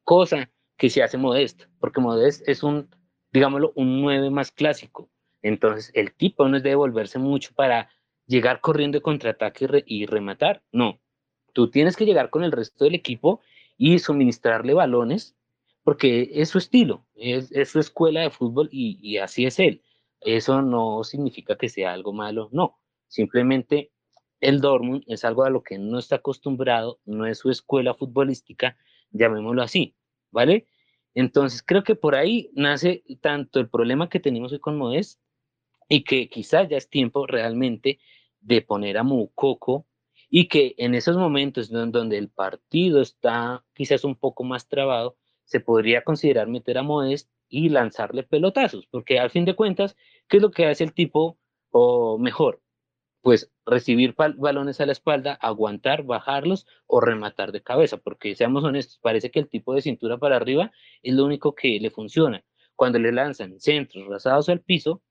cosa 0.05 0.51
que 0.77 0.91
se 0.91 1.03
hace 1.03 1.19
Modest, 1.19 1.65
porque 1.81 2.01
Modest 2.01 2.49
es 2.49 2.63
un, 2.63 2.89
digámoslo, 3.33 3.73
un 3.77 4.01
9 4.01 4.31
más 4.31 4.51
clásico. 4.53 5.11
Entonces, 5.43 5.91
el 5.95 6.13
tipo 6.15 6.49
no 6.49 6.57
es 6.57 6.63
de 6.63 6.71
devolverse 6.71 7.19
mucho 7.19 7.53
para 7.55 7.91
llegar 8.27 8.61
corriendo 8.61 8.99
de 8.99 9.03
contraataque 9.03 9.65
y, 9.65 9.69
re- 9.69 9.85
y 9.87 10.07
rematar. 10.07 10.63
No, 10.73 11.01
tú 11.53 11.71
tienes 11.71 11.97
que 11.97 12.07
llegar 12.07 12.31
con 12.31 12.45
el 12.45 12.53
resto 12.53 12.85
del 12.85 12.95
equipo 12.95 13.41
y 13.77 13.99
suministrarle 13.99 14.75
balones, 14.75 15.37
porque 15.83 16.31
es 16.35 16.49
su 16.51 16.59
estilo, 16.59 17.07
es, 17.15 17.51
su 17.71 17.81
escuela 17.81 18.21
de 18.21 18.31
fútbol 18.31 18.69
y 18.73 19.17
así 19.19 19.47
es 19.47 19.59
él. 19.59 19.83
Eso 20.21 20.61
no 20.63 21.03
significa 21.05 21.57
que 21.57 21.69
sea 21.69 21.93
algo 21.93 22.13
malo, 22.13 22.49
no. 22.53 22.79
Simplemente 23.09 23.91
el 24.41 24.61
Dortmund 24.61 25.05
es 25.07 25.25
algo 25.25 25.45
a 25.45 25.51
lo 25.51 25.63
que 25.63 25.79
no 25.79 25.99
está 25.99 26.17
acostumbrado, 26.17 27.01
no 27.05 27.27
es 27.27 27.39
su 27.39 27.51
escuela 27.51 27.95
futbolística, 27.95 28.77
llamémoslo 29.11 29.63
así, 29.63 29.95
¿vale? 30.31 30.67
Entonces 31.15 31.63
creo 31.63 31.83
que 31.85 31.95
por 31.97 32.15
ahí 32.15 32.51
nace 32.55 33.05
tanto 33.21 33.61
el 33.61 33.69
problema 33.69 34.09
que 34.09 34.21
tenemos 34.21 34.53
hoy 34.53 34.61
con 34.61 34.79
Modest 34.79 35.21
y 35.89 36.05
que 36.05 36.29
quizás 36.29 36.69
ya 36.69 36.77
es 36.77 36.89
tiempo 36.89 37.27
realmente 37.27 37.99
de 38.41 38.63
poner 38.63 38.99
a 38.99 39.03
Moukoko 39.03 39.87
y 40.29 40.49
que 40.49 40.75
en 40.79 40.95
esos 40.95 41.17
momentos 41.17 41.69
don- 41.71 41.91
donde 41.93 42.19
el 42.19 42.29
partido 42.31 43.01
está 43.01 43.65
quizás 43.75 44.05
un 44.05 44.15
poco 44.17 44.45
más 44.45 44.69
trabado, 44.69 45.17
se 45.45 45.61
podría 45.61 46.03
considerar 46.05 46.47
meter 46.49 46.79
a 46.79 46.83
Modest 46.83 47.29
y 47.49 47.69
lanzarle 47.71 48.23
pelotazos, 48.23 48.87
porque 48.87 49.19
al 49.19 49.31
fin 49.31 49.45
de 49.45 49.57
cuentas, 49.57 49.97
¿qué 50.29 50.37
es 50.37 50.43
lo 50.43 50.51
que 50.53 50.67
hace 50.67 50.85
el 50.85 50.95
tipo 50.95 51.39
o 51.71 52.19
mejor? 52.19 52.63
Pues 53.23 53.53
recibir 53.67 54.15
balones 54.17 54.81
a 54.81 54.87
la 54.87 54.93
espalda, 54.93 55.35
aguantar, 55.35 56.05
bajarlos 56.05 56.67
o 56.87 57.01
rematar 57.01 57.53
de 57.53 57.63
cabeza, 57.63 57.99
porque 57.99 58.35
seamos 58.35 58.65
honestos, 58.65 58.99
parece 59.03 59.31
que 59.31 59.41
el 59.41 59.49
tipo 59.49 59.75
de 59.75 59.83
cintura 59.83 60.19
para 60.19 60.37
arriba 60.37 60.73
es 61.03 61.15
lo 61.15 61.25
único 61.25 61.55
que 61.55 61.79
le 61.81 61.91
funciona. 61.91 62.45
Cuando 62.77 62.99
le 62.99 63.13
lanzan 63.13 63.61
centros 63.61 64.07
rasados 64.09 64.49
al 64.49 64.61
piso, 64.61 65.03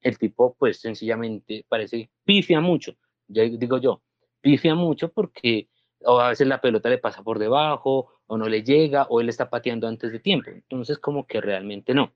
el 0.00 0.18
tipo 0.18 0.54
pues 0.58 0.80
sencillamente 0.80 1.66
parece 1.68 2.10
pifia 2.24 2.60
mucho, 2.60 2.94
ya 3.26 3.42
digo 3.42 3.78
yo, 3.78 4.02
pifia 4.40 4.74
mucho 4.74 5.12
porque 5.12 5.68
o 6.04 6.20
a 6.20 6.28
veces 6.28 6.46
la 6.46 6.60
pelota 6.60 6.88
le 6.88 6.98
pasa 6.98 7.24
por 7.24 7.40
debajo 7.40 8.12
o 8.26 8.38
no 8.38 8.48
le 8.48 8.62
llega 8.62 9.04
o 9.10 9.20
él 9.20 9.28
está 9.28 9.50
pateando 9.50 9.88
antes 9.88 10.12
de 10.12 10.20
tiempo, 10.20 10.50
entonces 10.50 10.98
como 10.98 11.26
que 11.26 11.40
realmente 11.40 11.94
no. 11.94 12.14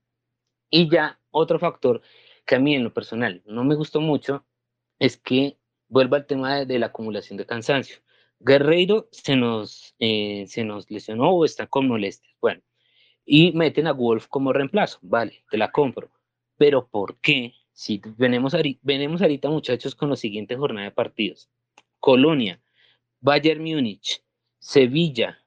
Y 0.70 0.88
ya 0.88 1.20
otro 1.30 1.58
factor 1.58 2.02
que 2.46 2.56
a 2.56 2.58
mí 2.60 2.74
en 2.74 2.84
lo 2.84 2.94
personal 2.94 3.42
no 3.44 3.64
me 3.64 3.74
gustó 3.74 4.00
mucho 4.00 4.46
es 5.02 5.16
que 5.16 5.58
vuelvo 5.88 6.14
al 6.14 6.26
tema 6.26 6.64
de, 6.64 6.78
la 6.78 6.86
acumulación 6.86 7.36
de 7.36 7.44
cansancio. 7.44 7.96
Guerreiro 8.38 9.08
se 9.10 9.34
nos, 9.34 9.96
eh, 9.98 10.44
se 10.46 10.62
nos 10.62 10.88
lesionó 10.92 11.30
o 11.32 11.44
está 11.44 11.66
con 11.66 11.88
molestias. 11.88 12.36
Bueno, 12.40 12.62
y 13.26 13.50
meten 13.50 13.88
a 13.88 13.92
Wolf 13.92 14.28
como 14.28 14.52
reemplazo. 14.52 15.00
Vale, 15.02 15.42
te 15.50 15.58
la 15.58 15.72
compro. 15.72 16.08
Pero 16.56 16.86
¿por 16.86 17.18
qué? 17.18 17.52
Si 17.72 18.00
venimos, 18.16 18.54
ahorita, 18.54 18.78
venimos 18.84 19.20
ahorita, 19.22 19.50
muchachos, 19.50 19.96
con 19.96 20.08
la 20.10 20.14
siguiente 20.14 20.54
jornada 20.54 20.84
de 20.84 20.92
partidos. 20.92 21.50
Colonia, 21.98 22.62
Bayern 23.18 23.60
Múnich, 23.60 24.22
Sevilla, 24.60 25.44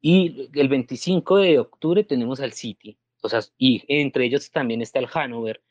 y 0.00 0.48
el 0.58 0.68
25 0.68 1.36
de 1.36 1.60
octubre 1.60 2.02
tenemos 2.02 2.40
al 2.40 2.52
City. 2.52 2.98
O 3.22 3.28
sea, 3.28 3.42
y 3.56 3.84
entre 3.86 4.24
ellos 4.24 4.50
también 4.50 4.82
está 4.82 4.98
el 4.98 5.06
Hannover. 5.06 5.62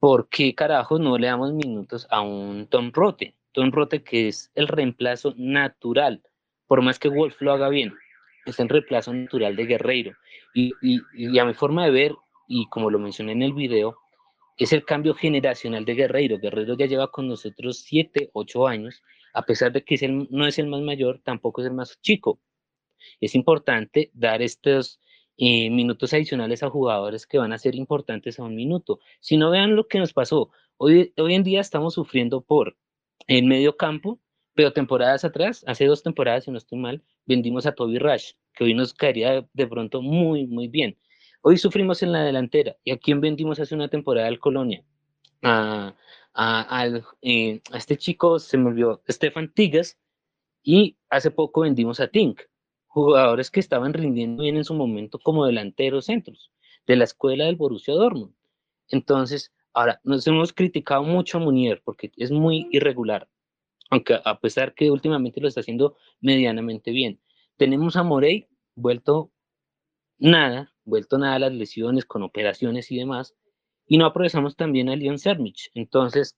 ¿Por 0.00 0.30
qué 0.30 0.54
carajos 0.54 0.98
no 0.98 1.18
le 1.18 1.26
damos 1.26 1.52
minutos 1.52 2.06
a 2.08 2.22
un 2.22 2.66
Tom 2.68 2.90
Rote? 2.90 3.36
Tom 3.52 3.70
Rote 3.70 4.02
que 4.02 4.28
es 4.28 4.50
el 4.54 4.66
reemplazo 4.66 5.34
natural, 5.36 6.22
por 6.66 6.80
más 6.80 6.98
que 6.98 7.10
Wolf 7.10 7.42
lo 7.42 7.52
haga 7.52 7.68
bien, 7.68 7.92
es 8.46 8.58
el 8.60 8.70
reemplazo 8.70 9.12
natural 9.12 9.56
de 9.56 9.66
Guerreiro. 9.66 10.16
Y, 10.54 10.72
y, 10.80 11.38
a 11.38 11.44
mi 11.44 11.52
forma 11.52 11.84
de 11.84 11.90
ver, 11.90 12.14
y 12.48 12.66
como 12.70 12.88
lo 12.88 12.98
mencioné 12.98 13.32
en 13.32 13.42
el 13.42 13.52
video, 13.52 13.98
es 14.56 14.72
el 14.72 14.86
cambio 14.86 15.14
generacional 15.14 15.84
de 15.84 15.94
Guerreiro. 15.94 16.38
Guerreiro 16.38 16.78
ya 16.78 16.86
lleva 16.86 17.10
con 17.10 17.28
nosotros 17.28 17.80
7, 17.80 18.30
8 18.32 18.66
años, 18.68 19.02
a 19.34 19.42
pesar 19.42 19.70
de 19.70 19.84
que 19.84 19.98
no 20.30 20.46
es 20.46 20.58
el 20.58 20.68
más 20.68 20.80
mayor, 20.80 21.20
tampoco 21.22 21.60
es 21.60 21.66
el 21.66 21.74
más 21.74 22.00
chico. 22.00 22.40
Es 23.20 23.34
importante 23.34 24.10
dar 24.14 24.40
estos 24.40 24.98
eh, 25.42 25.70
minutos 25.70 26.12
adicionales 26.12 26.62
a 26.62 26.68
jugadores 26.68 27.26
que 27.26 27.38
van 27.38 27.54
a 27.54 27.58
ser 27.58 27.74
importantes 27.74 28.38
a 28.38 28.44
un 28.44 28.54
minuto. 28.54 29.00
Si 29.20 29.38
no 29.38 29.50
vean 29.50 29.74
lo 29.74 29.88
que 29.88 29.98
nos 29.98 30.12
pasó, 30.12 30.50
hoy, 30.76 31.14
hoy 31.16 31.34
en 31.34 31.44
día 31.44 31.62
estamos 31.62 31.94
sufriendo 31.94 32.42
por 32.42 32.76
el 33.26 33.46
medio 33.46 33.74
campo, 33.78 34.20
pero 34.54 34.74
temporadas 34.74 35.24
atrás, 35.24 35.64
hace 35.66 35.86
dos 35.86 36.02
temporadas, 36.02 36.44
si 36.44 36.50
no 36.50 36.58
estoy 36.58 36.78
mal, 36.78 37.02
vendimos 37.24 37.64
a 37.64 37.72
Toby 37.72 37.98
Rush, 37.98 38.32
que 38.52 38.64
hoy 38.64 38.74
nos 38.74 38.92
caería 38.92 39.48
de 39.54 39.66
pronto 39.66 40.02
muy, 40.02 40.46
muy 40.46 40.68
bien. 40.68 40.98
Hoy 41.40 41.56
sufrimos 41.56 42.02
en 42.02 42.12
la 42.12 42.22
delantera. 42.22 42.76
¿Y 42.84 42.90
a 42.90 42.98
quién 42.98 43.22
vendimos 43.22 43.58
hace 43.60 43.74
una 43.74 43.88
temporada 43.88 44.28
al 44.28 44.38
Colonia? 44.38 44.84
A, 45.40 45.94
eh, 47.22 47.62
este 47.72 47.96
chico, 47.96 48.38
se 48.38 48.58
me 48.58 48.68
olvidó, 48.68 49.02
Stefan 49.08 49.50
Tigas, 49.54 49.98
y 50.62 50.98
hace 51.08 51.30
poco 51.30 51.62
vendimos 51.62 51.98
a 51.98 52.08
Tink, 52.08 52.42
jugadores 52.90 53.52
que 53.52 53.60
estaban 53.60 53.94
rindiendo 53.94 54.42
bien 54.42 54.56
en 54.56 54.64
su 54.64 54.74
momento 54.74 55.20
como 55.20 55.46
delanteros 55.46 56.06
centros 56.06 56.50
de 56.88 56.96
la 56.96 57.04
escuela 57.04 57.44
del 57.44 57.54
Borussia 57.54 57.94
Dortmund. 57.94 58.34
Entonces, 58.88 59.54
ahora, 59.72 60.00
nos 60.02 60.26
hemos 60.26 60.52
criticado 60.52 61.04
mucho 61.04 61.38
a 61.38 61.40
Munier 61.40 61.82
porque 61.84 62.10
es 62.16 62.32
muy 62.32 62.66
irregular, 62.72 63.28
aunque 63.90 64.18
a 64.24 64.40
pesar 64.40 64.74
que 64.74 64.90
últimamente 64.90 65.40
lo 65.40 65.46
está 65.46 65.60
haciendo 65.60 65.96
medianamente 66.20 66.90
bien. 66.90 67.20
Tenemos 67.56 67.94
a 67.94 68.02
Morey 68.02 68.48
vuelto 68.74 69.30
nada, 70.18 70.74
vuelto 70.84 71.16
nada 71.16 71.36
a 71.36 71.38
las 71.38 71.52
lesiones 71.52 72.04
con 72.04 72.24
operaciones 72.24 72.90
y 72.90 72.96
demás, 72.96 73.36
y 73.86 73.98
no 73.98 74.06
aprovechamos 74.06 74.56
también 74.56 74.88
a 74.88 74.96
Leon 74.96 75.20
Sermich. 75.20 75.70
Entonces, 75.74 76.36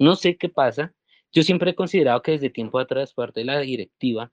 no 0.00 0.16
sé 0.16 0.36
qué 0.36 0.48
pasa. 0.48 0.92
Yo 1.30 1.44
siempre 1.44 1.70
he 1.70 1.74
considerado 1.76 2.22
que 2.22 2.32
desde 2.32 2.50
tiempo 2.50 2.80
atrás 2.80 3.14
parte 3.14 3.40
de 3.40 3.46
la 3.46 3.60
directiva 3.60 4.32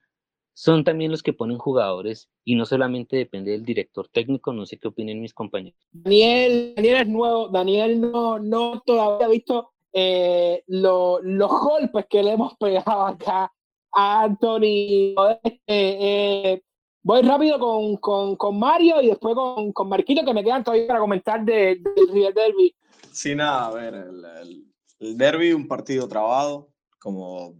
son 0.54 0.84
también 0.84 1.10
los 1.10 1.22
que 1.22 1.32
ponen 1.32 1.58
jugadores 1.58 2.30
y 2.44 2.54
no 2.54 2.64
solamente 2.64 3.16
depende 3.16 3.50
del 3.50 3.64
director 3.64 4.08
técnico, 4.08 4.52
no 4.52 4.64
sé 4.64 4.78
qué 4.78 4.88
opinen 4.88 5.20
mis 5.20 5.34
compañeros. 5.34 5.78
Daniel, 5.90 6.74
Daniel 6.76 6.96
es 6.96 7.08
nuevo, 7.08 7.48
Daniel 7.48 8.00
no, 8.00 8.38
no 8.38 8.80
todavía 8.86 9.26
ha 9.26 9.30
visto 9.30 9.72
eh, 9.92 10.62
los 10.68 11.20
golpes 11.50 12.06
que 12.08 12.22
le 12.22 12.32
hemos 12.32 12.56
pegado 12.56 13.06
acá 13.06 13.52
a 13.92 14.22
Anthony. 14.22 15.14
Eh, 15.66 16.62
voy 17.02 17.22
rápido 17.22 17.58
con, 18.00 18.58
Mario 18.58 19.02
y 19.02 19.08
después 19.08 19.34
con, 19.34 19.72
con 19.72 19.88
Marquito, 19.88 20.24
que 20.24 20.34
me 20.34 20.44
quedan 20.44 20.62
todavía 20.62 20.86
para 20.86 21.00
comentar 21.00 21.44
del 21.44 21.82
de, 21.82 22.32
Derby. 22.32 22.74
Sí, 23.12 23.34
nada, 23.34 23.66
a 23.66 23.70
ver, 23.72 23.94
el, 23.94 24.66
el 25.00 25.18
Derby, 25.18 25.52
un 25.52 25.66
partido 25.66 26.08
trabado, 26.08 26.70
como 27.00 27.54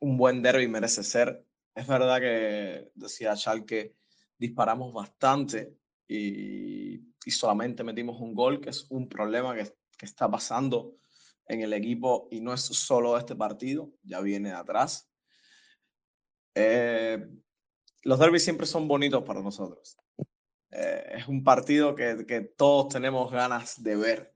un 0.00 0.16
buen 0.16 0.42
derby 0.42 0.68
merece 0.68 1.02
ser 1.02 1.45
es 1.76 1.86
verdad 1.86 2.18
que, 2.20 2.90
decía 2.94 3.36
Schalke, 3.36 3.96
disparamos 4.38 4.92
bastante 4.92 5.76
y, 6.08 7.02
solamente 7.28 7.84
metimos 7.84 8.20
un 8.20 8.34
gol, 8.34 8.60
que 8.60 8.70
es 8.70 8.86
un 8.90 9.08
problema 9.08 9.54
que, 9.54 9.70
está 10.00 10.30
pasando 10.30 10.96
en 11.46 11.62
el 11.62 11.72
equipo 11.72 12.28
y 12.30 12.40
no 12.40 12.52
es 12.52 12.60
solo 12.60 13.16
este 13.16 13.34
partido, 13.34 13.92
ya 14.02 14.20
viene 14.20 14.50
de 14.50 14.54
atrás. 14.54 15.10
Eh, 16.54 17.26
los 18.02 18.18
derbis 18.18 18.44
siempre 18.44 18.66
son 18.66 18.86
bonitos 18.86 19.22
para 19.22 19.40
nosotros. 19.40 19.96
Eh, 20.70 21.04
es 21.16 21.28
un 21.28 21.42
partido 21.42 21.94
que, 21.94 22.24
que, 22.26 22.42
todos 22.42 22.88
tenemos 22.92 23.32
ganas 23.32 23.82
de 23.82 23.96
ver. 23.96 24.34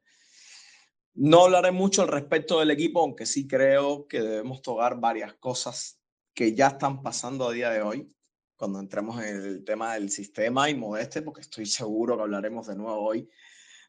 No 1.15 1.45
hablaré 1.45 1.73
mucho 1.73 2.03
al 2.03 2.09
respecto 2.09 2.59
del 2.59 2.71
equipo, 2.71 3.01
aunque 3.01 3.27
sí 3.27 3.47
creo 3.47 4.09
que 4.09 4.21
debemos 4.21 4.63
tocar 4.63 4.99
varias 4.99 5.35
cosas 5.35 6.00
que 6.41 6.55
ya 6.55 6.69
están 6.69 7.03
pasando 7.03 7.47
a 7.47 7.53
día 7.53 7.69
de 7.69 7.83
hoy, 7.83 8.11
cuando 8.57 8.81
entremos 8.81 9.23
en 9.23 9.45
el 9.45 9.63
tema 9.63 9.93
del 9.93 10.09
sistema 10.09 10.71
y 10.71 10.75
Modeste, 10.75 11.21
porque 11.21 11.43
estoy 11.43 11.67
seguro 11.67 12.17
que 12.17 12.23
hablaremos 12.23 12.67
de 12.67 12.77
nuevo 12.77 12.99
hoy 12.99 13.29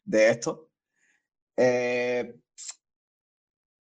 de 0.04 0.28
esto. 0.28 0.68
Eh, 1.56 2.38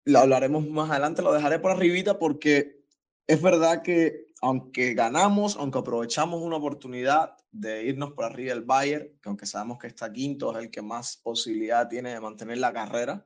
lo 0.06 0.18
hablaremos 0.18 0.68
más 0.68 0.90
adelante, 0.90 1.22
lo 1.22 1.32
dejaré 1.32 1.60
por 1.60 1.70
arribita 1.70 2.18
porque 2.18 2.84
es 3.28 3.40
verdad 3.40 3.84
que 3.84 4.34
aunque 4.42 4.96
ganamos, 4.96 5.58
aunque 5.58 5.78
aprovechamos 5.78 6.42
una 6.42 6.56
oportunidad 6.56 7.38
de 7.52 7.86
irnos 7.86 8.14
por 8.14 8.26
arriba 8.26 8.56
del 8.56 8.64
Bayern, 8.64 9.10
que 9.22 9.30
aunque 9.30 9.46
sabemos 9.46 9.78
que 9.78 9.86
está 9.86 10.12
quinto, 10.12 10.58
es 10.58 10.64
el 10.64 10.72
que 10.72 10.82
más 10.82 11.18
posibilidad 11.18 11.88
tiene 11.88 12.14
de 12.14 12.20
mantener 12.20 12.58
la 12.58 12.74
carrera, 12.74 13.24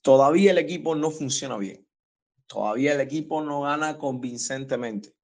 todavía 0.00 0.52
el 0.52 0.58
equipo 0.58 0.94
no 0.94 1.10
funciona 1.10 1.58
bien. 1.58 1.86
Todavía 2.50 2.94
el 2.94 3.00
equipo 3.00 3.42
no 3.42 3.60
gana 3.60 3.96
convincentemente. 3.96 5.14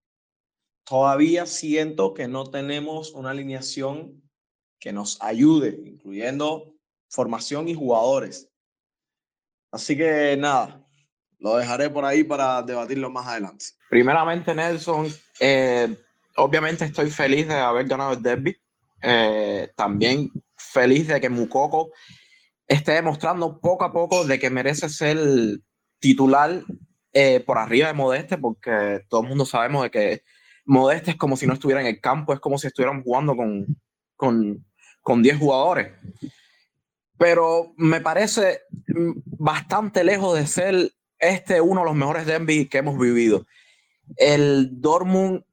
Todavía 0.85 1.45
siento 1.45 2.13
que 2.13 2.29
no 2.29 2.45
tenemos 2.49 3.11
una 3.11 3.31
alineación 3.31 4.23
que 4.79 4.93
nos 4.93 5.21
ayude, 5.21 5.77
incluyendo 5.85 6.73
formación 7.09 7.67
y 7.67 7.73
jugadores. 7.73 8.49
Así 9.73 9.97
que 9.97 10.37
nada, 10.37 10.87
lo 11.39 11.57
dejaré 11.57 11.89
por 11.89 12.05
ahí 12.05 12.23
para 12.23 12.61
debatirlo 12.61 13.09
más 13.09 13.27
adelante. 13.27 13.65
Primeramente, 13.89 14.55
Nelson, 14.55 15.07
eh, 15.41 15.97
obviamente 16.37 16.85
estoy 16.85 17.11
feliz 17.11 17.49
de 17.49 17.55
haber 17.55 17.87
ganado 17.87 18.13
el 18.13 18.23
derby. 18.23 18.55
Eh, 19.01 19.69
también 19.75 20.31
feliz 20.55 21.09
de 21.09 21.19
que 21.19 21.29
Mukoko 21.29 21.91
esté 22.69 22.93
demostrando 22.93 23.59
poco 23.59 23.83
a 23.83 23.91
poco 23.91 24.25
de 24.25 24.39
que 24.39 24.49
merece 24.49 24.87
ser 24.87 25.17
titular 25.99 26.63
eh, 27.19 27.39
por 27.39 27.57
arriba 27.57 27.87
de 27.87 27.95
Modeste, 27.95 28.37
porque 28.37 29.01
todo 29.09 29.23
el 29.23 29.27
mundo 29.27 29.43
sabemos 29.43 29.81
de 29.81 29.89
que 29.89 30.23
Modeste 30.65 31.09
es 31.09 31.17
como 31.17 31.35
si 31.35 31.47
no 31.47 31.53
estuviera 31.53 31.81
en 31.81 31.87
el 31.87 31.99
campo, 31.99 32.31
es 32.31 32.39
como 32.39 32.59
si 32.59 32.67
estuviéramos 32.67 33.03
jugando 33.03 33.35
con, 33.35 33.65
con, 34.15 34.63
con 35.01 35.23
10 35.23 35.39
jugadores. 35.39 35.93
Pero 37.17 37.73
me 37.75 38.01
parece 38.01 38.61
bastante 39.25 40.03
lejos 40.03 40.37
de 40.37 40.45
ser 40.45 40.91
este 41.17 41.59
uno 41.59 41.81
de 41.81 41.85
los 41.87 41.95
mejores 41.95 42.27
derby 42.27 42.69
que 42.69 42.77
hemos 42.77 42.99
vivido. 42.99 43.47
El 44.15 44.79
Dortmund 44.79 45.43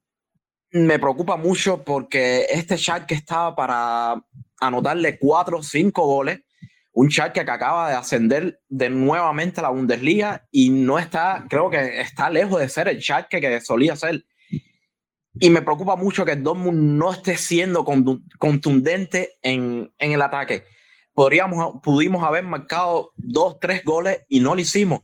me 0.69 0.99
preocupa 0.99 1.35
mucho 1.35 1.83
porque 1.83 2.45
este 2.51 2.77
que 3.07 3.15
estaba 3.15 3.55
para 3.55 4.23
anotarle 4.61 5.17
4 5.17 5.57
o 5.57 5.63
5 5.63 6.05
goles 6.05 6.41
un 6.95 7.11
Schalke 7.11 7.43
que 7.43 7.51
acaba 7.51 7.89
de 7.89 7.95
ascender 7.95 8.61
de 8.69 8.89
nuevamente 8.89 9.59
a 9.59 9.63
la 9.63 9.69
Bundesliga 9.69 10.47
y 10.49 10.69
no 10.69 10.97
está, 10.97 11.45
creo 11.49 11.69
que 11.69 11.99
está 11.99 12.29
lejos 12.29 12.61
de 12.61 12.69
ser 12.69 12.87
el 12.87 13.01
Schalke 13.01 13.41
que 13.41 13.59
solía 13.59 13.97
ser. 13.97 14.25
Y 15.33 15.49
me 15.49 15.61
preocupa 15.61 15.97
mucho 15.97 16.23
que 16.23 16.31
el 16.31 16.43
Dortmund 16.43 16.97
no 16.97 17.11
esté 17.11 17.35
siendo 17.35 17.83
contundente 17.83 19.33
en, 19.41 19.93
en 19.97 20.11
el 20.13 20.21
ataque. 20.21 20.63
Podríamos, 21.13 21.81
pudimos 21.83 22.23
haber 22.23 22.45
marcado 22.45 23.11
dos, 23.17 23.59
tres 23.59 23.83
goles 23.83 24.21
y 24.29 24.39
no 24.39 24.55
lo 24.55 24.61
hicimos. 24.61 25.01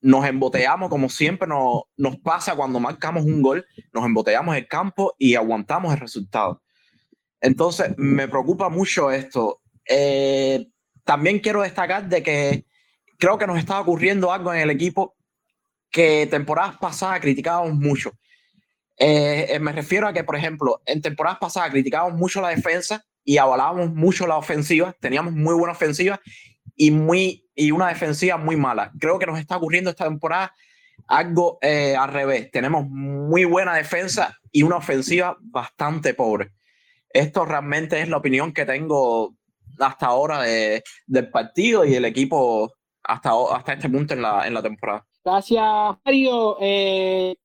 Nos 0.00 0.24
emboteamos 0.24 0.88
como 0.90 1.08
siempre 1.08 1.48
nos, 1.48 1.82
nos 1.96 2.18
pasa 2.18 2.54
cuando 2.54 2.78
marcamos 2.78 3.24
un 3.24 3.42
gol, 3.42 3.66
nos 3.92 4.04
emboteamos 4.04 4.56
el 4.56 4.68
campo 4.68 5.16
y 5.18 5.34
aguantamos 5.34 5.92
el 5.92 5.98
resultado. 5.98 6.62
Entonces, 7.40 7.94
me 7.96 8.28
preocupa 8.28 8.68
mucho 8.68 9.10
esto. 9.10 9.60
Eh, 9.88 10.68
también 11.04 11.40
quiero 11.40 11.62
destacar 11.62 12.08
de 12.08 12.22
que 12.22 12.64
creo 13.18 13.38
que 13.38 13.46
nos 13.46 13.58
está 13.58 13.80
ocurriendo 13.80 14.32
algo 14.32 14.52
en 14.52 14.60
el 14.60 14.70
equipo 14.70 15.16
que 15.90 16.26
temporadas 16.26 16.76
pasadas 16.78 17.20
criticábamos 17.20 17.74
mucho. 17.74 18.12
Eh, 18.98 19.46
eh, 19.50 19.58
me 19.58 19.72
refiero 19.72 20.08
a 20.08 20.12
que, 20.12 20.24
por 20.24 20.36
ejemplo, 20.36 20.80
en 20.86 21.02
temporadas 21.02 21.38
pasadas 21.38 21.70
criticábamos 21.70 22.18
mucho 22.18 22.40
la 22.40 22.48
defensa 22.48 23.04
y 23.24 23.38
avalábamos 23.38 23.92
mucho 23.92 24.26
la 24.26 24.36
ofensiva, 24.36 24.94
teníamos 25.00 25.32
muy 25.32 25.54
buena 25.54 25.72
ofensiva 25.72 26.20
y, 26.74 26.90
muy, 26.90 27.48
y 27.54 27.70
una 27.70 27.88
defensiva 27.88 28.36
muy 28.36 28.56
mala. 28.56 28.92
Creo 28.98 29.18
que 29.18 29.26
nos 29.26 29.38
está 29.38 29.56
ocurriendo 29.56 29.90
esta 29.90 30.04
temporada 30.04 30.54
algo 31.06 31.58
eh, 31.62 31.94
al 31.96 32.12
revés. 32.12 32.50
Tenemos 32.50 32.88
muy 32.88 33.44
buena 33.44 33.74
defensa 33.74 34.36
y 34.50 34.62
una 34.62 34.76
ofensiva 34.76 35.36
bastante 35.40 36.14
pobre. 36.14 36.52
Esto 37.10 37.44
realmente 37.44 38.00
es 38.00 38.08
la 38.08 38.16
opinión 38.16 38.52
que 38.52 38.64
tengo 38.64 39.36
hasta 39.78 40.06
ahora 40.06 40.42
de, 40.42 40.82
del 41.06 41.30
partido 41.30 41.84
y 41.84 41.94
el 41.94 42.04
equipo 42.04 42.72
hasta, 43.04 43.32
hasta 43.52 43.72
este 43.74 43.88
punto 43.88 44.14
en 44.14 44.22
la, 44.22 44.46
en 44.46 44.54
la 44.54 44.62
temporada. 44.62 45.06
Gracias, 45.24 45.64
Mario. 46.04 46.56
Eh, 46.60 47.36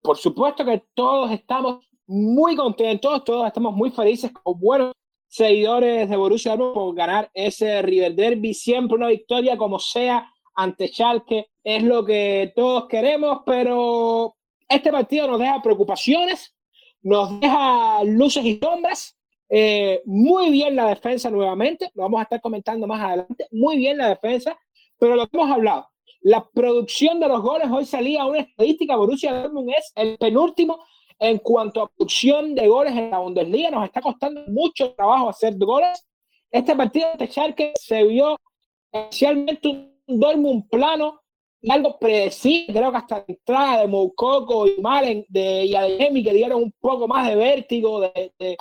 por 0.00 0.16
supuesto 0.16 0.64
que 0.64 0.84
todos 0.94 1.30
estamos 1.32 1.84
muy 2.06 2.56
contentos, 2.56 3.24
todos 3.24 3.46
estamos 3.46 3.74
muy 3.74 3.90
felices 3.90 4.32
como 4.32 4.58
buenos 4.58 4.92
seguidores 5.26 6.08
de 6.08 6.16
Borussia 6.16 6.52
Dortmund 6.52 6.74
por 6.74 6.94
ganar 6.94 7.30
ese 7.34 7.82
River 7.82 8.14
Derby. 8.14 8.54
Siempre 8.54 8.96
una 8.96 9.08
victoria 9.08 9.56
como 9.56 9.78
sea 9.78 10.32
ante 10.54 10.88
Schalke 10.88 11.50
es 11.62 11.82
lo 11.82 12.04
que 12.04 12.52
todos 12.56 12.86
queremos, 12.88 13.40
pero 13.44 14.34
este 14.68 14.90
partido 14.90 15.26
nos 15.28 15.38
deja 15.38 15.62
preocupaciones, 15.62 16.54
nos 17.02 17.38
deja 17.40 18.02
luces 18.04 18.44
y 18.44 18.58
sombras. 18.58 19.17
Eh, 19.50 20.02
muy 20.04 20.50
bien 20.50 20.76
la 20.76 20.88
defensa 20.88 21.30
nuevamente, 21.30 21.90
lo 21.94 22.02
vamos 22.02 22.20
a 22.20 22.24
estar 22.24 22.40
comentando 22.40 22.86
más 22.86 23.00
adelante. 23.00 23.46
Muy 23.50 23.76
bien 23.76 23.98
la 23.98 24.08
defensa, 24.08 24.58
pero 24.98 25.16
lo 25.16 25.26
que 25.26 25.36
hemos 25.36 25.50
hablado, 25.50 25.88
la 26.20 26.46
producción 26.48 27.20
de 27.20 27.28
los 27.28 27.40
goles, 27.40 27.68
hoy 27.70 27.86
salía 27.86 28.26
una 28.26 28.40
estadística, 28.40 28.96
Borussia 28.96 29.32
Dortmund 29.32 29.70
es 29.70 29.92
el 29.94 30.18
penúltimo 30.18 30.78
en 31.18 31.38
cuanto 31.38 31.82
a 31.82 31.88
producción 31.88 32.54
de 32.54 32.68
goles 32.68 32.92
en 32.94 33.10
la 33.10 33.18
Bundesliga, 33.18 33.70
nos 33.70 33.84
está 33.84 34.00
costando 34.00 34.42
mucho 34.48 34.92
trabajo 34.94 35.28
hacer 35.28 35.56
goles. 35.56 36.06
Este 36.50 36.74
partido 36.76 37.08
de 37.18 37.26
Schalke 37.26 37.72
se 37.78 38.04
vio 38.04 38.38
especialmente 38.92 39.68
un 39.68 40.20
Dortmund 40.20 40.68
plano 40.68 41.20
y 41.60 41.70
algo 41.72 41.98
predecible, 41.98 42.72
creo 42.72 42.90
que 42.92 42.96
hasta 42.98 43.18
la 43.18 43.24
entrada 43.26 43.80
de 43.80 43.88
Moukoko 43.88 44.66
y 44.68 44.80
Malen 44.80 45.26
de, 45.28 45.64
y 45.64 45.74
Ademi 45.74 46.22
que 46.22 46.32
dieron 46.32 46.62
un 46.62 46.72
poco 46.80 47.08
más 47.08 47.26
de 47.28 47.34
vértigo, 47.34 48.00
de, 48.00 48.32
de, 48.38 48.56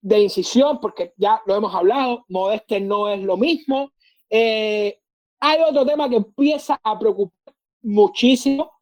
de, 0.00 0.20
incisión, 0.20 0.80
porque 0.80 1.12
ya 1.16 1.40
lo 1.46 1.56
hemos 1.56 1.74
hablado, 1.74 2.24
Modeste 2.28 2.80
no 2.80 3.08
es 3.08 3.20
lo 3.22 3.36
mismo. 3.36 3.92
Eh, 4.30 5.00
hay 5.40 5.60
otro 5.60 5.84
tema 5.84 6.08
que 6.08 6.16
empieza 6.16 6.80
a 6.82 6.98
preocupar 6.98 7.54
muchísimo, 7.82 8.72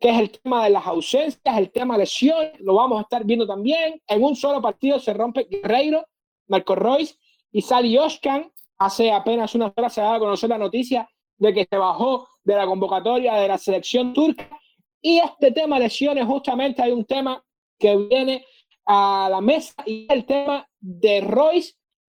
que 0.00 0.10
es 0.10 0.18
el 0.18 0.30
tema 0.30 0.64
de 0.64 0.70
las 0.70 0.86
ausencias, 0.86 1.58
el 1.58 1.70
tema 1.70 1.98
lesiones, 1.98 2.58
lo 2.60 2.74
vamos 2.74 2.98
a 2.98 3.02
estar 3.02 3.24
viendo 3.24 3.46
también. 3.46 4.00
En 4.06 4.22
un 4.22 4.36
solo 4.36 4.62
partido 4.62 4.98
se 4.98 5.12
rompe 5.12 5.48
Guerreiro, 5.50 6.06
Marco 6.46 6.74
Royce 6.74 7.16
y 7.50 7.62
Sally 7.62 7.98
Oskan. 7.98 8.50
Hace 8.78 9.10
apenas 9.10 9.54
unas 9.54 9.72
horas 9.76 9.92
se 9.92 10.00
daba 10.00 10.16
a 10.16 10.20
conocer 10.20 10.50
la 10.50 10.58
noticia 10.58 11.08
de 11.36 11.52
que 11.52 11.66
se 11.68 11.76
bajó 11.76 12.28
de 12.44 12.54
la 12.54 12.66
convocatoria 12.66 13.34
de 13.34 13.48
la 13.48 13.58
selección 13.58 14.12
turca. 14.12 14.48
Y 15.00 15.18
este 15.18 15.52
tema 15.52 15.78
lesiones, 15.78 16.26
justamente 16.26 16.82
hay 16.82 16.92
un 16.92 17.04
tema 17.04 17.42
que 17.78 17.96
viene 17.96 18.44
a 18.88 19.28
la 19.30 19.40
mesa 19.42 19.74
y 19.84 20.06
el 20.10 20.24
tema 20.24 20.66
de 20.80 21.20
Royce. 21.20 21.74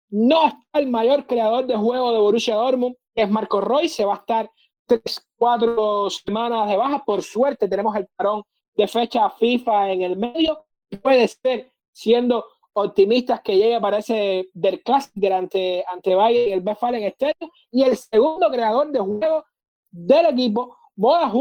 No 0.09 0.47
está 0.47 0.79
el 0.79 0.87
mayor 0.87 1.27
creador 1.27 1.67
de 1.67 1.75
juego 1.75 2.11
de 2.11 2.19
Borussia 2.19 2.55
Dortmund, 2.55 2.95
es 3.13 3.29
Marco 3.29 3.61
Roy, 3.61 3.89
se 3.89 4.05
va 4.05 4.13
a 4.13 4.17
estar 4.17 4.49
tres, 4.85 5.25
cuatro 5.37 6.09
semanas 6.09 6.69
de 6.69 6.77
baja. 6.77 7.03
Por 7.05 7.21
suerte 7.23 7.67
tenemos 7.67 7.95
el 7.95 8.07
parón 8.15 8.43
de 8.75 8.87
fecha 8.87 9.29
FIFA 9.29 9.91
en 9.91 10.01
el 10.01 10.17
medio. 10.17 10.65
Puede 11.01 11.27
ser, 11.27 11.71
siendo 11.91 12.45
optimistas, 12.73 13.41
que 13.41 13.57
llegue 13.57 13.79
para 13.81 13.97
ese 13.97 14.49
del 14.53 14.81
Clásico 14.81 15.33
ante, 15.33 15.83
ante 15.87 16.15
Bayern 16.15 16.49
y 16.49 16.53
el 16.53 16.95
en 16.95 17.03
externo. 17.03 17.51
Y 17.69 17.83
el 17.83 17.97
segundo 17.97 18.49
creador 18.49 18.91
de 18.91 18.99
juego 18.99 19.45
del 19.89 20.25
equipo, 20.27 20.77
Moda 20.95 21.31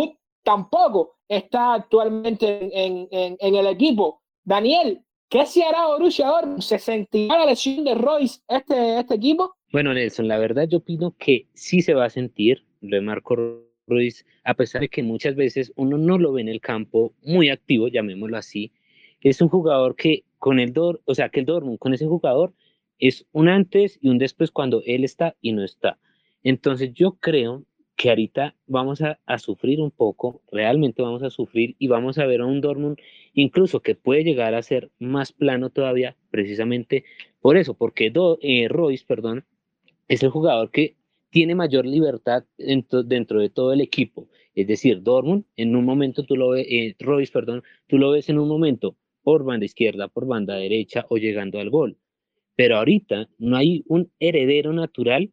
tampoco 0.42 1.16
está 1.28 1.74
actualmente 1.74 2.68
en, 2.72 3.08
en, 3.10 3.36
en, 3.38 3.54
el 3.54 3.66
equipo. 3.68 4.22
Daniel, 4.42 5.04
¿qué 5.30 5.46
se 5.46 5.62
hará 5.62 5.86
Borussia 5.86 6.26
Dortmund? 6.26 6.60
¿Se 6.60 6.78
sentirá 6.78 7.38
la 7.38 7.46
lesión 7.46 7.84
de 7.84 7.94
Royce 7.94 8.40
este, 8.48 8.98
este 8.98 9.14
equipo? 9.14 9.54
Bueno, 9.72 9.94
Nelson, 9.94 10.28
la 10.28 10.38
verdad 10.38 10.68
yo 10.68 10.78
opino 10.78 11.14
que 11.16 11.46
sí 11.54 11.80
se 11.80 11.94
va 11.94 12.06
a 12.06 12.10
sentir 12.10 12.64
lo 12.80 12.96
de 12.96 13.02
Marco 13.02 13.62
Ruiz, 13.86 14.26
a 14.44 14.54
pesar 14.54 14.82
de 14.82 14.88
que 14.88 15.02
muchas 15.02 15.36
veces 15.36 15.72
uno 15.76 15.96
no 15.96 16.18
lo 16.18 16.32
ve 16.32 16.42
en 16.42 16.48
el 16.48 16.60
campo 16.60 17.14
muy 17.22 17.48
activo, 17.48 17.88
llamémoslo 17.88 18.36
así. 18.36 18.72
Es 19.20 19.40
un 19.40 19.48
jugador 19.48 19.94
que 19.94 20.24
con 20.38 20.58
el 20.58 20.72
Dor, 20.72 21.00
o 21.04 21.14
sea, 21.14 21.28
que 21.28 21.40
el 21.40 21.46
Dortmund 21.46 21.78
con 21.78 21.94
ese 21.94 22.06
jugador 22.06 22.52
es 22.98 23.24
un 23.32 23.48
antes 23.48 23.98
y 24.02 24.08
un 24.08 24.18
después 24.18 24.50
cuando 24.50 24.82
él 24.84 25.04
está 25.04 25.36
y 25.40 25.52
no 25.52 25.64
está. 25.64 25.98
Entonces 26.42 26.92
yo 26.92 27.12
creo 27.12 27.64
que 28.00 28.08
ahorita 28.08 28.56
vamos 28.66 29.02
a, 29.02 29.18
sufrir 29.38 29.78
un 29.78 29.90
poco, 29.90 30.40
realmente 30.50 31.02
vamos 31.02 31.22
a 31.22 31.28
sufrir 31.28 31.76
y 31.78 31.86
vamos 31.86 32.16
a 32.16 32.24
ver 32.24 32.40
a 32.40 32.46
un 32.46 32.62
Dortmund 32.62 32.96
incluso 33.34 33.80
que 33.80 33.94
puede 33.94 34.24
llegar 34.24 34.54
a 34.54 34.62
ser 34.62 34.90
más 34.98 35.32
plano 35.32 35.68
todavía, 35.68 36.16
precisamente 36.30 37.04
por 37.42 37.58
eso, 37.58 37.74
porque 37.74 38.08
Do, 38.08 38.38
eh, 38.40 38.68
Royce, 38.68 39.04
perdón, 39.06 39.44
es 40.08 40.22
el 40.22 40.30
jugador 40.30 40.70
que 40.70 40.96
tiene 41.28 41.54
mayor 41.54 41.84
libertad 41.84 42.44
dentro, 42.56 43.02
dentro 43.02 43.38
de 43.38 43.50
todo 43.50 43.74
el 43.74 43.82
equipo. 43.82 44.28
Es 44.54 44.66
decir, 44.66 45.02
Dortmund, 45.02 45.44
en 45.58 45.76
un 45.76 45.84
momento 45.84 46.24
tú 46.24 46.36
lo 46.36 46.48
ves, 46.48 46.66
eh, 46.70 46.96
Royce, 47.00 47.30
perdón, 47.30 47.62
tú 47.86 47.98
lo 47.98 48.12
ves 48.12 48.30
en 48.30 48.38
un 48.38 48.48
momento 48.48 48.96
por 49.22 49.44
banda 49.44 49.66
izquierda, 49.66 50.08
por 50.08 50.26
banda 50.26 50.56
derecha 50.56 51.04
o 51.10 51.18
llegando 51.18 51.60
al 51.60 51.68
gol. 51.68 51.98
Pero 52.56 52.78
ahorita 52.78 53.28
no 53.36 53.58
hay 53.58 53.84
un 53.88 54.10
heredero 54.20 54.72
natural 54.72 55.30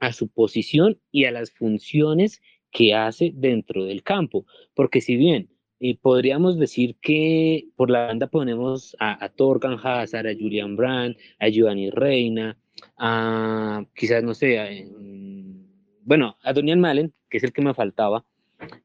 a 0.00 0.12
su 0.12 0.28
posición 0.28 0.98
y 1.10 1.24
a 1.24 1.30
las 1.30 1.50
funciones 1.50 2.40
que 2.70 2.94
hace 2.94 3.32
dentro 3.34 3.84
del 3.84 4.02
campo. 4.02 4.46
Porque 4.74 5.00
si 5.00 5.16
bien 5.16 5.48
eh, 5.80 5.96
podríamos 6.00 6.58
decir 6.58 6.96
que 7.00 7.68
por 7.76 7.90
la 7.90 8.06
banda 8.06 8.26
ponemos 8.26 8.96
a, 8.98 9.24
a 9.24 9.28
Torgan 9.28 9.78
Hazard, 9.82 10.26
a 10.26 10.34
Julian 10.34 10.76
Brand, 10.76 11.16
a 11.38 11.48
Giovanni 11.48 11.90
Reina, 11.90 12.58
a 12.96 13.84
quizás, 13.94 14.22
no 14.22 14.34
sé, 14.34 14.88
bueno, 16.02 16.36
a 16.42 16.52
Donian 16.52 16.80
Malen, 16.80 17.12
que 17.28 17.38
es 17.38 17.44
el 17.44 17.52
que 17.52 17.62
me 17.62 17.74
faltaba, 17.74 18.24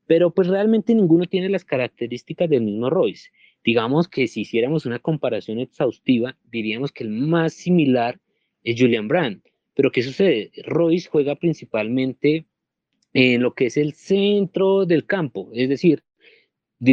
pero 0.05 0.31
pues 0.31 0.47
realmente 0.47 0.93
ninguno 0.93 1.25
tiene 1.25 1.49
las 1.49 1.65
características 1.65 2.49
del 2.49 2.61
mismo 2.61 2.89
Royce. 2.89 3.29
Digamos 3.63 4.07
que 4.07 4.27
si 4.27 4.41
hiciéramos 4.41 4.85
una 4.85 4.99
comparación 4.99 5.59
exhaustiva, 5.59 6.37
diríamos 6.51 6.91
que 6.91 7.05
el 7.05 7.09
más 7.09 7.53
similar 7.53 8.19
es 8.63 8.79
Julian 8.79 9.07
Brand. 9.07 9.41
Pero 9.73 9.91
¿qué 9.91 10.03
sucede? 10.03 10.51
Royce 10.65 11.09
juega 11.09 11.35
principalmente 11.35 12.45
en 13.13 13.41
lo 13.41 13.53
que 13.53 13.67
es 13.67 13.77
el 13.77 13.93
centro 13.93 14.85
del 14.85 15.05
campo, 15.05 15.49
es 15.53 15.69
decir, 15.69 16.03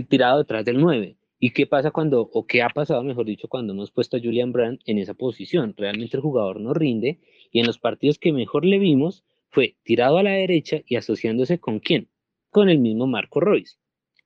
tirado 0.09 0.39
detrás 0.39 0.65
del 0.65 0.81
9. 0.81 1.17
¿Y 1.43 1.51
qué 1.51 1.67
pasa 1.67 1.91
cuando, 1.91 2.21
o 2.21 2.47
qué 2.47 2.63
ha 2.63 2.69
pasado, 2.69 3.03
mejor 3.03 3.25
dicho, 3.25 3.49
cuando 3.49 3.73
hemos 3.73 3.91
puesto 3.91 4.17
a 4.17 4.21
Julian 4.21 4.53
Brandt 4.53 4.83
en 4.85 4.99
esa 4.99 5.15
posición? 5.15 5.75
Realmente 5.77 6.17
el 6.17 6.23
jugador 6.23 6.61
no 6.61 6.75
rinde 6.75 7.19
y 7.51 7.61
en 7.61 7.67
los 7.67 7.79
partidos 7.79 8.19
que 8.19 8.33
mejor 8.33 8.67
le 8.67 8.79
vimos 8.79 9.25
fue 9.49 9.77
tirado 9.83 10.19
a 10.19 10.23
la 10.23 10.33
derecha 10.33 10.83
y 10.87 10.97
asociándose 10.97 11.59
con 11.59 11.81
quién? 11.81 12.09
Con 12.51 12.69
el 12.69 12.79
mismo 12.79 13.07
Marco 13.07 13.41
Royce. 13.41 13.77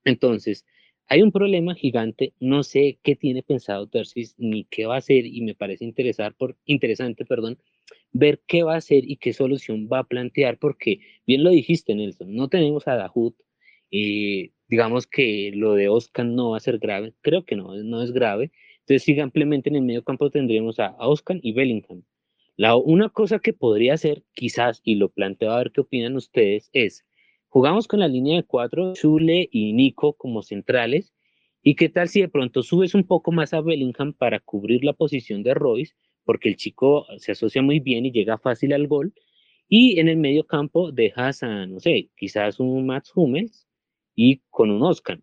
Entonces, 0.05 0.66
hay 1.07 1.22
un 1.22 1.30
problema 1.30 1.74
gigante, 1.74 2.34
no 2.40 2.62
sé 2.62 2.98
qué 3.02 3.14
tiene 3.14 3.42
pensado 3.42 3.86
Tercis 3.86 4.34
ni 4.38 4.64
qué 4.64 4.86
va 4.86 4.96
a 4.96 4.98
hacer 4.98 5.24
y 5.26 5.40
me 5.42 5.55
parece 5.55 5.84
interesar 5.84 6.34
por, 6.34 6.57
interesante 6.64 7.24
perdón, 7.24 7.59
ver 8.12 8.43
qué 8.47 8.62
va 8.62 8.74
a 8.74 8.78
hacer 8.78 9.09
y 9.09 9.16
qué 9.16 9.32
solución 9.32 9.89
va 9.93 10.01
a 10.01 10.05
plantear 10.05 10.59
porque 10.59 11.01
bien 11.26 11.45
lo 11.45 11.51
dijiste 11.51 11.95
Nelson, 11.95 12.35
no 12.35 12.49
tenemos 12.49 12.87
a 12.89 12.97
Dahut, 12.97 13.35
eh, 13.91 14.53
digamos 14.68 15.07
que 15.07 15.53
lo 15.55 15.74
de 15.74 15.89
Oscar 15.89 16.26
no 16.26 16.51
va 16.51 16.57
a 16.57 16.61
ser 16.61 16.78
grave, 16.78 17.14
creo 17.20 17.45
que 17.45 17.57
no, 17.57 17.74
no 17.76 18.03
es 18.03 18.12
grave. 18.12 18.51
Entonces, 18.80 19.05
simplemente 19.05 19.70
en 19.70 19.76
el 19.76 19.82
medio 19.82 20.05
campo 20.05 20.30
tendríamos 20.30 20.78
a, 20.78 20.97
Oscar 20.99 21.39
y 21.43 21.53
Bellingham. 21.53 22.03
La, 22.57 22.76
una 22.76 23.09
cosa 23.09 23.39
que 23.39 23.53
podría 23.53 23.97
ser, 23.97 24.22
quizás, 24.35 24.80
y 24.85 24.97
lo 24.97 25.09
planteo 25.09 25.53
a 25.53 25.59
ver 25.59 25.72
qué 25.72 25.80
opinan 25.80 26.16
ustedes, 26.16 26.70
es, 26.72 27.05
jugamos 27.49 27.89
con 27.89 28.01
la 28.01 28.09
línea 28.09 28.37
de 28.37 28.45
cuatro, 28.45 28.95
Zule 28.95 29.49
y 29.51 29.72
Nico 29.72 30.14
como 30.14 30.43
centrales, 30.43 31.14
y 31.62 31.76
qué 31.76 31.89
tal 31.89 32.09
si 32.09 32.20
de 32.20 32.28
pronto 32.28 32.62
subes 32.62 32.95
un 32.95 33.05
poco 33.05 33.32
más 33.32 33.55
a 33.55 33.61
Bellingham 33.61 34.12
para 34.12 34.39
cubrir 34.39 34.85
la 34.85 34.93
posición 34.93 35.43
de 35.43 35.55
Royce, 35.55 35.95
porque 36.25 36.49
el 36.49 36.57
chico 36.57 37.07
se 37.18 37.33
asocia 37.33 37.62
muy 37.62 37.81
bien 37.81 38.07
y 38.07 38.12
llega 38.12 38.39
fácil 38.39 38.72
al 38.72 38.87
gol, 38.87 39.14
y 39.68 39.99
en 39.99 40.09
el 40.09 40.16
medio 40.16 40.47
campo 40.47 40.93
dejas 40.93 41.43
a, 41.43 41.66
no 41.66 41.81
sé, 41.81 42.11
quizás 42.16 42.61
un 42.61 42.87
Max 42.87 43.12
Hummels, 43.14 43.66
y 44.14 44.43
con 44.51 44.70
un 44.70 44.83
Oscar, 44.83 45.20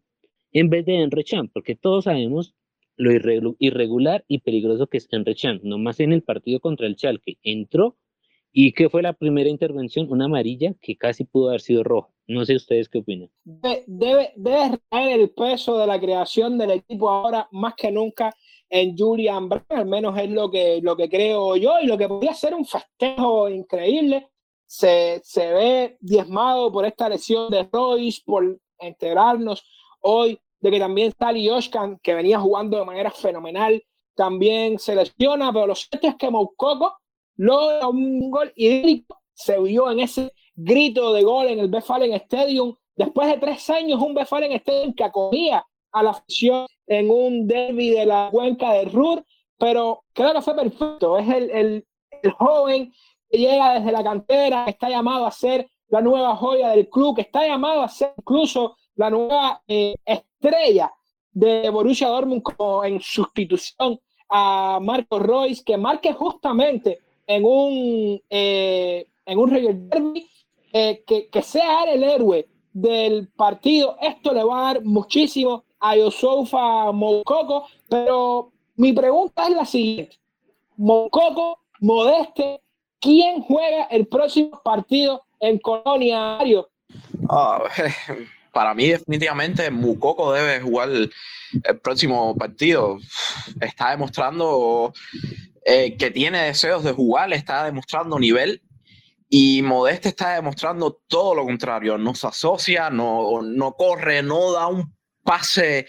en 0.51 0.69
vez 0.69 0.85
de 0.85 0.95
Enre 0.95 1.23
Chan, 1.23 1.49
porque 1.49 1.75
todos 1.75 2.05
sabemos 2.05 2.55
lo 2.97 3.11
irregular 3.59 4.25
y 4.27 4.39
peligroso 4.39 4.87
que 4.87 4.97
es 4.97 5.07
Enre 5.11 5.33
Chan. 5.33 5.61
Nomás 5.63 5.99
en 5.99 6.13
el 6.13 6.21
partido 6.23 6.59
contra 6.59 6.85
el 6.85 6.95
Chalke 6.95 7.39
entró 7.41 7.97
¿Y 8.53 8.73
qué 8.73 8.89
fue 8.89 9.01
la 9.01 9.13
primera 9.13 9.49
intervención? 9.49 10.11
Una 10.11 10.25
amarilla 10.25 10.73
que 10.81 10.97
casi 10.97 11.23
pudo 11.23 11.49
haber 11.49 11.61
sido 11.61 11.83
roja. 11.83 12.09
No 12.27 12.45
sé 12.45 12.55
ustedes 12.55 12.89
qué 12.89 12.99
opinan. 12.99 13.29
Debe, 13.43 13.83
debe, 13.87 14.33
debe 14.35 14.69
recaer 14.71 15.19
el 15.19 15.29
peso 15.29 15.77
de 15.77 15.87
la 15.87 15.99
creación 15.99 16.57
del 16.57 16.71
equipo 16.71 17.09
ahora 17.09 17.47
más 17.51 17.75
que 17.75 17.91
nunca 17.91 18.35
en 18.71 18.97
Julian 18.97 19.49
Brown, 19.49 19.65
al 19.69 19.85
menos 19.85 20.17
es 20.17 20.29
lo 20.29 20.49
que, 20.49 20.79
lo 20.81 20.95
que 20.95 21.09
creo 21.09 21.57
yo, 21.57 21.79
y 21.81 21.87
lo 21.87 21.97
que 21.97 22.07
podría 22.07 22.33
ser 22.33 22.55
un 22.55 22.65
festejo 22.65 23.49
increíble, 23.49 24.29
se, 24.65 25.21
se 25.25 25.51
ve 25.51 25.97
diezmado 25.99 26.71
por 26.71 26.85
esta 26.85 27.09
lesión 27.09 27.51
de 27.51 27.67
Royce, 27.69 28.21
por 28.25 28.57
enterarnos 28.79 29.65
hoy 29.99 30.39
de 30.61 30.71
que 30.71 30.79
también 30.79 31.11
Sally 31.19 31.49
Oshkan, 31.49 31.99
que 32.01 32.13
venía 32.13 32.39
jugando 32.39 32.77
de 32.77 32.85
manera 32.85 33.11
fenomenal, 33.11 33.83
también 34.15 34.79
se 34.79 34.95
lesiona, 34.95 35.51
pero 35.51 35.67
lo 35.67 35.75
cierto 35.75 36.07
es 36.07 36.15
que 36.15 36.29
Moukoko 36.29 36.95
logra 37.35 37.89
un 37.89 38.31
gol 38.31 38.53
idílico, 38.55 39.21
se 39.33 39.59
vio 39.59 39.91
en 39.91 39.99
ese 39.99 40.31
grito 40.55 41.11
de 41.11 41.23
gol 41.23 41.47
en 41.47 41.59
el 41.59 41.67
Befalen 41.67 42.13
Stadium, 42.13 42.73
después 42.95 43.27
de 43.27 43.37
tres 43.37 43.69
años 43.69 44.01
un 44.01 44.13
Befalen 44.13 44.53
Stadium 44.53 44.93
que 44.93 45.03
acogía 45.03 45.65
a 45.91 46.03
la 46.03 46.11
afición 46.11 46.67
en 46.91 47.09
un 47.09 47.47
derby 47.47 47.91
de 47.91 48.05
la 48.05 48.27
cuenca 48.29 48.73
de 48.73 48.83
Ruhr, 48.83 49.23
pero 49.57 50.03
creo 50.11 50.33
que 50.33 50.41
fue 50.41 50.55
perfecto. 50.55 51.17
Es 51.17 51.29
el, 51.29 51.49
el, 51.51 51.85
el, 52.21 52.31
joven 52.31 52.91
que 53.29 53.37
llega 53.37 53.79
desde 53.79 53.93
la 53.93 54.03
cantera, 54.03 54.65
que 54.65 54.71
está 54.71 54.89
llamado 54.89 55.25
a 55.25 55.31
ser 55.31 55.69
la 55.87 56.01
nueva 56.01 56.35
joya 56.35 56.69
del 56.71 56.89
club, 56.89 57.15
que 57.15 57.21
está 57.21 57.47
llamado 57.47 57.81
a 57.81 57.87
ser 57.87 58.13
incluso 58.17 58.75
la 58.95 59.09
nueva 59.09 59.63
eh, 59.69 59.95
estrella 60.03 60.91
de 61.31 61.69
Borussia 61.69 62.09
Dortmund 62.09 62.41
como 62.41 62.83
en 62.83 62.99
sustitución 62.99 63.97
a 64.27 64.79
Marco 64.81 65.17
Royce, 65.17 65.63
que 65.63 65.77
marque 65.77 66.11
justamente 66.11 66.99
en 67.25 67.45
un, 67.45 68.21
eh, 68.29 69.07
en 69.25 69.39
un 69.39 69.49
Derby, 69.89 70.29
eh, 70.73 71.05
que, 71.07 71.29
que 71.29 71.41
sea 71.41 71.85
el 71.85 72.03
héroe 72.03 72.49
del 72.73 73.29
partido. 73.29 73.95
Esto 74.01 74.33
le 74.33 74.43
va 74.43 74.59
a 74.59 74.73
dar 74.73 74.83
muchísimo 74.83 75.63
a 75.81 75.95
Yosofa 75.95 76.91
Mococo, 76.91 77.67
pero 77.89 78.51
mi 78.75 78.93
pregunta 78.93 79.47
es 79.47 79.55
la 79.55 79.65
siguiente. 79.65 80.17
Mococo, 80.77 81.59
Modeste, 81.81 82.61
¿quién 82.99 83.41
juega 83.41 83.85
el 83.85 84.07
próximo 84.07 84.61
partido 84.63 85.23
en 85.41 85.57
Colonia, 85.57 86.39
ah, 87.29 87.63
para 88.53 88.73
mí, 88.73 88.87
definitivamente, 88.87 89.69
Mucoco 89.71 90.31
debe 90.31 90.61
jugar 90.61 90.89
el, 90.89 91.11
próximo 91.81 92.37
partido. 92.37 92.97
Está 93.59 93.89
demostrando 93.91 94.93
eh, 95.65 95.97
que 95.97 96.11
tiene 96.11 96.43
deseos 96.43 96.83
de 96.83 96.93
jugar, 96.93 97.33
está 97.33 97.65
demostrando 97.65 98.17
nivel. 98.17 98.61
Y 99.29 99.61
Modeste 99.61 100.09
está 100.09 100.35
demostrando 100.35 101.01
todo 101.07 101.35
lo 101.35 101.43
contrario. 101.43 101.97
No 101.97 102.13
se 102.15 102.27
asocia, 102.27 102.89
no, 102.89 103.41
no 103.41 103.73
corre, 103.73 104.21
no 104.21 104.51
da 104.51 104.67
un 104.67 104.93
pase 105.23 105.87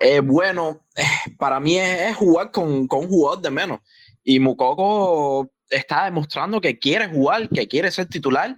eh, 0.00 0.20
bueno, 0.20 0.80
eh, 0.96 1.02
para 1.38 1.60
mí 1.60 1.76
es, 1.76 2.16
jugar 2.16 2.50
con, 2.50 2.86
con, 2.86 3.00
un 3.00 3.08
jugador 3.08 3.42
de 3.42 3.50
menos. 3.50 3.80
Y 4.22 4.38
Mukoko 4.40 5.50
está 5.68 6.04
demostrando 6.04 6.60
que 6.60 6.78
quiere 6.78 7.08
jugar, 7.08 7.48
que 7.48 7.68
quiere 7.68 7.90
ser 7.90 8.06
titular 8.06 8.56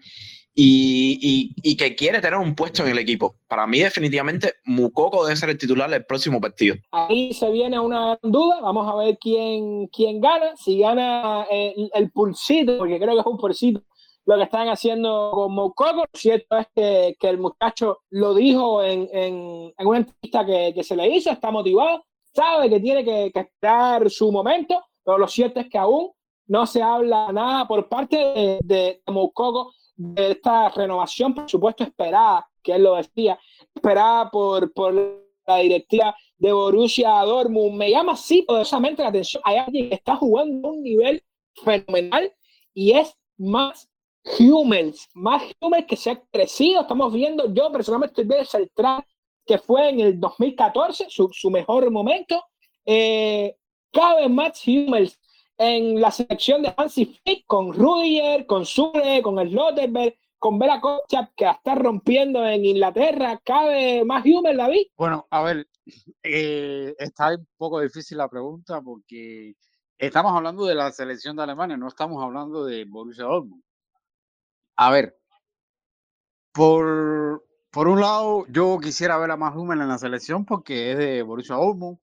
y, 0.54 1.18
y, 1.20 1.70
y, 1.70 1.76
que 1.76 1.94
quiere 1.94 2.20
tener 2.20 2.38
un 2.38 2.54
puesto 2.54 2.82
en 2.84 2.90
el 2.90 2.98
equipo. 2.98 3.36
Para 3.46 3.66
mí, 3.66 3.80
definitivamente, 3.80 4.54
Mukoko 4.64 5.26
debe 5.26 5.36
ser 5.36 5.50
el 5.50 5.58
titular 5.58 5.90
del 5.90 6.06
próximo 6.06 6.40
partido. 6.40 6.76
Ahí 6.92 7.32
se 7.34 7.50
viene 7.50 7.78
una 7.78 8.18
duda. 8.22 8.60
Vamos 8.62 8.90
a 8.90 8.96
ver 8.96 9.18
quién, 9.20 9.88
quién 9.88 10.20
gana. 10.20 10.56
Si 10.56 10.78
gana 10.78 11.46
el, 11.50 11.90
el 11.92 12.10
pulsito, 12.10 12.78
porque 12.78 12.98
creo 12.98 13.14
que 13.14 13.20
es 13.20 13.26
un 13.26 13.38
pulsito 13.38 13.82
lo 14.26 14.36
que 14.36 14.42
están 14.42 14.68
haciendo 14.68 15.30
con 15.32 15.54
Moukoko. 15.54 16.04
Cierto 16.12 16.58
es 16.58 16.66
que, 16.74 17.16
que, 17.18 17.28
el 17.28 17.38
muchacho 17.38 18.00
lo 18.10 18.34
dijo 18.34 18.82
en, 18.82 19.08
en, 19.12 19.72
en 19.76 19.86
una 19.86 19.98
entrevista 19.98 20.44
que, 20.44 20.72
que, 20.74 20.82
se 20.82 20.96
le 20.96 21.08
hizo, 21.08 21.30
está 21.30 21.50
motivado, 21.50 22.04
sabe 22.34 22.68
que 22.68 22.80
tiene 22.80 23.04
que, 23.04 23.30
que, 23.32 23.40
esperar 23.40 24.10
su 24.10 24.30
momento, 24.30 24.82
pero 25.04 25.18
lo 25.18 25.28
cierto 25.28 25.60
es 25.60 25.68
que 25.68 25.78
aún 25.78 26.10
no 26.48 26.66
se 26.66 26.82
habla 26.82 27.32
nada 27.32 27.66
por 27.66 27.88
parte 27.88 28.16
de, 28.16 28.58
de, 28.62 29.02
Moukoko 29.06 29.72
de 29.94 30.32
esta 30.32 30.68
renovación, 30.70 31.32
por 31.32 31.48
supuesto, 31.48 31.84
esperada, 31.84 32.48
que 32.62 32.72
él 32.72 32.82
lo 32.82 32.96
decía, 32.96 33.38
esperada 33.74 34.28
por, 34.30 34.72
por 34.72 34.92
la 35.46 35.56
directiva 35.58 36.14
de 36.36 36.52
Borussia 36.52 37.10
Dortmund. 37.20 37.76
Me 37.76 37.90
llama 37.90 38.12
así 38.12 38.42
poderosamente 38.42 39.02
la 39.02 39.08
atención. 39.08 39.42
Hay 39.46 39.56
alguien 39.56 39.88
que 39.88 39.94
está 39.94 40.16
jugando 40.16 40.68
a 40.68 40.72
un 40.72 40.82
nivel 40.82 41.22
fenomenal 41.64 42.32
y 42.74 42.92
es 42.92 43.16
más 43.38 43.88
Humans, 44.38 45.08
más 45.14 45.42
Humans 45.60 45.86
que 45.86 45.96
se 45.96 46.10
ha 46.10 46.20
crecido. 46.30 46.82
Estamos 46.82 47.12
viendo, 47.12 47.52
yo 47.52 47.70
personalmente 47.70 48.22
estoy 48.22 48.24
viendo 48.24 48.58
el 48.58 48.70
track 48.72 49.06
que 49.46 49.58
fue 49.58 49.90
en 49.90 50.00
el 50.00 50.20
2014, 50.20 51.06
su, 51.08 51.30
su 51.32 51.50
mejor 51.50 51.90
momento. 51.90 52.42
Eh, 52.84 53.56
cabe 53.92 54.28
más 54.28 54.66
Humans 54.66 55.18
en 55.58 56.00
la 56.00 56.10
selección 56.10 56.62
de 56.62 56.74
Hansi 56.76 57.06
Flick 57.06 57.46
con 57.46 57.72
Rudiger, 57.72 58.46
con 58.46 58.66
Sure, 58.66 59.22
con 59.22 59.38
Slotterberg, 59.48 60.14
con 60.38 60.58
Bela 60.58 60.80
Kochap 60.80 61.30
que 61.34 61.48
está 61.48 61.74
rompiendo 61.76 62.44
en 62.46 62.64
Inglaterra. 62.64 63.40
¿Cabe 63.44 64.04
más 64.04 64.24
Humans, 64.24 64.58
David? 64.58 64.86
Bueno, 64.96 65.26
a 65.30 65.42
ver, 65.42 65.66
eh, 66.22 66.94
está 66.98 67.30
un 67.30 67.46
poco 67.56 67.80
difícil 67.80 68.18
la 68.18 68.28
pregunta 68.28 68.82
porque 68.82 69.54
estamos 69.96 70.32
hablando 70.32 70.66
de 70.66 70.74
la 70.74 70.90
selección 70.92 71.36
de 71.36 71.44
Alemania, 71.44 71.76
no 71.76 71.88
estamos 71.88 72.22
hablando 72.22 72.64
de 72.64 72.84
Borussia 72.84 73.24
Dortmund. 73.24 73.62
A 74.76 74.90
ver, 74.90 75.18
por, 76.52 77.44
por 77.70 77.88
un 77.88 78.00
lado, 78.00 78.46
yo 78.48 78.78
quisiera 78.78 79.16
ver 79.18 79.30
a 79.30 79.36
más 79.36 79.54
Hummel 79.54 79.80
en 79.80 79.88
la 79.88 79.98
selección 79.98 80.44
porque 80.44 80.92
es 80.92 80.98
de 80.98 81.22
Borussia 81.22 81.54
Dortmund, 81.56 81.98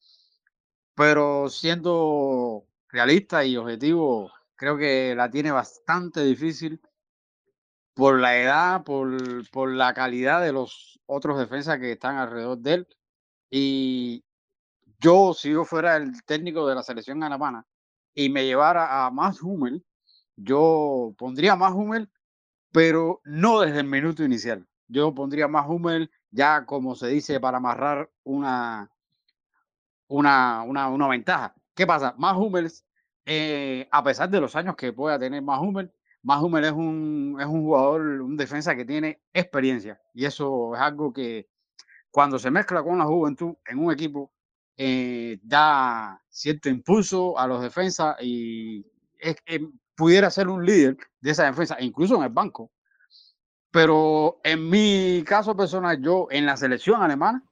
pero 0.95 1.49
siendo 1.49 2.65
realista 2.89 3.45
y 3.45 3.57
objetivo, 3.57 4.32
creo 4.55 4.78
que 4.78 5.13
la 5.15 5.30
tiene 5.30 5.51
bastante 5.51 6.24
difícil 6.24 6.82
por 7.93 8.19
la 8.19 8.38
edad, 8.38 8.84
por, 8.84 9.17
por 9.51 9.69
la 9.71 9.93
calidad 9.93 10.41
de 10.41 10.51
los 10.51 10.99
otros 11.05 11.38
defensas 11.39 11.80
que 11.80 11.91
están 11.93 12.17
alrededor 12.17 12.57
de 12.59 12.74
él. 12.74 12.88
Y 13.51 14.24
yo, 14.99 15.34
si 15.34 15.51
yo 15.51 15.65
fuera 15.65 15.97
el 15.97 16.24
técnico 16.26 16.67
de 16.67 16.76
la 16.76 16.84
selección 16.84 17.24
alemana 17.24 17.65
y 18.15 18.30
me 18.30 18.45
llevara 18.45 19.05
a 19.05 19.11
más 19.11 19.41
Hummel, 19.41 19.86
yo 20.36 21.13
pondría 21.17 21.55
más 21.55 21.74
Hummel 21.74 22.09
pero 22.74 23.21
no 23.24 23.61
desde 23.61 23.82
el 23.82 23.88
minuto 23.88 24.24
inicial. 24.24 24.67
Yo 24.88 25.13
pondría 25.13 25.47
más 25.47 25.69
Hummel 25.69 26.11
ya, 26.32 26.65
como 26.65 26.95
se 26.95 27.07
dice, 27.07 27.39
para 27.39 27.57
amarrar 27.57 28.09
una, 28.24 28.91
una, 30.07 30.63
una, 30.63 30.89
una 30.89 31.07
ventaja. 31.07 31.55
¿Qué 31.76 31.86
pasa? 31.86 32.15
Más 32.17 32.36
Hummel, 32.36 32.71
eh, 33.26 33.88
a 33.91 34.03
pesar 34.03 34.30
de 34.30 34.41
los 34.41 34.55
años 34.55 34.76
que 34.76 34.91
pueda 34.91 35.19
tener 35.19 35.43
más 35.43 35.61
Hummel, 35.61 35.93
más 36.24 36.41
Hummel 36.41 36.65
es 36.65 36.71
un, 36.71 37.38
es 37.39 37.45
un 37.45 37.61
jugador, 37.61 38.01
un 38.01 38.36
defensa 38.36 38.76
que 38.76 38.86
tiene 38.86 39.21
experiencia. 39.32 40.01
Y 40.15 40.26
eso 40.26 40.74
es 40.74 40.82
algo 40.82 41.13
que 41.13 41.47
cuando 42.09 42.39
se 42.39 42.49
mezcla 42.49 42.82
con 42.82 42.97
la 42.97 43.05
juventud 43.05 43.53
en 43.67 43.78
un 43.78 43.93
equipo, 43.93 44.32
eh, 44.78 45.39
da 45.43 46.19
cierto 46.28 46.69
impulso 46.69 47.38
a 47.38 47.45
los 47.45 47.61
defensas 47.61 48.15
y 48.19 48.84
es, 49.19 49.36
pudiera 49.96 50.30
ser 50.30 50.48
un 50.48 50.66
líder 50.66 50.98
de 51.22 51.32
esa 51.32 51.46
defensa, 51.46 51.78
incluso 51.80 52.16
en 52.16 52.24
el 52.24 52.30
banco. 52.30 52.72
Pero 53.72 54.39
en 54.44 54.70
mi 54.70 55.24
caso 55.26 55.56
personal, 55.56 56.00
yo 56.02 56.28
en 56.30 56.46
la 56.46 56.58
selección 56.58 57.02
alemana, 57.02 57.44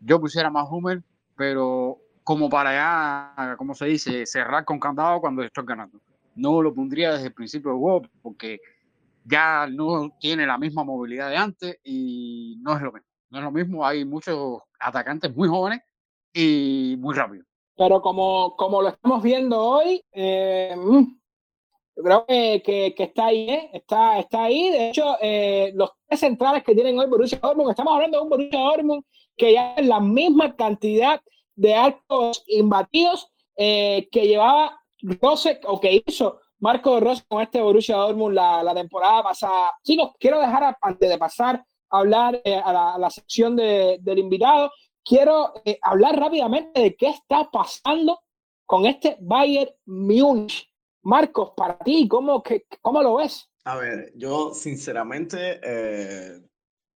yo 0.00 0.20
pusiera 0.20 0.50
más 0.50 0.68
Hummel, 0.70 1.02
pero 1.36 1.98
como 2.22 2.50
para 2.50 2.72
ya, 2.72 3.56
como 3.56 3.74
se 3.74 3.86
dice, 3.86 4.26
cerrar 4.26 4.64
con 4.64 4.78
candado 4.78 5.20
cuando 5.20 5.42
estoy 5.42 5.64
ganando. 5.66 6.00
No 6.34 6.60
lo 6.60 6.74
pondría 6.74 7.12
desde 7.12 7.28
el 7.28 7.32
principio 7.32 7.70
del 7.70 7.80
juego 7.80 8.02
porque 8.20 8.60
ya 9.24 9.66
no 9.66 10.10
tiene 10.20 10.46
la 10.46 10.58
misma 10.58 10.84
movilidad 10.84 11.30
de 11.30 11.36
antes 11.36 11.78
y 11.82 12.58
no 12.60 12.76
es 12.76 12.82
lo 12.82 12.92
mismo. 12.92 13.08
No 13.30 13.38
es 13.38 13.44
lo 13.44 13.50
mismo, 13.50 13.86
hay 13.86 14.04
muchos 14.04 14.60
atacantes 14.78 15.34
muy 15.34 15.48
jóvenes 15.48 15.80
y 16.32 16.96
muy 16.98 17.14
rápidos. 17.14 17.46
Pero 17.76 18.02
como, 18.02 18.56
como 18.56 18.82
lo 18.82 18.88
estamos 18.88 19.22
viendo 19.22 19.60
hoy, 19.60 20.02
eh, 20.12 20.74
mm, 20.76 21.17
creo 22.02 22.26
que, 22.26 22.62
que, 22.64 22.94
que, 22.94 23.02
está 23.04 23.26
ahí, 23.26 23.50
¿eh? 23.50 23.70
está, 23.72 24.18
está 24.18 24.44
ahí. 24.44 24.70
De 24.70 24.88
hecho, 24.90 25.16
eh, 25.20 25.72
los 25.74 25.90
tres 26.06 26.20
centrales 26.20 26.62
que 26.62 26.74
tienen 26.74 26.98
hoy 26.98 27.06
Borussia 27.06 27.38
Dortmund, 27.42 27.70
estamos 27.70 27.94
hablando 27.94 28.18
de 28.18 28.22
un 28.24 28.30
Borussia 28.30 28.60
Dortmund 28.60 29.04
que 29.36 29.52
ya 29.52 29.74
es 29.74 29.86
la 29.86 30.00
misma 30.00 30.56
cantidad 30.56 31.20
de 31.54 31.74
arcos 31.74 32.42
imbatidos 32.46 33.32
eh, 33.56 34.08
que 34.12 34.26
llevaba 34.26 34.80
Rose 35.00 35.60
o 35.64 35.80
que 35.80 36.02
hizo 36.06 36.40
Marco 36.60 36.98
Rose 37.00 37.24
con 37.28 37.42
este 37.42 37.60
Borussia 37.60 37.96
Dortmund 37.96 38.34
la, 38.34 38.62
la 38.62 38.74
temporada 38.74 39.22
pasada. 39.22 39.72
Chicos, 39.82 40.12
quiero 40.18 40.40
dejar 40.40 40.76
antes 40.80 41.08
de 41.08 41.18
pasar 41.18 41.64
a 41.90 41.98
hablar 41.98 42.40
eh, 42.44 42.60
a, 42.64 42.72
la, 42.72 42.94
a, 42.94 42.98
la, 42.98 43.10
sección 43.10 43.56
de, 43.56 43.98
del 44.00 44.18
invitado, 44.18 44.70
quiero 45.04 45.54
eh, 45.64 45.78
hablar 45.82 46.18
rápidamente 46.18 46.80
de 46.80 46.96
qué 46.96 47.08
está 47.08 47.50
pasando 47.50 48.20
con 48.66 48.86
este 48.86 49.16
Bayern 49.20 49.70
Múnich 49.86 50.68
Marcos, 51.02 51.52
para 51.56 51.78
ti, 51.78 52.06
¿cómo, 52.08 52.42
que, 52.42 52.66
cómo 52.82 53.02
lo 53.02 53.16
ves? 53.16 53.48
A 53.64 53.76
ver, 53.76 54.12
yo 54.14 54.52
sinceramente 54.54 55.60
eh, 55.62 56.40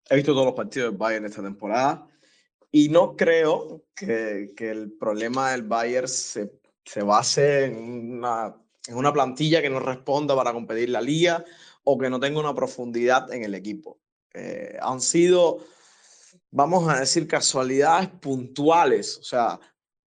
he 0.09 0.16
visto 0.16 0.32
todos 0.32 0.46
los 0.46 0.55
partidos 0.55 0.90
del 0.90 0.98
Bayern 0.98 1.26
esta 1.26 1.42
temporada 1.42 2.07
y 2.70 2.88
no 2.88 3.16
creo 3.16 3.84
que, 3.94 4.53
que 4.57 4.70
el 4.70 4.92
problema 4.92 5.53
del 5.53 5.64
Bayern 5.64 6.09
se, 6.09 6.53
se 6.84 7.03
base 7.03 7.66
en 7.66 7.76
una, 8.16 8.57
en 8.86 8.96
una 8.96 9.12
plantilla 9.12 9.62
que 9.62 9.70
no 9.70 9.80
responda 9.80 10.34
para 10.34 10.53
competir 10.53 10.88
la 10.88 11.00
liga 11.00 11.44
o 11.84 11.98
que 11.98 12.11
no 12.11 12.20
tenga 12.20 12.40
una 12.40 12.55
profundidad 12.55 13.32
en 13.32 13.44
el 13.44 13.55
equipo. 13.55 14.00
Eh, 14.34 14.78
han 14.80 15.00
sido, 15.00 15.59
vamos 16.50 16.88
a 16.88 17.00
decir, 17.00 17.26
casualidades 17.26 18.09
puntuales, 18.09 19.18
o 19.18 19.22
sea, 19.22 19.61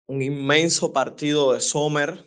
un 0.07 0.23
inmenso 0.23 0.93
partido 0.93 1.53
de 1.53 1.61
Sommer, 1.61 2.25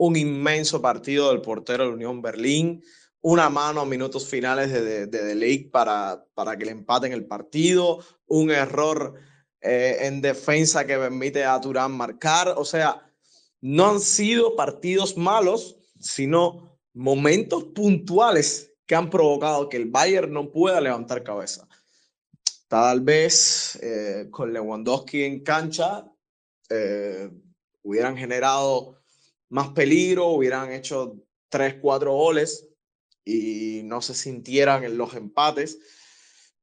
un 0.00 0.16
inmenso 0.16 0.80
partido 0.80 1.28
del 1.28 1.42
portero 1.42 1.84
de 1.84 1.92
Unión 1.92 2.22
Berlín, 2.22 2.82
una 3.20 3.50
mano 3.50 3.82
a 3.82 3.84
minutos 3.84 4.26
finales 4.26 4.72
de, 4.72 5.06
de, 5.06 5.34
de, 5.34 5.68
para, 5.70 6.24
para 6.32 6.56
que 6.56 6.64
le 6.64 6.70
empaten 6.70 7.12
el 7.12 7.26
partido, 7.26 8.02
un 8.26 8.50
error 8.50 9.20
eh, 9.60 9.98
en 10.00 10.22
defensa 10.22 10.86
que 10.86 10.96
permite 10.96 11.44
a 11.44 11.60
Turán 11.60 11.92
marcar. 11.92 12.54
O 12.56 12.64
sea, 12.64 13.06
no 13.60 13.90
han 13.90 14.00
sido 14.00 14.56
partidos 14.56 15.18
malos, 15.18 15.76
sino 15.98 16.80
momentos 16.94 17.64
puntuales 17.64 18.72
que 18.86 18.94
han 18.94 19.10
provocado 19.10 19.68
que 19.68 19.76
el 19.76 19.90
Bayern 19.90 20.32
no 20.32 20.50
pueda 20.50 20.80
levantar 20.80 21.22
cabeza. 21.22 21.68
Tal 22.68 23.02
vez 23.02 23.78
eh, 23.82 24.28
con 24.30 24.50
Lewandowski 24.50 25.24
en 25.24 25.44
cancha 25.44 26.10
eh, 26.70 27.30
hubieran 27.82 28.16
generado 28.16 28.99
más 29.50 29.68
peligro, 29.70 30.28
hubieran 30.28 30.72
hecho 30.72 31.16
tres, 31.48 31.76
cuatro 31.80 32.14
goles 32.14 32.68
y 33.24 33.82
no 33.84 34.00
se 34.00 34.14
sintieran 34.14 34.84
en 34.84 34.96
los 34.96 35.14
empates. 35.14 35.78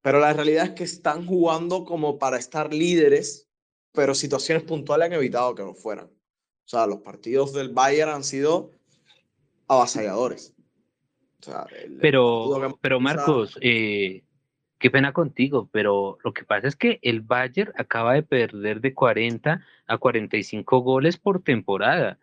Pero 0.01 0.19
la 0.19 0.33
realidad 0.33 0.65
es 0.65 0.71
que 0.71 0.83
están 0.85 1.25
jugando 1.25 1.83
como 1.83 2.17
para 2.17 2.37
estar 2.37 2.73
líderes, 2.73 3.49
pero 3.91 4.15
situaciones 4.15 4.63
puntuales 4.63 5.07
han 5.07 5.13
evitado 5.13 5.53
que 5.53 5.63
lo 5.63 5.73
fueran. 5.73 6.05
O 6.07 6.69
sea, 6.69 6.87
los 6.87 6.99
partidos 6.99 7.53
del 7.53 7.69
Bayern 7.69 8.11
han 8.11 8.23
sido 8.23 8.71
avasalladores. 9.67 10.53
pero, 12.01 12.77
pero 12.81 12.99
Marcos, 12.99 13.57
eh, 13.61 14.23
qué 14.79 14.91
pena 14.91 15.13
contigo, 15.13 15.69
pero 15.71 16.17
lo 16.23 16.33
que 16.33 16.43
pasa 16.43 16.67
es 16.67 16.75
que 16.75 16.99
el 17.01 17.21
Bayern 17.21 17.73
acaba 17.75 18.13
de 18.13 18.23
perder 18.23 18.81
de 18.81 18.93
40 18.93 19.65
a 19.87 19.97
45 19.97 20.79
goles 20.79 21.17
por 21.17 21.43
temporada. 21.43 22.17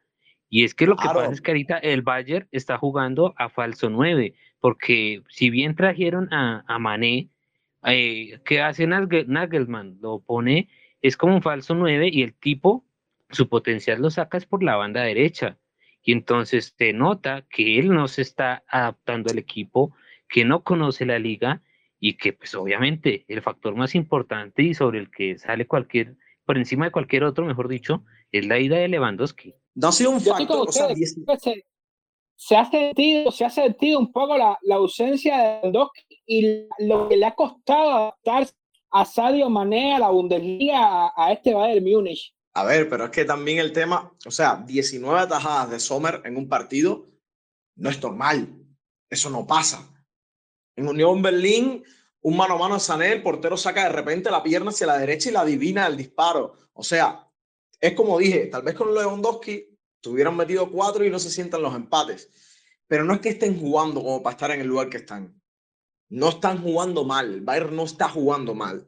Y 0.55 0.63
es 0.63 0.73
que 0.73 0.87
lo 0.87 0.95
que 0.95 1.09
pasa 1.09 1.33
es 1.33 1.41
que 1.41 1.51
ahorita 1.51 1.79
el 1.79 2.03
Bayern 2.03 2.47
está 2.53 2.79
jugando 2.79 3.35
a 3.39 3.49
falso 3.49 3.91
9, 3.91 4.37
porque 4.61 5.21
si 5.29 5.51
bien 5.51 5.75
trajeron 5.75 6.33
a, 6.33 6.63
a 6.69 6.79
Mané, 6.79 7.29
eh, 7.83 8.39
¿qué 8.45 8.61
hace 8.61 8.87
Nagelman? 8.87 9.99
Lo 10.01 10.21
pone, 10.21 10.69
es 11.03 11.17
como 11.17 11.35
un 11.35 11.43
falso 11.43 11.75
9 11.75 12.09
y 12.13 12.23
el 12.23 12.35
tipo, 12.35 12.87
su 13.31 13.49
potencial 13.49 14.01
lo 14.01 14.11
sacas 14.11 14.47
por 14.47 14.63
la 14.63 14.77
banda 14.77 15.03
derecha. 15.03 15.59
Y 16.05 16.13
entonces 16.13 16.77
te 16.77 16.93
nota 16.93 17.45
que 17.51 17.81
él 17.81 17.93
no 17.93 18.07
se 18.07 18.23
está 18.23 18.63
adaptando 18.69 19.33
al 19.33 19.39
equipo, 19.39 19.93
que 20.29 20.45
no 20.45 20.63
conoce 20.63 21.05
la 21.05 21.19
liga 21.19 21.63
y 21.99 22.15
que 22.15 22.33
pues 22.33 22.55
obviamente 22.55 23.25
el 23.27 23.43
factor 23.43 23.75
más 23.75 23.97
importante 23.97 24.63
y 24.63 24.75
sobre 24.75 25.01
el 25.01 25.11
que 25.11 25.37
sale 25.37 25.67
cualquier, 25.67 26.15
por 26.45 26.59
encima 26.59 26.85
de 26.85 26.93
cualquier 26.93 27.25
otro, 27.25 27.45
mejor 27.45 27.67
dicho, 27.67 28.05
es 28.31 28.47
la 28.47 28.61
ida 28.61 28.77
de 28.77 28.87
Lewandowski. 28.87 29.57
No 29.75 29.89
ha 29.89 29.93
sido 29.93 30.11
un 30.11 30.21
factor. 30.21 30.73
se, 32.37 32.57
ha 32.57 32.71
sentido, 32.71 33.31
se 33.31 33.45
ha 33.45 33.51
sentido 33.51 33.99
un 33.99 34.13
poco 34.13 34.37
la, 34.37 34.59
la 34.63 34.77
ausencia 34.77 35.37
de 35.37 35.61
Lewandowski 35.63 36.23
y 36.27 36.69
lo 36.79 37.09
que 37.09 37.17
le 37.17 37.27
ha 37.27 37.35
costado 37.35 37.91
adaptarse 37.91 38.55
a 38.91 39.05
Sadio 39.05 39.51
Mané, 39.51 39.97
a 39.97 39.99
la 39.99 40.11
Bundesliga, 40.11 41.13
a, 41.17 41.33
este 41.33 41.53
Bayern 41.53 41.85
Múnich. 41.85 42.33
A 42.55 42.65
ver, 42.65 42.89
pero 42.89 43.07
es 43.07 43.11
que 43.11 43.25
también 43.25 43.59
el 43.59 43.73
tema, 43.73 44.13
o 44.25 44.31
sea, 44.31 44.63
19 44.65 45.19
atajadas 45.19 45.71
de 45.71 45.81
Sommer 45.81 46.23
en 46.25 46.37
un 46.37 46.49
partido 46.49 47.09
no 47.75 47.91
es 47.91 48.01
normal. 48.01 48.49
Eso 49.11 49.31
no 49.31 49.45
pasa. 49.45 49.91
En 50.77 50.87
Unión 50.87 51.21
Berlín, 51.23 51.83
un 52.21 52.37
mano 52.37 52.55
a 52.55 52.59
mano 52.59 52.77
a 52.77 52.81
Sané, 52.81 53.13
el 53.13 53.23
portero 53.23 53.57
saca 53.57 53.83
de 53.83 53.89
repente 53.89 54.31
la 54.31 54.45
pierna 54.45 54.71
hacia 54.71 54.87
la 54.87 54.99
derecha 54.99 55.29
y 55.29 55.33
la 55.33 55.41
adivina 55.41 55.89
el 55.89 55.97
disparo. 55.97 56.55
O 56.73 56.85
sea, 56.85 57.24
es 57.81 57.93
como 57.95 58.19
dije, 58.19 58.47
tal 58.47 58.63
vez 58.63 58.75
con 58.75 58.95
Lewandowski 58.95 59.79
tuvieran 60.01 60.37
metido 60.37 60.71
cuatro 60.71 61.05
y 61.05 61.11
no 61.11 61.19
se 61.19 61.31
sientan 61.31 61.63
los 61.63 61.75
empates. 61.75 62.31
Pero 62.87 63.05
no 63.05 63.15
es 63.15 63.21
que 63.21 63.31
estén 63.31 63.59
jugando 63.59 64.03
como 64.03 64.23
para 64.23 64.35
estar 64.35 64.51
en 64.51 64.61
el 64.61 64.67
lugar 64.67 64.89
que 64.89 64.99
están. 64.99 65.41
No 66.11 66.29
están 66.29 66.63
jugando 66.63 67.05
mal. 67.05 67.41
Bayern 67.41 67.75
no 67.75 67.85
está 67.85 68.09
jugando 68.09 68.55
mal. 68.55 68.87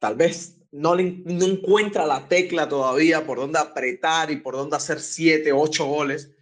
Tal 0.00 0.16
vez 0.16 0.58
no, 0.72 0.96
no 0.96 1.44
encuentra 1.44 2.06
la 2.06 2.28
tecla 2.28 2.68
todavía 2.68 3.24
por 3.24 3.38
dónde 3.38 3.58
apretar 3.58 4.30
y 4.30 4.36
por 4.36 4.54
dónde 4.54 4.76
hacer 4.76 5.00
siete, 5.00 5.52
ocho 5.52 5.86
goles. 5.86 6.34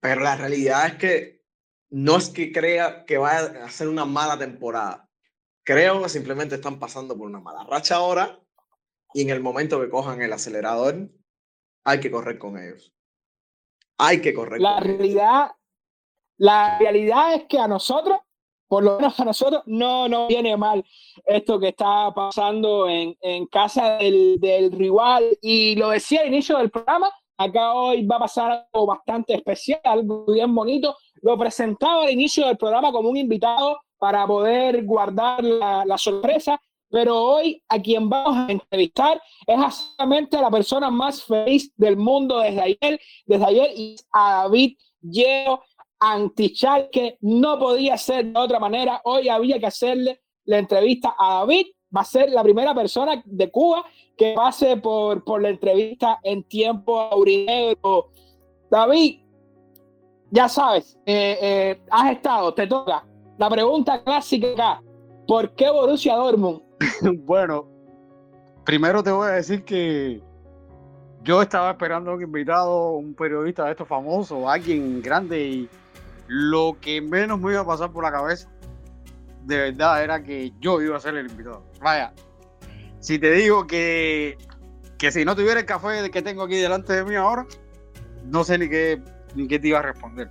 Pero 0.00 0.20
la 0.20 0.36
realidad 0.36 0.86
es 0.86 0.94
que 0.94 1.44
no 1.90 2.16
es 2.16 2.28
que 2.28 2.52
crea 2.52 3.04
que 3.04 3.18
vaya 3.18 3.62
a 3.62 3.66
hacer 3.66 3.88
una 3.88 4.04
mala 4.04 4.38
temporada. 4.38 5.10
Creo 5.64 6.02
que 6.02 6.08
simplemente 6.08 6.56
están 6.56 6.78
pasando 6.78 7.16
por 7.16 7.26
una 7.26 7.40
mala 7.40 7.64
racha 7.64 7.96
ahora 7.96 8.43
y 9.14 9.22
en 9.22 9.30
el 9.30 9.40
momento 9.40 9.80
que 9.80 9.88
cojan 9.88 10.20
el 10.20 10.32
acelerador, 10.32 11.08
hay 11.84 12.00
que 12.00 12.10
correr 12.10 12.36
con 12.36 12.58
ellos. 12.58 12.92
Hay 13.96 14.20
que 14.20 14.34
correr 14.34 14.60
la 14.60 14.80
realidad, 14.80 15.52
La 16.36 16.78
realidad 16.78 17.34
es 17.34 17.44
que 17.44 17.60
a 17.60 17.68
nosotros, 17.68 18.18
por 18.66 18.82
lo 18.82 18.96
menos 18.96 19.18
a 19.20 19.24
nosotros, 19.24 19.62
no 19.66 20.08
nos 20.08 20.26
viene 20.26 20.56
mal 20.56 20.84
esto 21.26 21.60
que 21.60 21.68
está 21.68 22.12
pasando 22.12 22.88
en, 22.88 23.16
en 23.20 23.46
casa 23.46 23.98
del, 23.98 24.40
del 24.40 24.72
rival. 24.72 25.38
Y 25.40 25.76
lo 25.76 25.90
decía 25.90 26.22
al 26.22 26.28
inicio 26.28 26.58
del 26.58 26.70
programa, 26.70 27.08
acá 27.38 27.72
hoy 27.72 28.04
va 28.04 28.16
a 28.16 28.20
pasar 28.20 28.66
algo 28.72 28.86
bastante 28.86 29.34
especial, 29.34 29.80
algo 29.84 30.26
bien 30.26 30.52
bonito. 30.52 30.96
Lo 31.22 31.38
presentaba 31.38 32.02
al 32.02 32.10
inicio 32.10 32.48
del 32.48 32.58
programa 32.58 32.90
como 32.90 33.10
un 33.10 33.16
invitado 33.16 33.78
para 33.96 34.26
poder 34.26 34.84
guardar 34.84 35.44
la, 35.44 35.84
la 35.86 35.96
sorpresa 35.96 36.60
pero 36.94 37.20
hoy 37.20 37.60
a 37.68 37.82
quien 37.82 38.08
vamos 38.08 38.36
a 38.36 38.52
entrevistar 38.52 39.20
es 39.48 39.60
exactamente 39.60 40.40
la 40.40 40.48
persona 40.48 40.92
más 40.92 41.24
feliz 41.24 41.72
del 41.76 41.96
mundo 41.96 42.38
desde 42.38 42.60
ayer, 42.60 43.00
desde 43.26 43.44
ayer 43.44 43.70
y 43.74 43.96
a 44.12 44.42
David 44.44 44.76
Yeo 45.00 45.60
Antichal, 45.98 46.90
que 46.92 47.18
no 47.20 47.58
podía 47.58 47.98
ser 47.98 48.26
de 48.26 48.38
otra 48.38 48.60
manera. 48.60 49.00
Hoy 49.02 49.28
había 49.28 49.58
que 49.58 49.66
hacerle 49.66 50.20
la 50.44 50.58
entrevista 50.58 51.16
a 51.18 51.40
David. 51.40 51.66
Va 51.94 52.02
a 52.02 52.04
ser 52.04 52.30
la 52.30 52.44
primera 52.44 52.72
persona 52.72 53.20
de 53.24 53.50
Cuba 53.50 53.84
que 54.16 54.34
pase 54.36 54.76
por, 54.76 55.24
por 55.24 55.42
la 55.42 55.48
entrevista 55.48 56.20
en 56.22 56.44
tiempo 56.44 57.00
aurinegro. 57.00 58.10
David, 58.70 59.18
ya 60.30 60.48
sabes, 60.48 60.96
eh, 61.04 61.38
eh, 61.42 61.80
has 61.90 62.12
estado, 62.12 62.54
te 62.54 62.68
toca. 62.68 63.04
La 63.36 63.50
pregunta 63.50 64.00
clásica 64.04 64.52
acá, 64.52 64.82
¿por 65.26 65.56
qué 65.56 65.68
Borussia 65.68 66.14
Dortmund 66.14 66.62
bueno, 67.24 67.68
primero 68.64 69.02
te 69.02 69.10
voy 69.10 69.28
a 69.28 69.32
decir 69.32 69.64
que 69.64 70.22
yo 71.22 71.40
estaba 71.42 71.70
esperando 71.70 72.14
un 72.14 72.22
invitado, 72.22 72.92
un 72.92 73.14
periodista 73.14 73.64
de 73.64 73.72
estos 73.72 73.88
famosos, 73.88 74.44
alguien 74.46 75.00
grande, 75.00 75.40
y 75.40 75.68
lo 76.26 76.76
que 76.80 77.00
menos 77.00 77.40
me 77.40 77.52
iba 77.52 77.62
a 77.62 77.66
pasar 77.66 77.90
por 77.90 78.04
la 78.04 78.12
cabeza, 78.12 78.48
de 79.44 79.56
verdad, 79.56 80.02
era 80.02 80.22
que 80.22 80.52
yo 80.60 80.80
iba 80.82 80.96
a 80.96 81.00
ser 81.00 81.16
el 81.16 81.30
invitado. 81.30 81.64
Vaya, 81.80 82.12
si 83.00 83.18
te 83.18 83.30
digo 83.32 83.66
que, 83.66 84.36
que 84.98 85.12
si 85.12 85.24
no 85.24 85.34
tuviera 85.34 85.60
el 85.60 85.66
café 85.66 86.10
que 86.10 86.22
tengo 86.22 86.42
aquí 86.42 86.56
delante 86.56 86.92
de 86.92 87.04
mí 87.04 87.14
ahora, 87.14 87.46
no 88.24 88.44
sé 88.44 88.58
ni 88.58 88.68
qué, 88.68 89.02
ni 89.34 89.46
qué 89.48 89.58
te 89.58 89.68
iba 89.68 89.78
a 89.78 89.82
responder. 89.82 90.30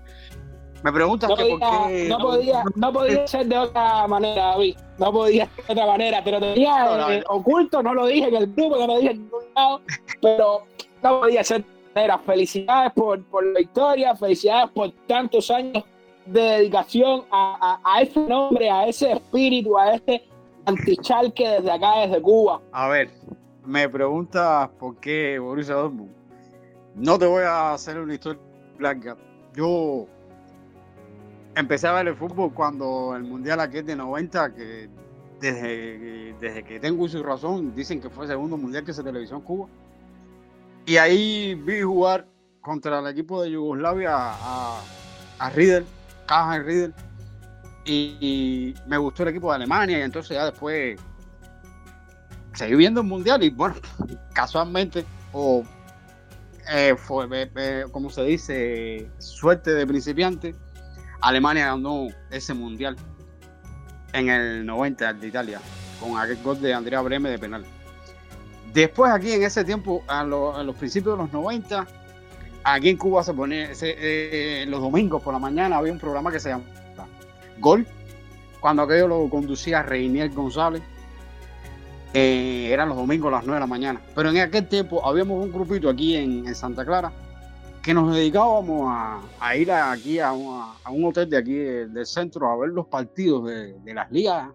Me 0.83 0.91
preguntas 0.91 1.29
no 1.29 1.35
que 1.35 1.43
podía, 1.43 1.57
por 1.59 1.87
qué. 1.87 2.09
No, 2.09 2.17
podía, 2.19 2.63
no 2.75 2.93
podía 2.93 3.27
ser 3.27 3.47
de 3.47 3.57
otra 3.57 4.05
manera, 4.07 4.47
David. 4.47 4.77
No 4.97 5.11
podía 5.13 5.45
ser 5.45 5.65
de 5.65 5.71
otra 5.71 5.85
manera. 5.85 6.21
Pero 6.23 6.39
tenía 6.39 7.15
eh, 7.15 7.23
oculto, 7.29 7.81
no 7.81 7.93
lo 7.93 8.05
dije 8.05 8.27
en 8.27 8.35
el 8.35 8.53
grupo, 8.53 8.77
no 8.77 8.87
lo 8.87 8.97
dije 8.97 9.11
en 9.11 9.23
ningún 9.23 9.43
lado. 9.55 9.81
Pero 10.21 10.63
no 11.01 11.19
podía 11.21 11.43
ser 11.43 11.63
de 11.63 11.69
otra 11.69 11.93
manera. 11.95 12.19
Felicidades 12.19 12.91
por, 12.93 13.23
por 13.25 13.45
la 13.45 13.59
victoria, 13.59 14.15
felicidades 14.15 14.71
por 14.71 14.91
tantos 15.07 15.49
años 15.49 15.83
de 16.25 16.41
dedicación 16.41 17.23
a, 17.31 17.79
a, 17.83 17.95
a 17.95 18.01
ese 18.01 18.19
nombre, 18.19 18.69
a 18.69 18.87
ese 18.87 19.13
espíritu, 19.13 19.77
a 19.77 19.93
este 19.95 20.27
antichalque 20.65 21.47
desde 21.47 21.71
acá, 21.71 21.99
desde 22.01 22.21
Cuba. 22.21 22.61
A 22.71 22.87
ver, 22.87 23.09
me 23.65 23.87
preguntas 23.87 24.69
por 24.79 24.97
qué 24.99 25.39
Borussia 25.39 25.75
Dortmund. 25.75 26.11
No 26.95 27.17
te 27.17 27.25
voy 27.25 27.43
a 27.43 27.73
hacer 27.73 27.97
una 27.97 28.13
historia 28.13 28.41
blanca. 28.77 29.17
Yo 29.55 30.07
empecé 31.55 31.87
a 31.87 31.93
ver 31.93 32.07
el 32.07 32.15
fútbol 32.15 32.53
cuando 32.53 33.15
el 33.15 33.23
Mundial 33.23 33.59
aquí 33.59 33.81
de 33.81 33.95
90, 33.95 34.53
que 34.53 34.89
desde, 35.39 36.35
desde 36.39 36.63
que 36.63 36.79
tengo 36.79 37.07
su 37.07 37.21
razón, 37.23 37.75
dicen 37.75 38.01
que 38.01 38.09
fue 38.09 38.25
el 38.25 38.31
segundo 38.31 38.57
Mundial 38.57 38.83
que 38.83 38.93
se 38.93 39.03
televisó 39.03 39.35
en 39.35 39.41
Cuba. 39.41 39.67
Y 40.85 40.97
ahí 40.97 41.55
vi 41.55 41.81
jugar 41.81 42.27
contra 42.61 42.99
el 42.99 43.07
equipo 43.07 43.41
de 43.41 43.51
Yugoslavia 43.51 44.11
a, 44.15 44.81
a 45.39 45.49
Riedel, 45.49 45.85
Caja 46.25 46.53
de 46.53 46.63
Riedel, 46.63 46.93
y, 47.85 48.17
y 48.19 48.75
me 48.87 48.97
gustó 48.97 49.23
el 49.23 49.29
equipo 49.29 49.49
de 49.49 49.55
Alemania, 49.55 49.99
y 49.99 50.01
entonces 50.01 50.35
ya 50.35 50.45
después 50.45 50.99
seguí 52.53 52.75
viendo 52.75 53.01
el 53.01 53.07
mundial 53.07 53.43
y 53.43 53.49
bueno, 53.49 53.75
casualmente, 54.33 55.05
o 55.31 55.63
eh, 56.71 56.95
fue, 56.97 57.25
eh, 57.31 57.51
eh, 57.55 57.85
como 57.91 58.09
se 58.09 58.23
dice, 58.23 59.09
suerte 59.17 59.73
de 59.73 59.85
principiante, 59.85 60.55
Alemania 61.23 61.67
ganó 61.67 62.07
ese 62.29 62.53
mundial 62.53 62.95
en 64.13 64.29
el 64.29 64.65
90 64.65 65.13
de 65.13 65.27
Italia, 65.27 65.59
con 65.99 66.17
aquel 66.19 66.37
gol 66.43 66.61
de 66.61 66.73
Andrea 66.73 67.01
Breme 67.01 67.29
de 67.29 67.39
penal. 67.39 67.65
Después 68.73 69.11
aquí 69.11 69.31
en 69.31 69.43
ese 69.43 69.63
tiempo, 69.63 70.03
a, 70.07 70.23
lo- 70.23 70.55
a 70.55 70.63
los 70.63 70.75
principios 70.75 71.17
de 71.17 71.23
los 71.23 71.33
90, 71.33 71.87
aquí 72.63 72.89
en 72.89 72.97
Cuba 72.97 73.23
se 73.23 73.33
ponía, 73.33 73.69
eh, 73.81 74.65
los 74.67 74.81
domingos 74.81 75.21
por 75.21 75.33
la 75.33 75.39
mañana 75.39 75.77
había 75.77 75.93
un 75.93 75.99
programa 75.99 76.31
que 76.31 76.39
se 76.39 76.49
llamaba 76.49 77.07
Gol, 77.59 77.87
cuando 78.59 78.83
aquello 78.83 79.07
lo 79.07 79.29
conducía 79.29 79.81
Reinier 79.83 80.29
González. 80.31 80.81
Eh, 82.13 82.69
eran 82.71 82.89
los 82.89 82.97
domingos 82.97 83.29
a 83.29 83.37
las 83.37 83.43
9 83.45 83.55
de 83.55 83.59
la 83.61 83.67
mañana. 83.67 84.01
Pero 84.13 84.29
en 84.29 84.37
aquel 84.37 84.67
tiempo 84.67 85.03
habíamos 85.07 85.43
un 85.43 85.51
grupito 85.51 85.89
aquí 85.89 86.15
en 86.15 86.53
Santa 86.53 86.85
Clara 86.85 87.11
que 87.83 87.93
nos 87.93 88.15
dedicábamos 88.15 88.85
a, 88.87 89.21
a 89.39 89.55
ir 89.57 89.69
aquí 89.71 90.17
a, 90.19 90.29
a 90.29 90.89
un 90.91 91.05
hotel 91.05 91.29
de 91.29 91.37
aquí 91.37 91.53
de- 91.53 91.87
del 91.89 92.05
centro 92.05 92.49
a 92.49 92.55
ver 92.57 92.69
los 92.69 92.87
partidos 92.87 93.45
de, 93.45 93.73
de 93.79 93.93
las 93.93 94.09
ligas 94.11 94.49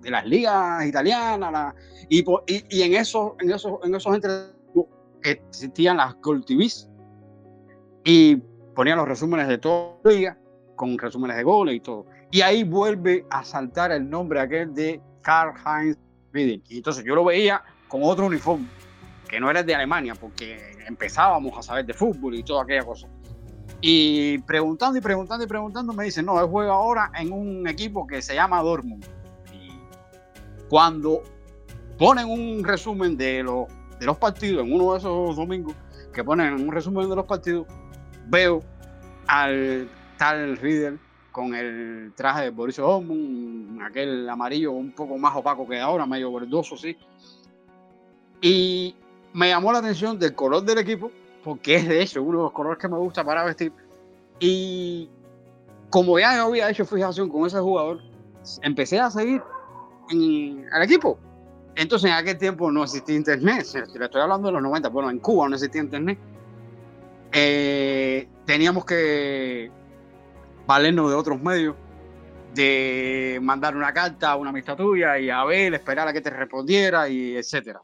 de 0.00 0.10
las 0.10 0.24
ligas 0.24 0.86
italianas 0.86 1.50
la- 1.52 1.74
y, 2.08 2.20
y, 2.20 2.64
y 2.70 2.82
en 2.82 2.94
esos 2.94 3.32
en 3.40 3.50
esos 3.50 3.80
en 3.82 3.94
esos 3.96 4.16
existían 5.22 5.96
las 5.96 6.14
Gold 6.22 6.44
TVs 6.44 6.88
y 8.04 8.36
ponían 8.76 8.98
los 8.98 9.08
resúmenes 9.08 9.48
de 9.48 9.58
toda 9.58 9.96
la 10.04 10.10
liga 10.12 10.38
con 10.76 10.96
resúmenes 10.96 11.36
de 11.36 11.42
goles 11.42 11.74
y 11.74 11.80
todo 11.80 12.06
y 12.30 12.40
ahí 12.42 12.62
vuelve 12.62 13.26
a 13.30 13.42
saltar 13.42 13.90
el 13.90 14.08
nombre 14.08 14.38
aquel 14.40 14.72
de 14.72 15.00
Karl 15.22 15.52
Heinz 15.66 15.96
Riedel. 16.32 16.62
Y 16.68 16.76
entonces 16.76 17.02
yo 17.04 17.14
lo 17.14 17.24
veía 17.24 17.62
con 17.88 18.02
otro 18.04 18.26
uniforme, 18.26 18.66
que 19.28 19.38
no 19.38 19.50
era 19.50 19.60
el 19.60 19.66
de 19.66 19.74
Alemania, 19.74 20.14
porque 20.14 20.58
empezábamos 20.86 21.56
a 21.58 21.62
saber 21.62 21.84
de 21.86 21.94
fútbol 21.94 22.34
y 22.34 22.42
toda 22.42 22.62
aquella 22.62 22.84
cosa. 22.84 23.06
Y 23.80 24.38
preguntando 24.38 24.98
y 24.98 25.00
preguntando 25.00 25.44
y 25.44 25.48
preguntando, 25.48 25.92
me 25.92 26.04
dicen, 26.04 26.24
no, 26.26 26.40
él 26.40 26.48
juega 26.50 26.72
ahora 26.72 27.12
en 27.14 27.32
un 27.32 27.68
equipo 27.68 28.06
que 28.06 28.22
se 28.22 28.34
llama 28.34 28.60
Dortmund. 28.62 29.04
Y 29.52 29.70
cuando 30.68 31.22
ponen 31.98 32.28
un 32.28 32.64
resumen 32.64 33.16
de 33.16 33.42
los, 33.42 33.68
de 34.00 34.06
los 34.06 34.16
partidos, 34.16 34.66
en 34.66 34.72
uno 34.72 34.92
de 34.92 34.98
esos 34.98 35.36
domingos, 35.36 35.74
que 36.12 36.24
ponen 36.24 36.54
un 36.54 36.72
resumen 36.72 37.08
de 37.08 37.16
los 37.16 37.26
partidos, 37.26 37.66
veo 38.26 38.62
al 39.28 39.88
tal 40.16 40.56
Riedel 40.56 40.98
con 41.30 41.54
el 41.54 42.12
traje 42.16 42.44
de 42.44 42.50
Borussia 42.50 42.82
Dortmund, 42.82 43.80
aquel 43.82 44.28
amarillo 44.28 44.72
un 44.72 44.90
poco 44.90 45.16
más 45.18 45.36
opaco 45.36 45.68
que 45.68 45.78
ahora, 45.78 46.04
medio 46.04 46.32
verdoso, 46.32 46.76
sí. 46.76 46.96
Y 48.40 48.96
me 49.38 49.50
llamó 49.50 49.70
la 49.70 49.78
atención 49.78 50.18
del 50.18 50.34
color 50.34 50.64
del 50.64 50.78
equipo, 50.78 51.12
porque 51.44 51.76
es 51.76 51.86
de 51.86 52.02
hecho 52.02 52.20
uno 52.20 52.38
de 52.38 52.44
los 52.44 52.52
colores 52.52 52.76
que 52.80 52.88
me 52.88 52.98
gusta 52.98 53.22
para 53.22 53.44
vestir. 53.44 53.72
Y 54.40 55.08
como 55.90 56.18
ya 56.18 56.42
había 56.42 56.68
hecho 56.68 56.84
fijación 56.84 57.28
con 57.28 57.46
ese 57.46 57.60
jugador, 57.60 58.00
empecé 58.62 58.98
a 58.98 59.12
seguir 59.12 59.40
en, 60.10 60.66
al 60.72 60.82
equipo. 60.82 61.20
Entonces 61.76 62.10
en 62.10 62.16
aquel 62.16 62.36
tiempo 62.36 62.72
no 62.72 62.82
existía 62.82 63.14
internet, 63.14 63.64
le 63.74 64.04
estoy 64.06 64.20
hablando 64.20 64.48
de 64.48 64.54
los 64.54 64.62
90, 64.62 64.88
bueno, 64.88 65.08
en 65.08 65.20
Cuba 65.20 65.48
no 65.48 65.54
existía 65.54 65.82
internet. 65.82 66.18
Eh, 67.30 68.28
teníamos 68.44 68.84
que 68.84 69.70
valernos 70.66 71.10
de 71.10 71.16
otros 71.16 71.40
medios, 71.40 71.76
de 72.54 73.38
mandar 73.40 73.76
una 73.76 73.92
carta 73.92 74.32
a 74.32 74.36
una 74.36 74.50
amistad 74.50 74.76
tuya 74.76 75.16
y 75.16 75.30
a 75.30 75.44
ver, 75.44 75.74
esperar 75.74 76.08
a 76.08 76.12
que 76.12 76.20
te 76.20 76.30
respondiera 76.30 77.08
y 77.08 77.36
etcétera. 77.36 77.80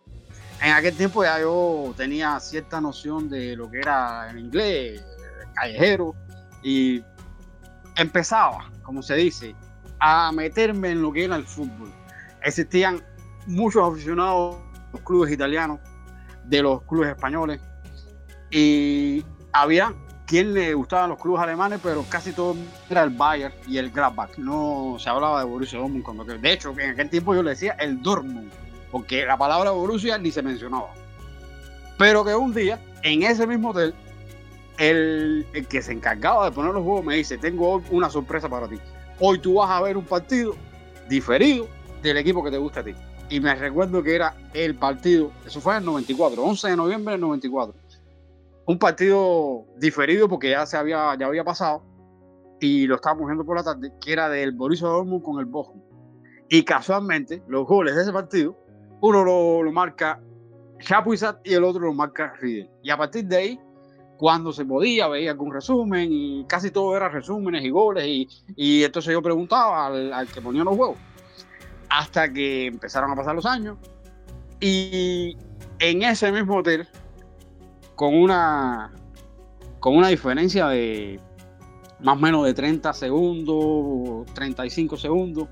En 0.63 0.73
aquel 0.73 0.97
tiempo 0.97 1.25
ya 1.25 1.41
yo 1.41 1.93
tenía 1.97 2.41
cierta 2.41 2.81
noción 2.81 3.29
de 3.29 3.57
lo 3.57 3.71
que 3.71 3.79
era 3.79 4.31
el 4.31 4.39
inglés, 4.39 5.05
callejero, 5.55 6.15
y 6.63 7.03
empezaba, 7.97 8.71
como 8.83 9.03
se 9.03 9.15
dice, 9.15 9.55
a 10.01 10.33
meterme 10.33 10.91
en 10.91 11.03
lo 11.03 11.13
que 11.13 11.25
era 11.25 11.37
el 11.37 11.45
fútbol. 11.45 11.93
Existían 12.43 13.03
muchos 13.47 13.87
aficionados 13.93 14.57
de 14.57 14.93
los 14.93 15.01
clubes 15.03 15.33
italianos, 15.33 15.81
de 16.45 16.63
los 16.63 16.83
clubes 16.83 17.11
españoles, 17.11 17.61
y 18.51 19.25
había 19.53 19.93
quien 20.27 20.55
le 20.55 20.73
gustaban 20.75 21.11
los 21.11 21.21
clubes 21.21 21.43
alemanes, 21.43 21.81
pero 21.83 22.05
casi 22.09 22.33
todo 22.33 22.57
era 22.89 23.03
el 23.03 23.11
Bayern 23.11 23.53
y 23.67 23.77
el 23.79 23.91
Gladbach. 23.91 24.39
No 24.39 24.97
se 24.99 25.11
hablaba 25.11 25.41
de 25.41 25.45
Borussia 25.45 25.79
Dortmund. 25.79 26.03
Cuando, 26.03 26.25
de 26.25 26.53
hecho, 26.53 26.75
en 26.79 26.93
aquel 26.93 27.11
tiempo 27.11 27.35
yo 27.35 27.43
le 27.43 27.51
decía 27.51 27.73
el 27.73 28.03
Dortmund, 28.03 28.51
porque 28.95 29.27
la 29.27 29.37
palabra 29.37 29.73
Borussia 29.73 30.17
ni 30.19 30.31
se 30.31 30.41
mencionaba. 30.41 30.95
Pero 31.99 32.25
que 32.25 32.33
un 32.33 32.55
día, 32.55 32.81
en 33.03 33.25
ese 33.25 33.45
mismo 33.45 33.71
hotel, 33.71 33.93
el, 34.79 35.45
que 35.69 35.83
se 35.83 35.91
encargaba 35.91 36.45
de 36.45 36.53
poner 36.53 36.73
los 36.73 36.85
juegos 36.85 37.05
me 37.05 37.17
dice, 37.17 37.37
tengo 37.37 37.83
una 37.91 38.09
sorpresa 38.09 38.49
para 38.49 38.69
ti. 38.69 38.77
Hoy 39.19 39.41
tú 39.41 39.55
vas 39.55 39.69
a 39.69 39.83
ver 39.83 39.97
un 39.97 40.05
partido 40.05 40.55
diferido 41.09 41.67
del 42.05 42.19
equipo 42.19 42.45
que 42.45 42.53
te 42.53 42.57
gusta 42.57 42.81
a 42.81 42.85
ti. 42.85 42.95
Y 43.31 43.41
me 43.41 43.53
recuerdo 43.57 44.01
que 44.01 44.15
era 44.15 44.37
el 44.53 44.77
partido, 44.77 45.33
eso 45.45 45.61
fue 45.61 45.73
en 45.73 45.81
el 45.81 45.87
94, 45.87 46.41
11 46.45 46.69
de 46.69 46.77
noviembre 46.77 47.15
del 47.15 47.21
94 47.23 47.75
un 48.67 48.79
partido 48.79 49.67
diferido 49.77 50.29
porque 50.29 50.51
ya 50.51 50.67
se 50.67 50.77
había, 50.77 51.17
ya 51.19 51.27
había 51.27 51.43
pasado 51.43 51.83
y 52.61 52.87
lo 52.87 52.95
estábamos 52.95 53.27
viendo 53.27 53.45
por 53.45 53.57
la 53.57 53.65
tarde, 53.65 53.93
que 54.01 54.13
era 54.13 54.29
del 54.29 54.53
Borussia 54.53 54.87
Dortmund 54.87 55.25
con 55.25 55.41
el 55.41 55.47
Bochum. 55.47 55.83
Y 56.49 56.63
casualmente, 56.63 57.43
los 57.49 57.67
goles 57.67 57.97
de 57.97 58.03
ese 58.03 58.13
partido, 58.13 58.57
uno 59.01 59.25
lo, 59.25 59.63
lo 59.63 59.73
marca 59.73 60.21
Chapuisat 60.81 61.47
y 61.47 61.55
el 61.55 61.65
otro 61.65 61.83
lo 61.83 61.95
marca 61.95 62.35
Riedel. 62.41 62.69
Y 62.83 62.91
a 62.91 62.97
partir 62.97 63.25
de 63.25 63.37
ahí, 63.37 63.61
cuando 64.17 64.53
se 64.53 64.65
podía, 64.65 65.09
veía 65.09 65.31
algún 65.31 65.53
resumen 65.53 66.09
y 66.11 66.45
casi 66.47 66.71
todo 66.71 66.97
era 66.97 67.09
resúmenes 67.09 67.65
y 67.65 67.71
goles. 67.71 68.07
Y, 68.07 68.29
y 68.57 68.85
entonces 68.85 69.13
yo 69.13 69.23
preguntaba 69.23 69.87
al, 69.87 70.13
al 70.13 70.27
que 70.29 70.41
ponía 70.41 70.65
los 70.65 70.77
juegos. 70.77 70.99
Hasta 71.89 72.33
que 72.33 72.67
empezaron 72.67 73.11
a 73.11 73.17
pasar 73.17 73.35
los 73.35 73.47
años. 73.47 73.79
Y 74.61 75.37
en 75.79 76.03
ese 76.03 76.31
mismo 76.33 76.57
hotel, 76.57 76.87
con 77.95 78.15
una, 78.15 78.93
con 79.81 79.97
una 79.97 80.09
diferencia 80.09 80.69
de 80.69 81.21
más 82.01 82.17
o 82.17 82.21
menos 82.21 82.45
de 82.45 82.55
30 82.55 82.93
segundos, 82.93 84.27
35 84.35 84.97
segundos, 84.97 85.49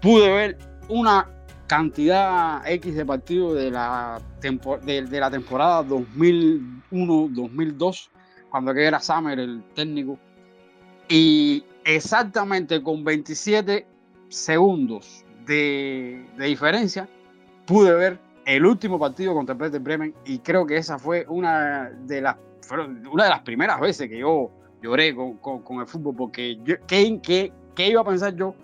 pude 0.00 0.32
ver 0.32 0.58
una 0.88 1.28
cantidad 1.76 2.68
X 2.70 2.94
de 2.94 3.06
partidos 3.06 3.56
de 3.56 3.70
la, 3.70 4.20
tempo- 4.42 4.76
de, 4.76 5.06
de 5.06 5.20
la 5.20 5.30
temporada 5.30 5.82
2001-2002, 5.82 8.10
cuando 8.50 8.72
era 8.72 9.00
Summer 9.00 9.38
el 9.38 9.62
técnico, 9.74 10.18
y 11.08 11.64
exactamente 11.84 12.82
con 12.82 13.02
27 13.02 13.86
segundos 14.28 15.24
de, 15.46 16.26
de 16.36 16.44
diferencia, 16.44 17.08
pude 17.64 17.94
ver 17.94 18.18
el 18.44 18.66
último 18.66 18.98
partido 18.98 19.32
contra 19.32 19.54
Werder 19.54 19.80
Bremen 19.80 20.14
y 20.26 20.40
creo 20.40 20.66
que 20.66 20.76
esa 20.76 20.98
fue 20.98 21.24
una 21.26 21.88
de 21.90 22.20
las 22.20 22.36
una 23.10 23.24
de 23.24 23.30
las 23.30 23.40
primeras 23.40 23.80
veces 23.80 24.10
que 24.10 24.18
yo 24.18 24.50
lloré 24.82 25.14
con, 25.14 25.38
con- 25.38 25.62
con 25.62 25.80
el 25.80 25.86
fútbol 25.86 26.14
porque 26.16 26.58
yo, 26.64 26.74
¿qué, 26.86 27.18
qué, 27.22 27.50
qué 27.74 27.88
iba 27.88 28.02
a 28.02 28.04
pensar 28.04 28.34
yo 28.36 28.54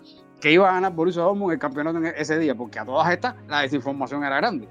que 0.41 0.53
iba 0.53 0.69
a 0.69 0.75
ganar 0.75 0.93
Borussia 0.93 1.23
Dortmund 1.23 1.53
el 1.53 1.59
campeonato 1.59 1.99
en 1.99 2.07
ese 2.07 2.39
día? 2.39 2.55
Porque 2.55 2.79
a 2.79 2.85
todas 2.85 3.11
estas 3.11 3.35
la 3.49 3.61
desinformación 3.61 4.25
era 4.25 4.37
grande. 4.37 4.69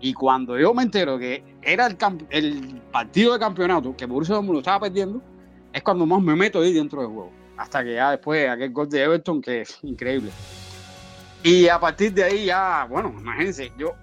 Y 0.00 0.12
cuando 0.12 0.58
yo 0.58 0.74
me 0.74 0.82
entero 0.82 1.18
que 1.18 1.42
era 1.62 1.86
el 1.86 2.82
partido 2.92 3.32
de 3.32 3.38
campeonato 3.38 3.96
que 3.96 4.06
Borussia 4.06 4.34
Dortmund 4.34 4.54
lo 4.54 4.58
estaba 4.60 4.80
perdiendo, 4.80 5.22
es 5.72 5.82
cuando 5.82 6.06
más 6.06 6.22
me 6.22 6.36
meto 6.36 6.60
ahí 6.60 6.72
dentro 6.72 7.00
del 7.00 7.10
juego. 7.10 7.30
Hasta 7.56 7.82
que 7.82 7.94
ya 7.94 8.10
después 8.10 8.48
aquel 8.48 8.72
gol 8.72 8.88
de 8.88 9.02
Everton 9.02 9.40
que 9.40 9.62
es 9.62 9.78
increíble. 9.82 10.30
Y 11.42 11.68
a 11.68 11.78
partir 11.78 12.12
de 12.12 12.24
ahí 12.24 12.44
ya, 12.46 12.86
bueno, 12.90 13.14
imagínense, 13.18 13.72
yo 13.78 13.94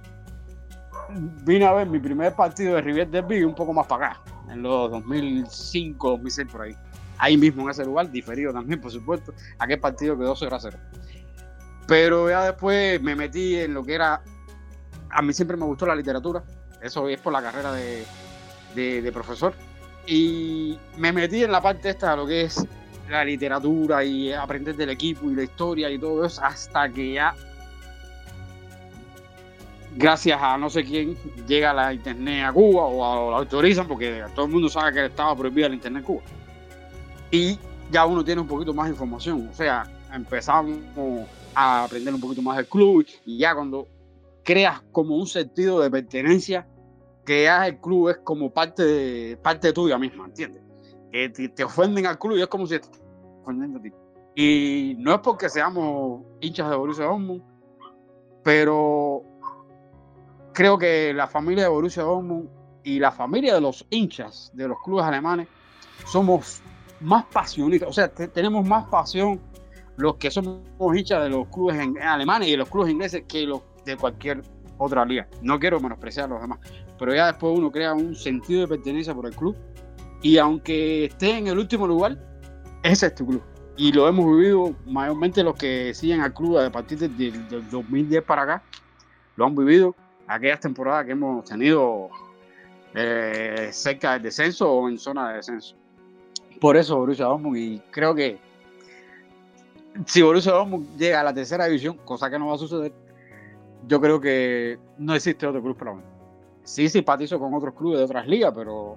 vine 1.46 1.66
a 1.66 1.74
ver 1.74 1.88
mi 1.88 2.00
primer 2.00 2.34
partido 2.34 2.76
de 2.76 2.82
River 2.82 3.10
Derby 3.10 3.44
un 3.44 3.54
poco 3.54 3.74
más 3.74 3.86
para 3.86 4.08
acá, 4.08 4.22
en 4.50 4.64
los 4.64 4.90
2005, 4.90 6.10
2006 6.12 6.48
por 6.52 6.62
ahí. 6.62 6.76
Ahí 7.24 7.38
mismo 7.38 7.64
en 7.64 7.70
ese 7.70 7.86
lugar, 7.86 8.12
diferido 8.12 8.52
también, 8.52 8.82
por 8.82 8.92
supuesto. 8.92 9.34
Aquel 9.58 9.80
partido 9.80 10.18
quedó 10.18 10.36
0 10.36 10.54
a 10.54 10.60
0. 10.60 10.78
Pero 11.88 12.30
ya 12.30 12.44
después 12.44 13.02
me 13.02 13.16
metí 13.16 13.56
en 13.56 13.74
lo 13.74 13.82
que 13.82 13.94
era. 13.96 14.22
A 15.10 15.22
mí 15.22 15.32
siempre 15.32 15.56
me 15.56 15.64
gustó 15.66 15.86
la 15.86 15.96
literatura. 15.96 16.44
Eso 16.82 17.08
es 17.08 17.18
por 17.22 17.32
la 17.32 17.42
carrera 17.42 17.72
de, 17.72 18.04
de- 18.76 19.02
de 19.02 19.12
profesor. 19.14 19.54
Y 20.06 20.78
me 20.98 21.14
metí 21.14 21.46
en 21.46 21.52
la 21.54 21.62
parte 21.62 21.92
esta 21.92 22.12
de 22.12 22.18
lo 22.18 22.28
que 22.28 22.42
es 22.42 22.66
la 23.10 23.24
literatura 23.24 24.04
y 24.04 24.34
aprender 24.34 24.76
del 24.76 24.90
equipo 24.90 25.32
y 25.32 25.36
la 25.36 25.44
historia 25.44 25.90
y 25.90 25.98
todo 25.98 26.26
eso, 26.26 26.44
hasta 26.44 26.90
que 26.90 27.14
ya 27.14 27.34
gracias 29.96 30.40
a 30.42 30.58
no 30.58 30.70
sé 30.70 30.84
quién, 30.84 31.16
llega 31.48 31.74
la 31.74 31.94
internet 31.94 32.46
a 32.48 32.52
Cuba 32.52 32.84
o 32.84 33.30
lo 33.32 33.38
autorizan 33.38 33.88
porque 33.88 34.24
todo 34.36 34.46
el 34.48 34.52
mundo 34.52 34.68
sabe 34.68 34.94
que 34.94 35.06
estaba 35.06 35.36
prohibida 35.38 35.70
la 35.70 35.76
internet 35.76 36.02
en 36.02 36.06
Cuba. 36.06 36.22
Y 37.34 37.58
ya 37.90 38.06
uno 38.06 38.24
tiene 38.24 38.42
un 38.42 38.48
poquito 38.48 38.76
más 38.76 38.86
de 38.86 38.92
información. 38.92 39.50
O 39.52 39.56
sea, 39.56 39.92
empezamos 40.14 40.78
a 41.56 41.86
aprender 41.86 42.14
un 42.14 42.22
poquito 42.22 42.44
más 42.44 42.58
del 42.58 42.68
club 42.68 43.04
y 43.26 43.40
ya 43.40 43.56
cuando 43.56 43.88
creas 44.44 44.84
como 44.92 45.18
un 45.18 45.26
sentido 45.26 45.80
de 45.82 45.90
pertenencia, 45.90 46.68
que 47.26 47.48
el 47.48 47.80
club 47.80 48.10
es 48.10 48.18
como 48.18 48.52
parte, 48.52 48.84
de, 48.84 49.38
parte 49.38 49.74
tuya 49.74 49.98
misma, 49.98 50.26
¿entiendes? 50.26 50.62
Que 51.12 51.30
te, 51.30 51.64
ofenden 51.64 52.06
al 52.06 52.20
club 52.20 52.38
y 52.38 52.42
es 52.42 52.48
como 52.48 52.68
si 52.68 52.78
te 52.78 52.88
ofendiendo 53.42 53.80
a 53.80 53.82
ti. 53.82 53.92
Y 54.36 54.96
no 55.00 55.16
es 55.16 55.22
porque 55.22 55.50
seamos 55.50 56.22
hinchas 56.40 56.70
de 56.70 56.76
Borussia 56.76 57.06
Dortmund, 57.06 57.42
pero 58.44 59.24
creo 60.54 60.78
que 60.78 61.12
la 61.16 61.26
familia 61.26 61.64
de 61.64 61.70
Borussia 61.70 62.04
Dortmund 62.04 62.48
y 62.84 63.00
la 63.00 63.12
familia 63.12 63.56
de 63.56 63.62
los 63.62 63.88
hinchas 63.90 64.52
de 64.54 64.68
los 64.68 64.78
clubes 64.84 65.06
alemanes 65.06 65.48
somos 66.06 66.62
más 67.04 67.26
pasionistas, 67.26 67.90
o 67.90 67.94
sea, 67.94 68.08
tenemos 68.10 68.68
más 68.68 68.86
pasión 68.86 69.40
los 69.98 70.16
que 70.16 70.32
somos 70.32 70.62
hinchas 70.96 71.24
de 71.24 71.30
los 71.30 71.48
clubes 71.48 71.80
en, 71.80 72.02
alemanes 72.02 72.48
y 72.48 72.52
de 72.52 72.58
los 72.58 72.70
clubes 72.70 72.92
ingleses 72.92 73.24
que 73.28 73.46
los 73.46 73.62
de 73.86 73.98
cualquier 73.98 74.42
otra 74.78 75.06
liga. 75.06 75.28
No 75.42 75.60
quiero 75.60 75.80
menospreciar 75.80 76.26
a 76.26 76.30
los 76.30 76.42
demás, 76.42 76.60
pero 76.98 77.14
ya 77.14 77.28
después 77.28 77.58
uno 77.58 77.72
crea 77.72 77.94
un 77.94 78.16
sentido 78.16 78.62
de 78.62 78.68
pertenencia 78.68 79.14
por 79.14 79.26
el 79.26 79.36
club 79.36 79.56
y 80.22 80.38
aunque 80.38 81.06
esté 81.06 81.38
en 81.38 81.48
el 81.48 81.60
último 81.60 81.86
lugar, 81.86 82.18
ese 82.82 83.08
es 83.08 83.16
tu 83.16 83.28
club. 83.28 83.44
Y 83.76 83.92
lo 83.92 84.08
hemos 84.08 84.26
vivido 84.26 84.74
mayormente 84.86 85.44
los 85.44 85.56
que 85.56 85.94
siguen 85.94 86.22
al 86.22 86.34
club 86.34 86.58
a 86.58 86.70
partir 86.72 86.98
del, 86.98 87.48
del 87.50 87.70
2010 87.70 88.24
para 88.24 88.44
acá, 88.44 88.64
lo 89.36 89.46
han 89.46 89.56
vivido 89.56 89.96
aquellas 90.28 90.60
temporadas 90.60 91.06
que 91.06 91.12
hemos 91.12 91.44
tenido 91.46 92.10
eh, 92.94 93.70
cerca 93.72 94.14
del 94.14 94.24
descenso 94.24 94.72
o 94.72 94.90
en 94.90 94.98
zona 94.98 95.30
de 95.30 95.36
descenso. 95.38 95.76
Por 96.64 96.78
eso 96.78 96.96
Borussia 96.96 97.26
Dortmund 97.26 97.58
y 97.58 97.80
creo 97.92 98.16
que 98.16 98.38
si 100.06 100.22
Borussia 100.22 100.54
Dortmund 100.54 100.98
llega 100.98 101.20
a 101.20 101.24
la 101.26 101.34
tercera 101.34 101.66
división, 101.66 101.98
cosa 102.06 102.30
que 102.30 102.40
no 102.40 102.48
va 102.48 102.56
a 102.56 102.58
suceder, 102.58 102.94
yo 103.86 104.00
creo 104.00 104.22
que 104.22 104.80
no 104.98 105.14
existe 105.14 105.46
otro 105.46 105.62
club 105.62 105.76
para 105.76 105.94
mí. 105.94 106.02
Sí 106.64 106.88
simpatizo 106.88 107.38
con 107.38 107.54
otros 107.54 107.74
clubes 107.74 108.00
de 108.00 108.06
otras 108.06 108.26
ligas, 108.28 108.54
pero 108.56 108.96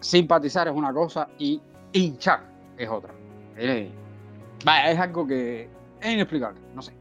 simpatizar 0.00 0.66
es 0.66 0.74
una 0.74 0.92
cosa 0.92 1.28
y 1.38 1.60
hinchar 1.92 2.40
es 2.76 2.88
otra. 2.88 3.14
es 3.56 4.98
algo 4.98 5.28
que 5.28 5.68
es 6.00 6.12
inexplicable, 6.12 6.60
no 6.74 6.82
sé. 6.82 6.92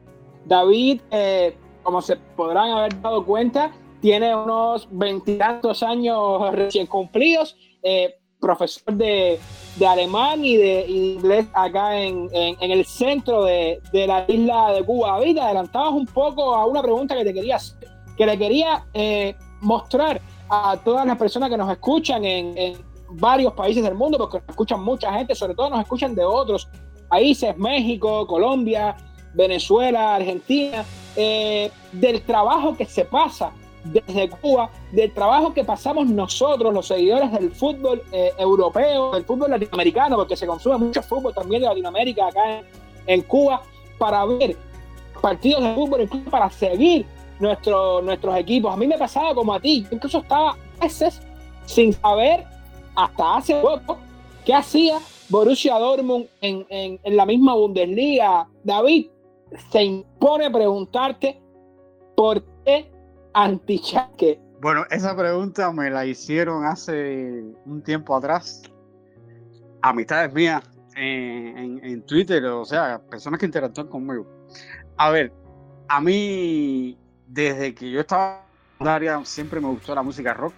David, 0.45 1.01
eh, 1.10 1.58
como 1.82 1.99
se 2.03 2.16
podrán 2.16 2.70
haber 2.70 3.01
dado 3.01 3.26
cuenta, 3.26 3.72
tiene 4.01 4.36
unos 4.36 4.88
veintitantos 4.91 5.82
años 5.82 6.53
recién 6.53 6.86
cumplidos, 6.86 7.58
eh, 7.82 8.20
profesor 8.40 8.94
de, 8.94 9.40
de, 9.76 9.88
alemán 9.88 10.44
y 10.44 10.58
de, 10.58 10.86
inglés 10.88 11.48
acá 11.54 11.98
en, 12.00 12.30
en, 12.34 12.72
el 12.72 12.86
centro 12.86 13.44
de, 13.44 13.82
de, 13.92 14.08
la 14.08 14.26
isla 14.28 14.72
de 14.74 14.84
Cuba. 14.84 15.14
David, 15.14 15.38
adelantabas 15.38 15.94
un 15.94 16.06
poco 16.06 16.56
a 16.56 16.66
una 16.66 16.82
pregunta 16.82 17.16
que 17.16 17.24
te 17.24 17.34
quería 17.34 17.58
que 18.18 18.26
le 18.26 18.38
quería 18.38 18.86
eh, 18.94 19.36
mostrar 19.60 20.22
a 20.50 20.78
todas 20.78 21.06
las 21.06 21.18
personas 21.18 21.50
que 21.50 21.58
nos 21.58 21.70
escuchan 21.70 22.24
en, 22.24 22.58
en 22.58 22.78
varios 23.10 23.54
países 23.54 23.84
del 23.84 23.96
mundo, 23.96 24.18
porque 24.18 24.38
nos 24.38 24.50
escuchan 24.50 24.82
mucha 24.82 25.12
gente, 25.14 25.36
sobre 25.36 25.54
todo 25.54 25.70
nos 25.70 25.82
escuchan 25.82 26.16
de 26.16 26.24
otros 26.24 26.70
países, 27.10 27.58
México, 27.58 28.26
Colombia, 28.26 28.96
Venezuela, 29.34 30.16
Argentina. 30.16 30.86
Eh, 31.18 31.72
del 31.94 32.22
trabajo 32.24 32.76
que 32.76 32.86
se 32.86 33.06
pasa 33.06 33.54
desde 33.86 34.30
Cuba, 34.30 34.70
del 34.92 35.14
trabajo 35.14 35.54
que 35.54 35.64
pasamos 35.64 36.08
nosotros, 36.08 36.74
los 36.74 36.88
seguidores 36.88 37.32
del 37.32 37.52
fútbol 37.52 38.02
eh, 38.12 38.32
europeo, 38.38 39.12
del 39.14 39.24
fútbol 39.24 39.52
latinoamericano, 39.52 40.16
porque 40.16 40.36
se 40.36 40.48
consume 40.48 40.78
mucho 40.78 41.02
fútbol 41.04 41.34
también 41.34 41.62
de 41.62 41.68
Latinoamérica 41.68 42.28
acá 42.28 42.62
en, 43.06 43.22
Cuba, 43.22 43.62
para 43.98 44.26
ver 44.26 44.58
partidos 45.22 45.64
de 45.64 45.74
fútbol, 45.76 46.02
incluso 46.02 46.30
para 46.30 46.50
seguir 46.50 47.06
nuestro, 47.40 48.02
nuestros 48.02 48.36
equipos. 48.38 48.74
A 48.74 48.78
mí 48.78 48.88
me 48.88 48.98
pasaba 48.98 49.34
como 49.36 49.54
a 49.54 49.60
ti, 49.60 49.86
incluso 49.92 50.20
estaba 50.20 50.58
meses 50.82 51.22
sin 51.66 51.94
saber 51.94 52.44
hasta 52.96 53.38
hace 53.38 53.56
poco 53.56 53.98
qué 54.44 54.54
hacía 54.54 55.00
Borussia 55.30 55.78
Dortmund 55.78 56.28
en, 56.42 56.66
en, 56.70 57.00
en 57.04 57.18
la 57.18 57.26
misma 57.26 57.56
Bundesliga. 57.56 58.48
David, 58.64 59.08
se 59.72 59.84
impone 59.84 60.50
preguntarte 60.50 61.40
por 62.16 62.44
qué 62.64 62.95
antichaque. 63.36 64.40
Bueno, 64.62 64.86
esa 64.90 65.16
pregunta 65.16 65.72
me 65.72 65.90
la 65.90 66.06
hicieron 66.06 66.66
hace 66.66 67.44
un 67.66 67.84
tiempo 67.84 68.16
atrás. 68.16 68.64
Amistades 69.82 70.34
mías 70.34 70.64
en, 70.96 71.84
en, 71.84 72.02
Twitter, 72.06 72.44
o 72.46 72.66
sea, 72.66 73.00
personas 73.00 73.40
que 73.40 73.46
interactúan 73.46 73.88
conmigo. 73.88 74.26
A 74.98 75.10
ver, 75.12 75.34
a 75.90 76.02
mí, 76.02 76.98
desde 77.28 77.76
que 77.76 77.92
yo 77.92 78.00
estaba 78.00 78.48
en 78.80 78.88
área, 78.88 79.24
siempre 79.26 79.60
me 79.60 79.68
gustó 79.68 79.94
la 79.94 80.02
música 80.02 80.34
rock. 80.34 80.54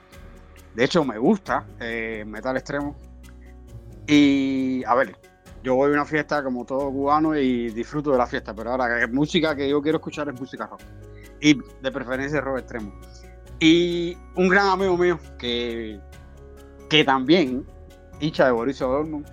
De 0.76 0.86
hecho, 0.86 1.04
me 1.04 1.18
gusta 1.18 1.66
eh, 1.80 2.24
metal 2.28 2.56
extremo. 2.56 2.96
Y, 4.06 4.84
a 4.86 4.94
ver, 4.94 5.18
yo 5.64 5.76
voy 5.76 5.90
a 5.90 5.94
una 5.94 6.06
fiesta 6.06 6.44
como 6.44 6.64
todo 6.64 6.92
cubano 6.92 7.36
y 7.36 7.72
disfruto 7.72 8.12
de 8.12 8.20
la 8.20 8.28
fiesta, 8.28 8.54
pero 8.54 8.72
ahora 8.72 9.08
música 9.08 9.56
que 9.56 9.68
yo 9.68 9.82
quiero 9.82 9.98
escuchar 9.98 10.30
es 10.30 10.40
música 10.40 10.68
rock. 10.68 10.82
Y 11.42 11.56
de 11.82 11.92
preferencia 11.92 12.42
rock 12.42 12.60
extremo. 12.60 12.94
Y 13.60 14.18
un 14.36 14.50
gran 14.50 14.68
amigo 14.68 14.98
mío 14.98 15.20
que, 15.38 16.00
que 16.90 17.04
también, 17.04 17.66
hincha 18.20 18.46
de 18.46 18.52
Borussia 18.52 18.86
Dortmund, 18.86 19.28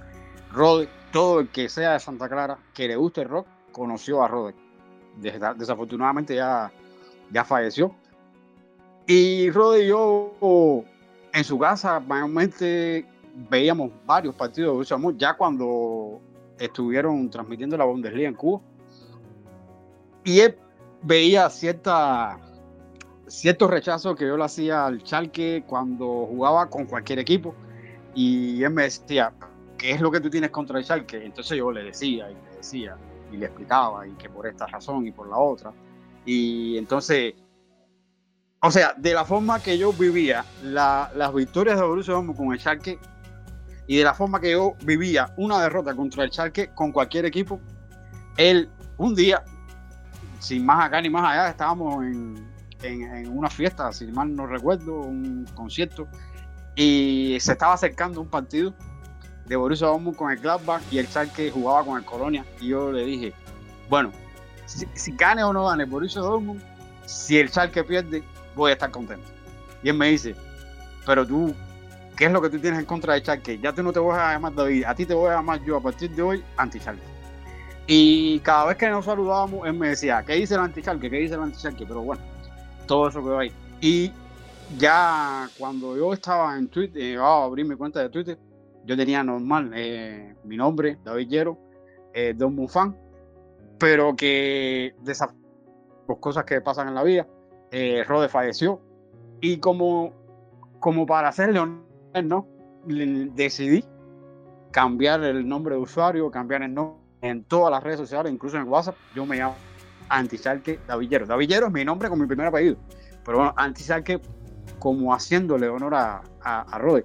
Rode, 0.53 0.89
todo 1.13 1.41
el 1.41 1.49
que 1.49 1.69
sea 1.69 1.93
de 1.93 2.01
Santa 2.01 2.29
Clara, 2.29 2.59
que 2.73 2.89
le 2.89 2.97
guste 2.97 3.23
el 3.23 3.29
rock, 3.29 3.47
conoció 3.73 4.23
a 4.23 4.29
Rode. 4.29 4.55
Desafortunadamente 5.19 6.35
ya, 6.35 6.73
ya 7.31 7.45
falleció. 7.45 7.95
Y 9.07 9.51
Rode 9.51 9.85
y 9.85 9.89
yo 9.89 10.85
en 11.33 11.45
su 11.45 11.59
casa 11.59 12.01
mayormente 12.01 13.07
veíamos 13.51 13.91
varios 14.07 14.35
partidos 14.35 14.69
de 14.69 14.73
Borussia 14.73 14.97
Dortmund 14.97 15.19
ya 15.19 15.37
cuando 15.37 16.21
estuvieron 16.59 17.29
transmitiendo 17.29 17.77
la 17.77 17.85
Bundesliga 17.85 18.29
en 18.29 18.35
Cuba. 18.35 18.61
Y 20.25 20.41
él 20.41 20.57
veía 21.05 21.49
cierta, 21.51 22.39
ciertos 23.27 23.71
rechazos 23.71 24.17
que 24.17 24.27
yo 24.27 24.37
le 24.37 24.45
hacía 24.45 24.87
al 24.87 25.03
Chalque 25.03 25.65
cuando 25.67 26.27
jugaba 26.27 26.69
con 26.69 26.87
cualquier 26.87 27.21
equipo. 27.21 27.55
Y 28.15 28.63
él 28.63 28.71
me 28.71 28.85
decía, 28.85 29.33
¿qué 29.79 29.93
es 29.93 30.01
lo 30.01 30.11
que 30.11 30.21
tú 30.21 30.31
tienes 30.31 30.51
contra 30.51 30.79
el 30.79 30.85
Chalque? 30.85 31.25
Entonces 31.25 31.57
yo 31.59 31.71
le 31.71 31.85
decía 31.85 32.31
y 32.31 32.35
le 32.35 32.57
decía 32.57 32.97
y 33.33 33.37
le 33.37 33.47
explicaba 33.47 34.07
y 34.07 34.13
que 34.13 34.29
por 34.29 34.47
esta 34.47 34.67
razón 34.67 35.07
y 35.07 35.13
por 35.13 35.29
la 35.29 35.39
otra. 35.39 35.73
Y 36.25 36.79
entonces 36.79 37.35
o 38.67 38.71
sea, 38.71 38.95
de 38.97 39.13
la 39.13 39.27
forma 39.27 39.63
que 39.63 39.77
yo 39.77 39.93
vivía 39.93 40.43
las 40.63 41.35
victorias 41.35 41.79
de 41.79 41.85
Borussia 41.85 42.15
Dortmund 42.15 42.39
con 42.39 42.51
el 42.51 42.59
Schalke 42.59 42.99
y 43.87 43.99
de 43.99 44.05
la 44.05 44.15
forma 44.15 44.41
que 44.41 44.53
yo 44.53 44.73
vivía 44.87 45.35
una 45.37 45.61
derrota 45.61 45.95
contra 45.95 46.25
el 46.25 46.31
Schalke 46.31 46.73
con 46.75 46.91
cualquier 46.91 47.27
equipo, 47.27 47.61
él 48.39 48.71
un 48.97 49.15
día, 49.15 49.45
sin 50.45 50.65
más 50.65 50.85
acá 50.85 51.01
ni 51.01 51.09
más 51.09 51.25
allá, 51.25 51.49
estábamos 51.49 52.05
en, 52.05 52.55
una 53.31 53.49
fiesta, 53.49 53.91
si 53.93 54.07
mal 54.09 54.37
no 54.37 54.47
recuerdo, 54.47 55.01
un 55.01 55.47
concierto, 55.55 56.07
y 56.75 57.39
se 57.41 57.53
estaba 57.53 57.73
acercando 57.73 58.21
un 58.21 58.29
partido 58.29 58.75
de 59.47 59.57
Borussia 59.57 59.87
Dortmund 59.87 60.17
con 60.17 60.31
el 60.31 60.39
Gladbach 60.39 60.83
y 60.91 60.99
el 60.99 61.07
Schalke 61.07 61.51
jugaba 61.51 61.83
con 61.83 61.97
el 61.97 62.05
Colonia, 62.05 62.45
y 62.61 62.69
yo 62.69 62.93
le 62.93 63.05
dije, 63.07 63.33
bueno, 63.89 64.13
si, 64.67 65.13
gane 65.13 65.43
o 65.43 65.53
no 65.55 65.67
gane 65.67 65.87
Borussia 65.87 66.21
Dortmund, 66.21 66.61
si 67.07 67.39
el 67.39 67.49
Schalke 67.49 67.83
pierde, 67.85 68.23
voy 68.55 68.71
a 68.71 68.75
estar 68.75 68.91
contento. 68.91 69.27
Y 69.83 69.89
él 69.89 69.97
me 69.97 70.09
dice, 70.09 70.35
pero 71.07 71.27
tú 71.27 71.55
¿Qué 72.17 72.27
es 72.27 72.31
lo 72.31 72.41
que 72.41 72.49
tú 72.49 72.61
tienes 72.61 72.79
en 72.79 72.87
contra 72.87 73.15
de 73.15 73.23
Charque? 73.23 73.59
Ya 73.59 73.73
tú 73.73 73.83
no 73.83 73.93
te 73.93 73.99
voy 73.99 74.17
a 74.17 74.35
llamar 74.35 74.55
David, 74.55 74.85
a 74.85 74.95
ti 74.95 75.05
te 75.05 75.15
voy 75.15 75.31
a 75.31 75.35
llamar 75.35 75.61
yo 75.65 75.77
a 75.77 75.81
partir 75.81 76.11
de 76.11 76.23
hoy 76.23 76.45
anti-Charque. 76.57 77.14
Y 77.87 78.41
cada 78.41 78.67
vez 78.67 78.77
que 78.77 78.89
nos 78.89 79.05
saludábamos, 79.05 79.67
él 79.67 79.75
me 79.75 79.89
decía, 79.91 80.23
¿qué 80.27 80.35
dice 80.35 80.55
el 80.55 80.61
anti-Charque? 80.61 81.11
¿Qué 81.11 81.17
dice 81.17 81.35
el 81.35 81.43
anti-Charque? 81.43 81.85
Pero 81.87 82.03
bueno, 82.03 82.23
todo 82.87 83.09
eso 83.09 83.23
quedó 83.23 83.39
ahí. 83.39 83.53
Y 83.81 84.11
ya 84.79 85.49
cuando 85.59 85.97
yo 85.97 86.13
estaba 86.13 86.57
en 86.57 86.69
Twitter, 86.69 87.03
eh, 87.03 87.17
a 87.17 87.45
abrir 87.45 87.67
mi 87.67 87.77
cuenta 87.77 88.01
de 88.01 88.09
Twitter, 88.09 88.39
yo 88.85 88.97
tenía 88.97 89.23
normal 89.23 89.71
eh, 89.75 90.35
mi 90.45 90.57
nombre, 90.57 90.99
David 91.05 91.29
Llero, 91.29 91.59
eh, 92.13 92.35
Don 92.35 92.55
Mufán, 92.55 92.97
pero 93.79 94.15
que 94.15 94.95
de 95.03 95.13
esas 95.13 95.31
cosas 96.21 96.45
que 96.45 96.61
pasan 96.61 96.89
en 96.89 96.95
la 96.95 97.03
vida, 97.03 97.27
eh, 97.71 98.05
Rode 98.07 98.29
falleció. 98.29 98.81
Y 99.41 99.59
como, 99.59 100.13
como 100.81 101.07
para 101.07 101.29
hacerle 101.29 101.59
honor 101.59 101.85
no, 102.23 102.47
decidí 102.87 103.85
cambiar 104.71 105.23
el 105.25 105.47
nombre 105.47 105.75
de 105.75 105.81
usuario, 105.81 106.31
cambiar 106.31 106.63
el 106.63 106.73
nombre 106.73 107.04
en 107.25 107.43
todas 107.45 107.71
las 107.71 107.83
redes 107.83 107.99
sociales, 107.99 108.31
incluso 108.31 108.59
en 108.59 108.69
WhatsApp. 108.69 108.97
Yo 109.15 109.25
me 109.25 109.39
llamo 109.39 109.57
Anticharque 110.11 110.79
Davillero. 110.87 111.25
Davillero 111.25 111.69
es 111.69 111.73
mi 111.73 111.83
nombre 111.83 112.11
con 112.11 112.21
mi 112.21 112.27
primer 112.27 112.49
apellido. 112.49 112.77
Pero 113.25 113.39
bueno, 113.39 113.55
Anti-Schalke 113.57 114.21
como 114.79 115.15
haciéndole 115.15 115.67
honor 115.69 115.95
a, 115.95 116.23
a, 116.43 116.77
a. 116.77 117.03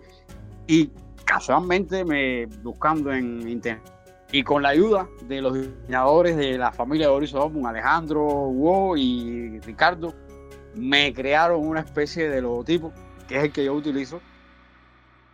Y 0.67 0.91
casualmente 1.23 2.03
me 2.03 2.47
buscando 2.63 3.13
en 3.13 3.47
internet 3.47 3.81
y 4.31 4.43
con 4.43 4.61
la 4.61 4.69
ayuda 4.69 5.07
de 5.27 5.41
los 5.41 5.53
diseñadores 5.53 6.35
de 6.35 6.57
la 6.57 6.71
familia 6.73 7.07
de 7.07 7.13
Boris 7.13 7.31
Dortmund, 7.31 7.65
Alejandro, 7.65 8.23
Hugo 8.23 8.97
y 8.97 9.59
Ricardo, 9.61 10.13
me 10.75 11.13
crearon 11.13 11.65
una 11.65 11.79
especie 11.79 12.29
de 12.29 12.41
logotipo 12.41 12.93
que 13.27 13.37
es 13.37 13.43
el 13.45 13.51
que 13.51 13.65
yo 13.65 13.73
utilizo 13.73 14.19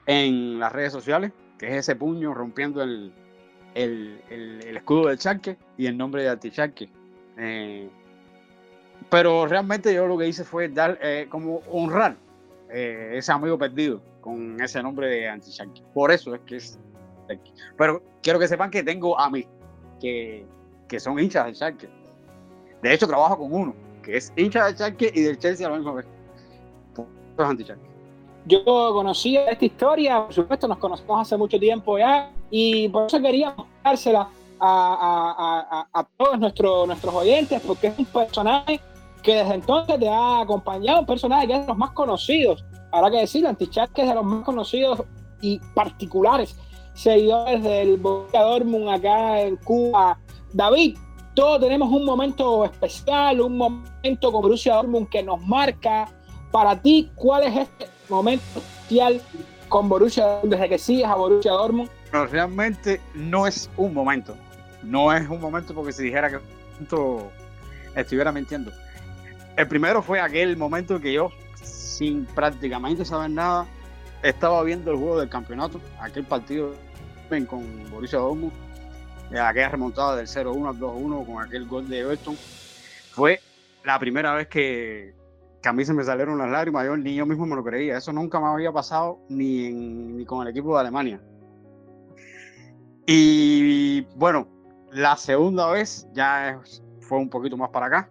en 0.06 0.60
las 0.60 0.72
redes 0.72 0.94
sociales, 0.94 1.32
que 1.58 1.68
es 1.70 1.74
ese 1.74 1.96
puño 1.96 2.34
rompiendo 2.34 2.82
el, 2.84 3.12
el, 3.76 4.20
el, 4.30 4.64
el 4.66 4.78
escudo 4.78 5.10
del 5.10 5.20
Charque 5.20 5.58
y 5.78 5.86
el 5.86 5.96
nombre 5.96 6.24
de 6.24 6.30
Anticharque. 6.30 6.90
Eh, 7.38 7.88
pero 9.10 9.46
realmente 9.46 9.94
yo 9.94 10.08
lo 10.08 10.18
que 10.18 10.28
hice 10.28 10.44
fue 10.44 10.70
dar 10.70 10.98
eh, 11.02 11.28
como 11.30 11.58
honrar 11.70 12.16
eh, 12.72 13.12
ese 13.14 13.32
amigo 13.32 13.58
perdido 13.58 14.02
con 14.22 14.60
ese 14.60 14.82
nombre 14.82 15.08
de 15.08 15.30
Anticharque. 15.30 15.84
Por 15.94 16.12
eso 16.12 16.34
es 16.34 16.42
que 16.42 16.56
es 16.56 16.80
pero 17.78 18.02
quiero 18.22 18.40
que 18.40 18.48
sepan 18.48 18.72
que 18.72 18.84
tengo 18.84 19.20
a 19.20 19.30
mí, 19.30 19.48
que, 20.00 20.46
que 20.88 21.00
son 21.00 21.20
hinchas 21.20 21.46
del 21.46 21.56
Schalke. 21.56 21.90
De 22.82 22.94
hecho, 22.94 23.08
trabajo 23.08 23.38
con 23.38 23.54
uno, 23.54 23.76
que 24.04 24.18
es 24.18 24.32
hincha 24.36 24.66
del 24.66 24.76
Schalke 24.76 25.12
y 25.14 25.22
del 25.22 25.38
Chelsea 25.38 25.68
a 25.68 25.72
la 25.72 25.78
misma 25.78 25.94
vez. 25.94 26.06
Por 26.94 27.08
eso 27.38 27.52
es 27.52 27.95
Yo 28.46 28.64
conocía 28.64 29.50
esta 29.50 29.66
historia, 29.66 30.24
por 30.24 30.34
supuesto, 30.34 30.68
nos 30.68 30.78
conocemos 30.78 31.22
hace 31.22 31.38
mucho 31.38 31.60
tiempo 31.60 31.98
ya, 31.98 32.32
y 32.52 32.88
por 32.90 33.08
eso 33.08 33.20
quería 33.20 33.54
mostrársela 33.56 34.30
a, 34.60 36.08
todos 36.18 36.40
nuestros, 36.40 36.88
nuestros 36.88 37.14
oyentes, 37.14 37.62
porque 37.66 37.88
es 37.88 38.00
un 38.00 38.06
personaje 38.06 38.80
que 39.24 39.36
desde 39.36 39.56
entonces 39.56 40.00
te 40.00 40.08
ha 40.08 40.42
acompañado, 40.42 41.00
un 41.00 41.06
personaje 41.06 41.48
que 41.48 41.54
es 41.54 41.62
de 41.62 41.68
los 41.68 41.78
más 41.78 41.92
conocidos, 41.92 42.64
habrá 42.92 43.10
que 43.10 43.18
decirlo, 43.18 43.50
Anticharque 43.50 44.04
es 44.04 44.08
de 44.08 44.16
los 44.16 44.24
más 44.24 44.44
conocidos 44.44 45.02
y 45.42 45.60
particulares 45.74 46.56
seguidores 46.96 47.62
del 47.62 47.98
Borussia 47.98 48.42
Dortmund 48.42 48.90
acá 48.90 49.42
en 49.42 49.58
Cuba. 49.58 50.18
David, 50.54 50.98
todos 51.36 51.60
tenemos 51.60 51.92
un 51.92 52.06
momento 52.06 52.66
especial, 52.66 53.42
un 53.42 53.58
momento 53.58 54.32
con 54.32 54.42
Borussia 54.42 54.76
Dortmund 54.76 55.10
que 55.10 55.22
nos 55.22 55.40
marca. 55.42 56.10
Para 56.52 56.82
ti, 56.82 57.12
¿cuál 57.16 57.44
es 57.44 57.58
este 57.58 57.88
momento 58.10 58.44
especial 58.56 59.22
con 59.70 59.90
Borussia 59.90 60.40
desde 60.44 60.70
que 60.70 60.78
sigues 60.78 61.06
a 61.06 61.16
Borussia 61.16 61.52
Dortmund? 61.52 61.90
No, 62.14 62.26
realmente 62.28 63.02
no 63.14 63.48
es 63.48 63.70
un 63.78 63.94
momento. 63.94 64.38
No 64.84 65.12
es 65.12 65.28
un 65.28 65.42
momento 65.42 65.74
porque 65.74 65.92
si 65.92 66.04
dijera 66.04 66.30
que 66.30 66.40
estuviera 67.96 68.32
mintiendo. 68.32 68.72
El 69.58 69.68
primero 69.68 70.02
fue 70.02 70.20
aquel 70.20 70.58
momento 70.58 71.00
que 71.00 71.14
yo, 71.14 71.32
sin 71.64 72.26
prácticamente 72.26 73.06
saber 73.06 73.32
nada, 73.32 73.66
estaba 74.22 74.62
viendo 74.64 74.92
el 74.92 74.98
juego 74.98 75.20
del 75.20 75.30
campeonato, 75.30 75.80
aquel 76.00 76.26
partido 76.26 76.74
con 77.48 77.90
Borussia 77.90 78.20
Dortmund, 78.20 78.54
aquella 79.32 79.70
remontada 79.70 80.16
del 80.18 80.28
0-1 80.28 80.70
al 80.70 80.80
2-1 80.80 81.26
con 81.26 81.44
aquel 81.44 81.66
gol 81.66 81.90
de 81.90 82.00
Everton, 82.00 82.38
fue 83.12 83.42
la 83.84 83.98
primera 83.98 84.34
vez 84.36 84.48
que, 84.48 85.14
que, 85.66 85.70
a 85.70 85.74
mí 85.74 85.84
se 85.84 85.94
me 85.94 86.04
salieron 86.04 86.38
las 86.38 86.50
lágrimas, 86.50 86.86
yo 86.86 86.96
ni 86.96 87.16
yo 87.16 87.26
mismo 87.26 87.46
me 87.46 87.56
lo 87.56 87.64
creía, 87.64 87.98
eso 87.98 88.14
nunca 88.14 88.40
me 88.40 88.48
había 88.48 88.72
pasado 88.72 89.20
ni, 89.30 89.66
en, 89.66 90.18
ni 90.18 90.26
con 90.26 90.42
el 90.42 90.50
equipo 90.50 90.76
de 90.76 90.82
Alemania. 90.82 91.20
Y 93.08 94.02
bueno, 94.16 94.48
la 94.92 95.18
segunda 95.18 95.72
vez 95.72 96.08
ya 96.14 96.62
fue 97.02 97.18
un 97.18 97.30
poquito 97.30 97.58
más 97.58 97.70
para 97.70 97.88
acá. 97.88 98.10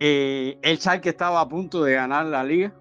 Eh, 0.00 0.58
el 0.62 0.78
Schalke 0.78 1.10
estaba 1.10 1.40
a 1.40 1.48
punto 1.48 1.82
de 1.84 1.94
ganar 1.94 2.26
la 2.26 2.44
liga 2.44 2.72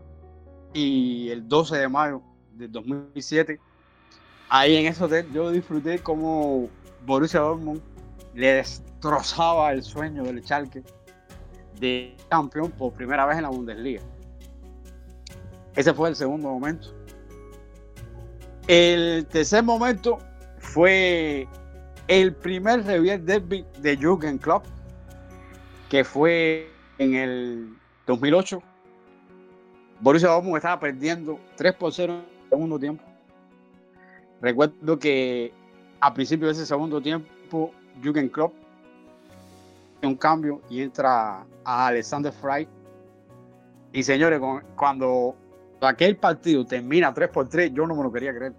y 0.73 1.29
el 1.29 1.47
12 1.47 1.77
de 1.77 1.87
mayo 1.89 2.21
del 2.53 2.71
2007, 2.71 3.59
ahí 4.49 4.75
en 4.77 4.85
ese 4.85 5.03
hotel 5.03 5.29
yo 5.33 5.51
disfruté 5.51 5.99
como 5.99 6.69
Borussia 7.05 7.41
Dortmund 7.41 7.81
le 8.33 8.53
destrozaba 8.53 9.71
el 9.71 9.83
sueño 9.83 10.23
del 10.23 10.43
Schalke 10.43 10.83
de 11.79 12.15
campeón 12.29 12.71
por 12.71 12.93
primera 12.93 13.25
vez 13.25 13.37
en 13.37 13.43
la 13.43 13.49
Bundesliga. 13.49 14.01
Ese 15.75 15.93
fue 15.93 16.09
el 16.09 16.15
segundo 16.15 16.49
momento. 16.49 16.89
El 18.67 19.25
tercer 19.27 19.63
momento 19.63 20.17
fue 20.59 21.47
el 22.07 22.33
primer 22.33 22.83
Revier 22.85 23.21
Derby 23.21 23.65
de 23.79 23.97
Jürgen 23.97 24.37
Klopp, 24.37 24.65
que 25.89 26.03
fue 26.03 26.69
en 26.97 27.15
el 27.15 27.77
2008 28.07 28.61
Borussia 29.99 30.29
Dortmund 30.29 30.57
estaba 30.57 30.79
perdiendo 30.79 31.39
3 31.55 31.73
por 31.75 31.91
0 31.93 32.13
en 32.13 32.19
el 32.19 32.49
segundo 32.49 32.79
tiempo. 32.79 33.03
Recuerdo 34.41 34.99
que 34.99 35.53
a 35.99 36.13
principio 36.13 36.47
de 36.47 36.53
ese 36.53 36.65
segundo 36.65 37.01
tiempo, 37.01 37.71
Jürgen 38.03 38.29
Klopp 38.29 38.53
un 40.07 40.15
cambio 40.15 40.61
y 40.69 40.81
entra 40.81 41.45
a 41.63 41.87
Alexander 41.87 42.31
Fry. 42.31 42.67
Y 43.91 44.03
señores, 44.03 44.41
cuando 44.75 45.35
aquel 45.81 46.17
partido 46.17 46.65
termina 46.65 47.13
3 47.13 47.29
por 47.29 47.47
3, 47.47 47.73
yo 47.73 47.87
no 47.87 47.95
me 47.95 48.03
lo 48.03 48.11
quería 48.11 48.33
creer. 48.35 48.53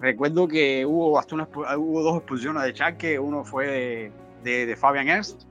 Recuerdo 0.00 0.46
que 0.46 0.84
hubo, 0.84 1.18
hasta 1.18 1.34
una, 1.34 1.48
hubo 1.78 2.02
dos 2.02 2.16
expulsiones 2.18 2.62
de 2.64 2.72
Schalke, 2.72 3.18
uno 3.18 3.44
fue 3.44 3.66
de, 3.66 4.12
de, 4.42 4.66
de 4.66 4.76
Fabian 4.76 5.08
Ernst 5.08 5.44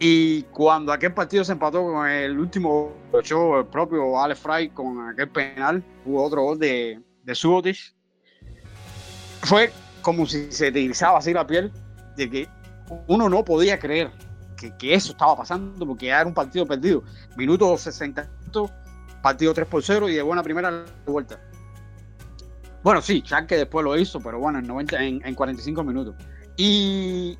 y 0.00 0.42
cuando 0.44 0.92
aquel 0.92 1.12
partido 1.12 1.42
se 1.42 1.52
empató 1.52 1.82
con 1.82 2.08
el 2.08 2.38
último 2.38 2.92
show, 3.22 3.58
el 3.58 3.66
propio 3.66 4.20
Alex 4.20 4.40
Fry 4.40 4.68
con 4.68 5.08
aquel 5.08 5.28
penal, 5.28 5.82
hubo 6.04 6.22
otro 6.22 6.42
gol 6.42 6.58
de, 6.58 7.00
de 7.24 7.34
Subotic. 7.34 7.76
Fue 9.42 9.72
como 10.02 10.24
si 10.26 10.52
se 10.52 10.70
te 10.70 10.88
así 11.04 11.32
la 11.32 11.46
piel 11.46 11.72
de 12.16 12.30
que 12.30 12.48
uno 13.06 13.28
no 13.28 13.44
podía 13.44 13.78
creer 13.78 14.10
que, 14.78 14.94
eso 14.94 15.12
estaba 15.12 15.36
pasando 15.36 15.86
porque 15.86 16.08
era 16.08 16.26
un 16.26 16.34
partido 16.34 16.66
perdido. 16.66 17.04
Minuto 17.36 17.76
60, 17.76 18.28
partido 19.22 19.54
3 19.54 19.66
por 19.66 19.82
0 19.82 20.08
y 20.08 20.14
de 20.14 20.22
buena 20.22 20.42
primera 20.42 20.84
vuelta. 21.06 21.40
Bueno, 22.82 23.02
sí, 23.02 23.22
que 23.46 23.56
después 23.56 23.84
lo 23.84 23.96
hizo, 23.96 24.20
pero 24.20 24.38
bueno, 24.38 24.58
en, 24.58 24.66
90, 24.66 25.02
en, 25.02 25.20
en 25.24 25.34
45 25.34 25.84
minutos. 25.84 26.14
Y 26.56 27.38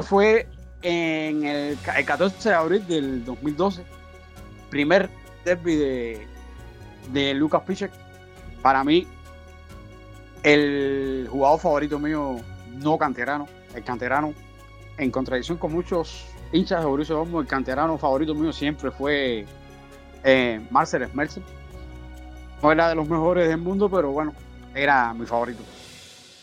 fue 0.00 0.48
en 0.82 1.44
el, 1.44 1.78
el, 1.96 2.04
14 2.04 2.48
de 2.48 2.54
abril 2.54 2.86
del 2.86 3.24
2012, 3.24 3.84
primer 4.70 5.10
derby 5.44 5.76
de, 5.76 6.26
de 7.12 7.34
Lucas 7.34 7.62
Pichek. 7.66 7.90
Para 8.62 8.84
mí, 8.84 9.06
el 10.42 11.26
jugador 11.30 11.60
favorito 11.60 11.98
mío, 11.98 12.36
no 12.80 12.98
canterano, 12.98 13.46
el 13.74 13.84
canterano, 13.84 14.34
en 14.96 15.10
contradicción 15.10 15.58
con 15.58 15.72
muchos 15.72 16.26
hinchas 16.52 16.80
de 16.80 16.86
Borussia 16.86 17.14
Dortmund, 17.14 17.44
el 17.44 17.48
canterano 17.48 17.98
favorito 17.98 18.34
mío 18.34 18.52
siempre 18.52 18.90
fue 18.90 19.46
eh, 20.24 20.60
Marcel. 20.70 21.08
No 22.62 22.72
era 22.72 22.88
de 22.88 22.94
los 22.94 23.08
mejores 23.08 23.48
del 23.48 23.58
mundo, 23.58 23.88
pero 23.88 24.10
bueno, 24.10 24.32
era 24.74 25.14
mi 25.14 25.26
favorito. 25.26 25.62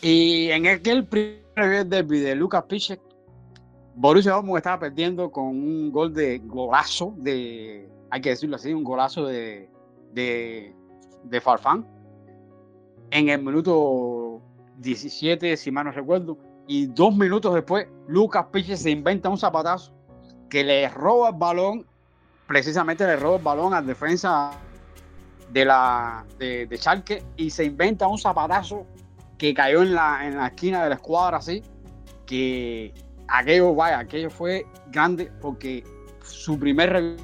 Y 0.00 0.50
en 0.50 0.66
aquel 0.66 1.04
primer 1.04 1.86
derby 1.86 2.20
de 2.20 2.34
Lucas 2.34 2.64
Pichek, 2.64 3.00
Borussia 3.94 4.32
Dortmund 4.32 4.58
estaba 4.58 4.78
perdiendo 4.78 5.30
con 5.30 5.46
un 5.46 5.90
gol 5.90 6.12
de 6.12 6.38
golazo 6.38 7.14
de, 7.18 7.88
hay 8.10 8.20
que 8.20 8.30
decirlo 8.30 8.56
así, 8.56 8.72
un 8.72 8.84
golazo 8.84 9.26
de, 9.26 9.70
de, 10.12 10.74
de 11.24 11.40
Farfán 11.40 11.86
en 13.10 13.28
el 13.28 13.42
minuto 13.42 14.15
17, 14.78 15.56
si 15.56 15.70
mal 15.70 15.86
no 15.86 15.92
recuerdo, 15.92 16.38
y 16.66 16.86
dos 16.86 17.16
minutos 17.16 17.54
después, 17.54 17.86
Lucas 18.08 18.46
Piche 18.52 18.76
se 18.76 18.90
inventa 18.90 19.28
un 19.28 19.38
zapatazo 19.38 19.92
que 20.48 20.64
le 20.64 20.88
roba 20.88 21.30
el 21.30 21.36
balón, 21.36 21.86
precisamente 22.46 23.06
le 23.06 23.16
roba 23.16 23.36
el 23.36 23.42
balón 23.42 23.74
al 23.74 23.86
defensa 23.86 24.50
de 25.52 25.64
la 25.64 26.24
de, 26.38 26.66
de 26.66 26.76
Schalke 26.76 27.22
y 27.36 27.50
se 27.50 27.64
inventa 27.64 28.06
un 28.08 28.18
zapatazo 28.18 28.86
que 29.38 29.54
cayó 29.54 29.82
en 29.82 29.94
la, 29.94 30.26
en 30.26 30.36
la 30.36 30.48
esquina 30.48 30.82
de 30.82 30.88
la 30.90 30.94
escuadra 30.96 31.38
así, 31.38 31.62
que 32.24 32.92
aquello, 33.28 33.74
vaya, 33.74 33.98
aquello 33.98 34.30
fue 34.30 34.66
grande 34.88 35.30
porque 35.40 35.84
su 36.22 36.58
primer 36.58 37.16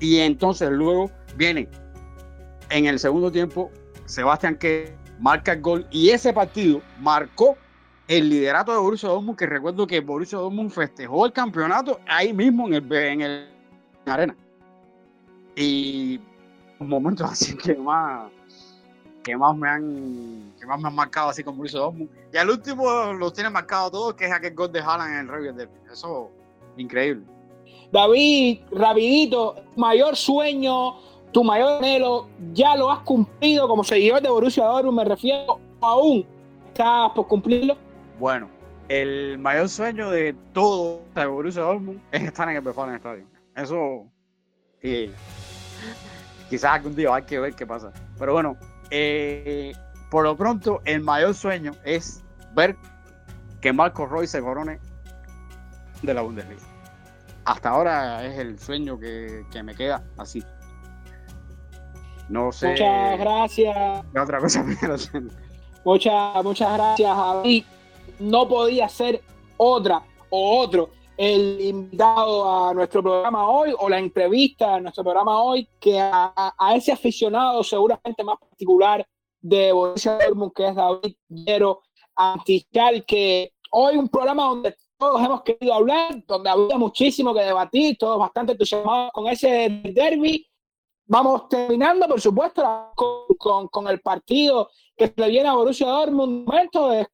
y 0.00 0.18
entonces 0.18 0.70
luego 0.70 1.10
viene 1.36 1.68
en 2.70 2.86
el 2.86 2.98
segundo 2.98 3.30
tiempo 3.30 3.70
Sebastián 4.04 4.56
que 4.56 4.94
marca 5.18 5.52
el 5.52 5.60
gol 5.60 5.86
y 5.90 6.10
ese 6.10 6.32
partido 6.32 6.80
marcó 7.00 7.56
el 8.08 8.28
liderato 8.28 8.72
de 8.72 8.78
Borussia 8.78 9.08
Dortmund 9.08 9.38
que 9.38 9.46
recuerdo 9.46 9.86
que 9.86 10.00
Borussia 10.00 10.38
Dortmund 10.38 10.70
festejó 10.70 11.26
el 11.26 11.32
campeonato 11.32 12.00
ahí 12.06 12.32
mismo 12.32 12.66
en 12.68 12.74
el 12.74 12.92
en 12.92 13.20
el 13.20 13.48
arena 14.06 14.36
y 15.56 16.20
un 16.78 16.88
momento 16.88 17.24
así 17.26 17.56
que 17.56 17.74
más 17.74 18.30
que 19.24 19.36
más 19.36 19.56
me 19.56 19.68
han 19.68 20.54
que 20.58 20.66
más 20.66 20.80
me 20.80 20.88
han 20.88 20.94
marcado 20.94 21.30
así 21.30 21.42
como 21.42 21.58
Borussia 21.58 21.80
Dortmund. 21.80 22.08
Y 22.32 22.36
al 22.36 22.48
último 22.48 23.12
los 23.12 23.32
tiene 23.32 23.50
marcado 23.50 23.90
todos, 23.90 24.14
que 24.14 24.26
es 24.26 24.32
aquel 24.32 24.54
gol 24.54 24.70
de 24.70 24.80
Haaland 24.80 25.12
en 25.12 25.18
el 25.18 25.28
Review 25.28 25.54
de 25.54 25.68
Eso, 25.90 26.30
increíble. 26.76 27.24
David, 27.90 28.60
rapidito, 28.70 29.56
mayor 29.76 30.16
sueño, 30.16 30.94
tu 31.36 31.44
mayor 31.44 31.84
anhelo, 31.84 32.30
ya 32.54 32.74
lo 32.76 32.90
has 32.90 33.00
cumplido 33.00 33.68
como 33.68 33.84
seguidor 33.84 34.22
de 34.22 34.30
Borussia 34.30 34.64
Dortmund, 34.64 34.96
me 34.96 35.04
refiero 35.04 35.60
aún, 35.82 36.26
¿estás 36.68 37.10
por 37.10 37.26
cumplirlo? 37.28 37.76
Bueno, 38.18 38.48
el 38.88 39.36
mayor 39.36 39.68
sueño 39.68 40.08
de 40.08 40.34
todo 40.54 41.02
de 41.14 41.26
Borussia 41.26 41.60
Dortmund 41.60 42.00
es 42.10 42.22
estar 42.22 42.48
en 42.48 42.56
el 42.56 42.64
Westfalen 42.64 42.94
Stadium. 42.94 43.28
Eso, 43.54 44.06
sí, 44.80 45.12
quizás 46.48 46.76
algún 46.76 46.96
día 46.96 47.14
hay 47.14 47.24
que 47.24 47.38
ver 47.38 47.54
qué 47.54 47.66
pasa. 47.66 47.92
Pero 48.18 48.32
bueno, 48.32 48.56
eh, 48.88 49.74
por 50.10 50.24
lo 50.24 50.38
pronto, 50.38 50.80
el 50.86 51.02
mayor 51.02 51.34
sueño 51.34 51.72
es 51.84 52.24
ver 52.54 52.78
que 53.60 53.74
Marco 53.74 54.06
Roy 54.06 54.26
se 54.26 54.40
corone 54.40 54.78
de 56.00 56.14
la 56.14 56.22
Bundesliga. 56.22 56.62
Hasta 57.44 57.68
ahora 57.68 58.24
es 58.24 58.38
el 58.38 58.58
sueño 58.58 58.98
que 58.98 59.44
me 59.62 59.74
queda 59.74 60.02
así. 60.16 60.42
No 62.28 62.52
sé. 62.52 62.70
Muchas 62.70 63.18
gracias. 63.18 64.04
¿Qué 64.12 64.20
otra 64.20 64.40
cosa? 64.40 64.64
Muchas, 65.84 66.42
muchas 66.42 66.72
gracias, 66.74 67.14
Javi. 67.16 67.64
No 68.18 68.48
podía 68.48 68.88
ser 68.88 69.22
otra 69.56 70.02
o 70.30 70.58
otro 70.58 70.90
el 71.16 71.60
invitado 71.60 72.68
a 72.68 72.74
nuestro 72.74 73.02
programa 73.02 73.48
hoy 73.48 73.72
o 73.78 73.88
la 73.88 73.98
entrevista 73.98 74.74
a 74.74 74.80
nuestro 74.80 75.04
programa 75.04 75.40
hoy 75.40 75.68
que 75.78 75.98
a, 75.98 76.32
a 76.58 76.74
ese 76.74 76.92
aficionado 76.92 77.62
seguramente 77.62 78.24
más 78.24 78.36
particular 78.38 79.06
de 79.40 79.72
Borussia 79.72 80.18
Dortmund 80.18 80.52
que 80.54 80.68
es 80.68 80.74
David 80.74 81.14
Guerrero 81.28 81.82
Antichal 82.16 83.04
que 83.06 83.52
hoy 83.70 83.96
un 83.96 84.08
programa 84.08 84.44
donde 84.44 84.74
todos 84.98 85.22
hemos 85.22 85.42
querido 85.42 85.74
hablar, 85.74 86.22
donde 86.26 86.50
había 86.50 86.78
muchísimo 86.78 87.34
que 87.34 87.42
debatir, 87.42 87.96
todos 87.98 88.18
bastante 88.18 88.52
entusiasmados 88.52 89.12
con 89.12 89.26
ese 89.28 89.82
derby. 89.94 90.46
Vamos 91.08 91.48
terminando, 91.48 92.08
por 92.08 92.20
supuesto, 92.20 92.92
con, 93.38 93.68
con, 93.68 93.88
el 93.88 94.00
partido 94.00 94.70
que 94.96 95.06
se 95.06 95.14
le 95.16 95.28
viene 95.28 95.48
a 95.48 95.54
Borussia 95.54 95.86
Dortmund. 95.86 96.46
Momento 96.46 96.90
de 96.90 97.06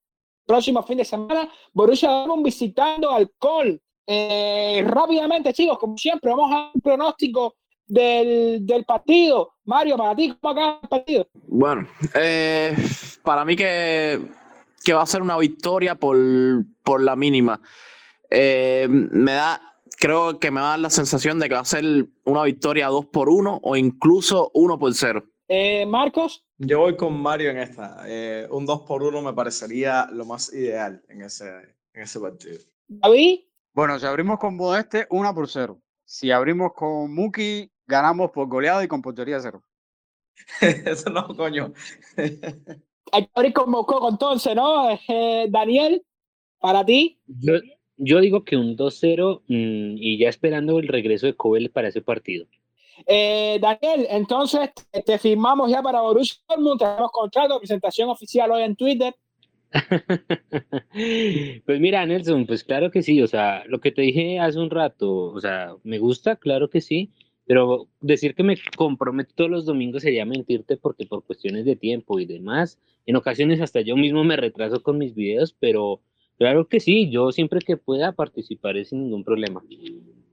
próximo 0.46 0.82
fin 0.82 0.98
de 0.98 1.04
semana, 1.04 1.48
Borussia 1.72 2.10
Dortmund 2.10 2.44
visitando 2.44 3.10
Alcohol. 3.10 3.80
Eh, 4.06 4.82
rápidamente, 4.86 5.52
chicos, 5.52 5.78
como 5.78 5.96
siempre, 5.96 6.30
vamos 6.30 6.50
a 6.52 6.70
un 6.74 6.80
pronóstico 6.80 7.56
del, 7.86 8.64
del 8.66 8.84
partido. 8.84 9.54
Mario, 9.64 9.96
para 9.96 10.16
ti, 10.16 10.36
¿cómo 10.40 10.52
acaba 10.52 10.78
el 10.82 10.88
partido? 10.88 11.28
Bueno, 11.46 11.86
eh, 12.14 12.74
para 13.22 13.44
mí 13.44 13.54
que, 13.54 14.20
que, 14.82 14.92
va 14.92 15.02
a 15.02 15.06
ser 15.06 15.22
una 15.22 15.36
victoria 15.36 15.94
por, 15.94 16.16
por 16.82 17.02
la 17.02 17.14
mínima. 17.14 17.60
Eh, 18.30 18.86
me 18.88 19.32
da, 19.32 19.71
creo 20.02 20.40
que 20.40 20.50
me 20.50 20.60
va 20.60 20.66
a 20.66 20.70
dar 20.70 20.80
la 20.80 20.90
sensación 20.90 21.38
de 21.38 21.48
que 21.48 21.54
va 21.54 21.60
a 21.60 21.64
ser 21.64 21.84
una 22.24 22.42
victoria 22.42 22.88
2 22.88 23.06
por 23.06 23.28
1 23.28 23.60
o 23.62 23.76
incluso 23.76 24.50
1 24.52 24.76
por 24.76 24.92
0. 24.92 25.24
Eh, 25.46 25.86
Marcos. 25.86 26.44
Yo 26.58 26.80
voy 26.80 26.96
con 26.96 27.22
Mario 27.22 27.50
en 27.50 27.58
esta. 27.58 28.04
un 28.50 28.66
2 28.66 28.80
por 28.80 29.04
1 29.04 29.22
me 29.22 29.32
parecería 29.32 30.08
lo 30.10 30.24
más 30.24 30.52
ideal 30.52 31.04
en 31.08 31.22
ese, 31.22 31.46
en 31.94 32.02
ese 32.02 32.18
partido. 32.18 32.58
David. 32.88 33.42
Bueno, 33.74 33.96
si 34.00 34.06
abrimos 34.06 34.40
con 34.40 34.56
Bodeste, 34.56 35.06
1 35.08 35.34
por 35.36 35.48
0. 35.48 35.80
Si 36.04 36.32
abrimos 36.32 36.72
con 36.74 37.14
Muki, 37.14 37.70
ganamos 37.86 38.32
por 38.32 38.48
goleado 38.48 38.82
y 38.82 38.88
con 38.88 39.02
portería 39.02 39.38
cero. 39.40 39.62
Eso 40.60 41.10
no, 41.10 41.28
coño. 41.28 41.72
Hay 42.16 43.26
que 43.26 43.30
abrir 43.34 43.52
con 43.52 43.70
Mococo 43.70 44.08
entonces, 44.10 44.56
¿no? 44.56 44.90
Eh, 44.90 45.46
Daniel, 45.48 46.04
para 46.58 46.84
ti. 46.84 47.20
Yo, 47.26 47.54
yo 48.04 48.20
digo 48.20 48.44
que 48.44 48.56
un 48.56 48.76
2-0 48.76 49.42
mmm, 49.46 49.96
y 49.96 50.18
ya 50.18 50.28
esperando 50.28 50.80
el 50.80 50.88
regreso 50.88 51.26
de 51.26 51.34
Cobel 51.34 51.70
para 51.70 51.88
ese 51.88 52.02
partido. 52.02 52.46
Eh, 53.06 53.58
Daniel, 53.60 54.06
entonces 54.10 54.70
te, 54.90 55.02
te, 55.02 55.18
firmamos 55.18 55.70
ya 55.70 55.82
para 55.82 56.00
Borussia 56.00 56.42
Dortmund, 56.48 56.80
tenemos 56.80 57.10
contrato, 57.12 57.58
presentación 57.58 58.10
oficial 58.10 58.50
hoy 58.50 58.62
en 58.62 58.76
Twitter. 58.76 59.14
pues 61.64 61.80
mira, 61.80 62.04
Nelson, 62.04 62.44
pues 62.46 62.64
claro 62.64 62.90
que 62.90 63.02
sí, 63.02 63.22
o 63.22 63.28
sea, 63.28 63.64
lo 63.66 63.80
que 63.80 63.92
te 63.92 64.02
dije 64.02 64.40
hace 64.40 64.58
un 64.58 64.70
rato, 64.70 65.32
o 65.32 65.40
sea, 65.40 65.74
me 65.84 65.98
gusta, 65.98 66.36
claro 66.36 66.68
que 66.68 66.80
sí, 66.80 67.10
pero 67.46 67.88
decir 68.00 68.34
que 68.34 68.42
me 68.42 68.56
comprometo 68.76 69.32
todos 69.34 69.50
los 69.50 69.64
domingos 69.64 70.02
sería 70.02 70.26
mentirte 70.26 70.76
porque 70.76 71.06
por 71.06 71.24
cuestiones 71.24 71.64
de 71.64 71.76
tiempo 71.76 72.18
y 72.18 72.26
demás, 72.26 72.78
en 73.06 73.16
ocasiones 73.16 73.60
hasta 73.60 73.80
yo 73.80 73.96
mismo 73.96 74.24
me 74.24 74.36
retraso 74.36 74.82
con 74.82 74.98
mis 74.98 75.14
videos, 75.14 75.56
pero 75.58 76.00
claro 76.38 76.66
que 76.66 76.80
sí, 76.80 77.10
yo 77.10 77.32
siempre 77.32 77.60
que 77.60 77.76
pueda 77.76 78.12
participaré 78.12 78.84
sin 78.84 79.04
ningún 79.04 79.24
problema. 79.24 79.62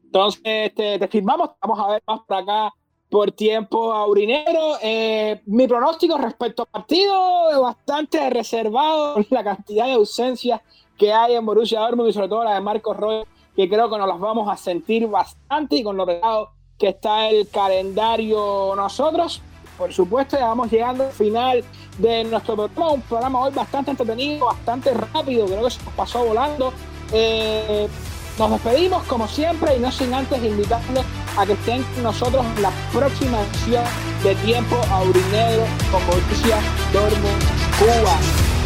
Entonces, 0.06 0.74
te, 0.74 0.98
te 0.98 1.08
firmamos, 1.08 1.52
vamos 1.62 1.80
a 1.80 1.92
ver 1.92 2.04
más 2.08 2.22
por 2.28 2.38
acá 2.38 2.74
por 3.10 3.32
tiempo 3.32 3.92
aurinero. 3.92 4.78
Eh, 4.82 5.42
mi 5.46 5.68
pronóstico 5.68 6.18
respecto 6.18 6.64
al 6.64 6.68
partido 6.70 7.62
bastante 7.62 8.30
reservado, 8.30 9.18
la 9.30 9.44
cantidad 9.44 9.86
de 9.86 9.94
ausencias 9.94 10.62
que 10.98 11.12
hay 11.12 11.36
en 11.36 11.46
Borussia 11.46 11.80
Dortmund 11.80 12.10
y 12.10 12.14
sobre 12.14 12.30
todo 12.30 12.44
la 12.44 12.56
de 12.56 12.62
Marcos 12.62 12.96
Roy, 12.98 13.24
que 13.56 13.70
creo 13.70 13.90
que 13.90 13.98
nos 13.98 14.08
las 14.08 14.20
vamos 14.20 14.50
a 14.50 14.58
sentir 14.58 15.08
bastante 15.08 15.78
y 15.78 15.84
con 15.84 15.98
lo 15.98 16.06
pegado 16.06 16.52
que 16.78 16.90
está 16.90 17.30
el 17.30 17.50
calendario 17.50 18.74
nosotros. 18.76 19.42
Por 19.80 19.94
supuesto, 19.94 20.38
ya 20.38 20.48
vamos 20.48 20.70
llegando 20.70 21.06
al 21.06 21.12
final 21.14 21.64
de 22.00 22.26
nuestro 22.26 22.56
programa, 22.56 22.92
un 22.92 23.02
programa 23.02 23.40
hoy 23.40 23.54
bastante 23.54 23.92
entretenido, 23.92 24.48
bastante 24.48 24.94
rápido, 24.94 25.46
creo 25.46 25.64
que 25.64 25.70
se 25.70 25.82
nos 25.86 25.94
pasó 25.94 26.26
volando. 26.26 26.74
Eh, 27.14 27.88
nos 28.38 28.52
despedimos 28.52 29.04
como 29.04 29.26
siempre 29.26 29.78
y 29.78 29.80
no 29.80 29.90
sin 29.90 30.14
antes 30.14 30.44
invitarlos 30.44 31.06
a 31.38 31.46
que 31.46 31.54
estén 31.54 31.82
con 31.84 32.04
nosotros 32.04 32.46
en 32.58 32.62
la 32.62 32.72
próxima 32.92 33.40
edición 33.40 33.86
de 34.22 34.36
Tiempo 34.36 34.76
Aurinegro 34.92 35.64
con 35.94 36.06
Borussia 36.08 36.58
Dortmund 36.92 37.44
Cuba. 37.80 38.59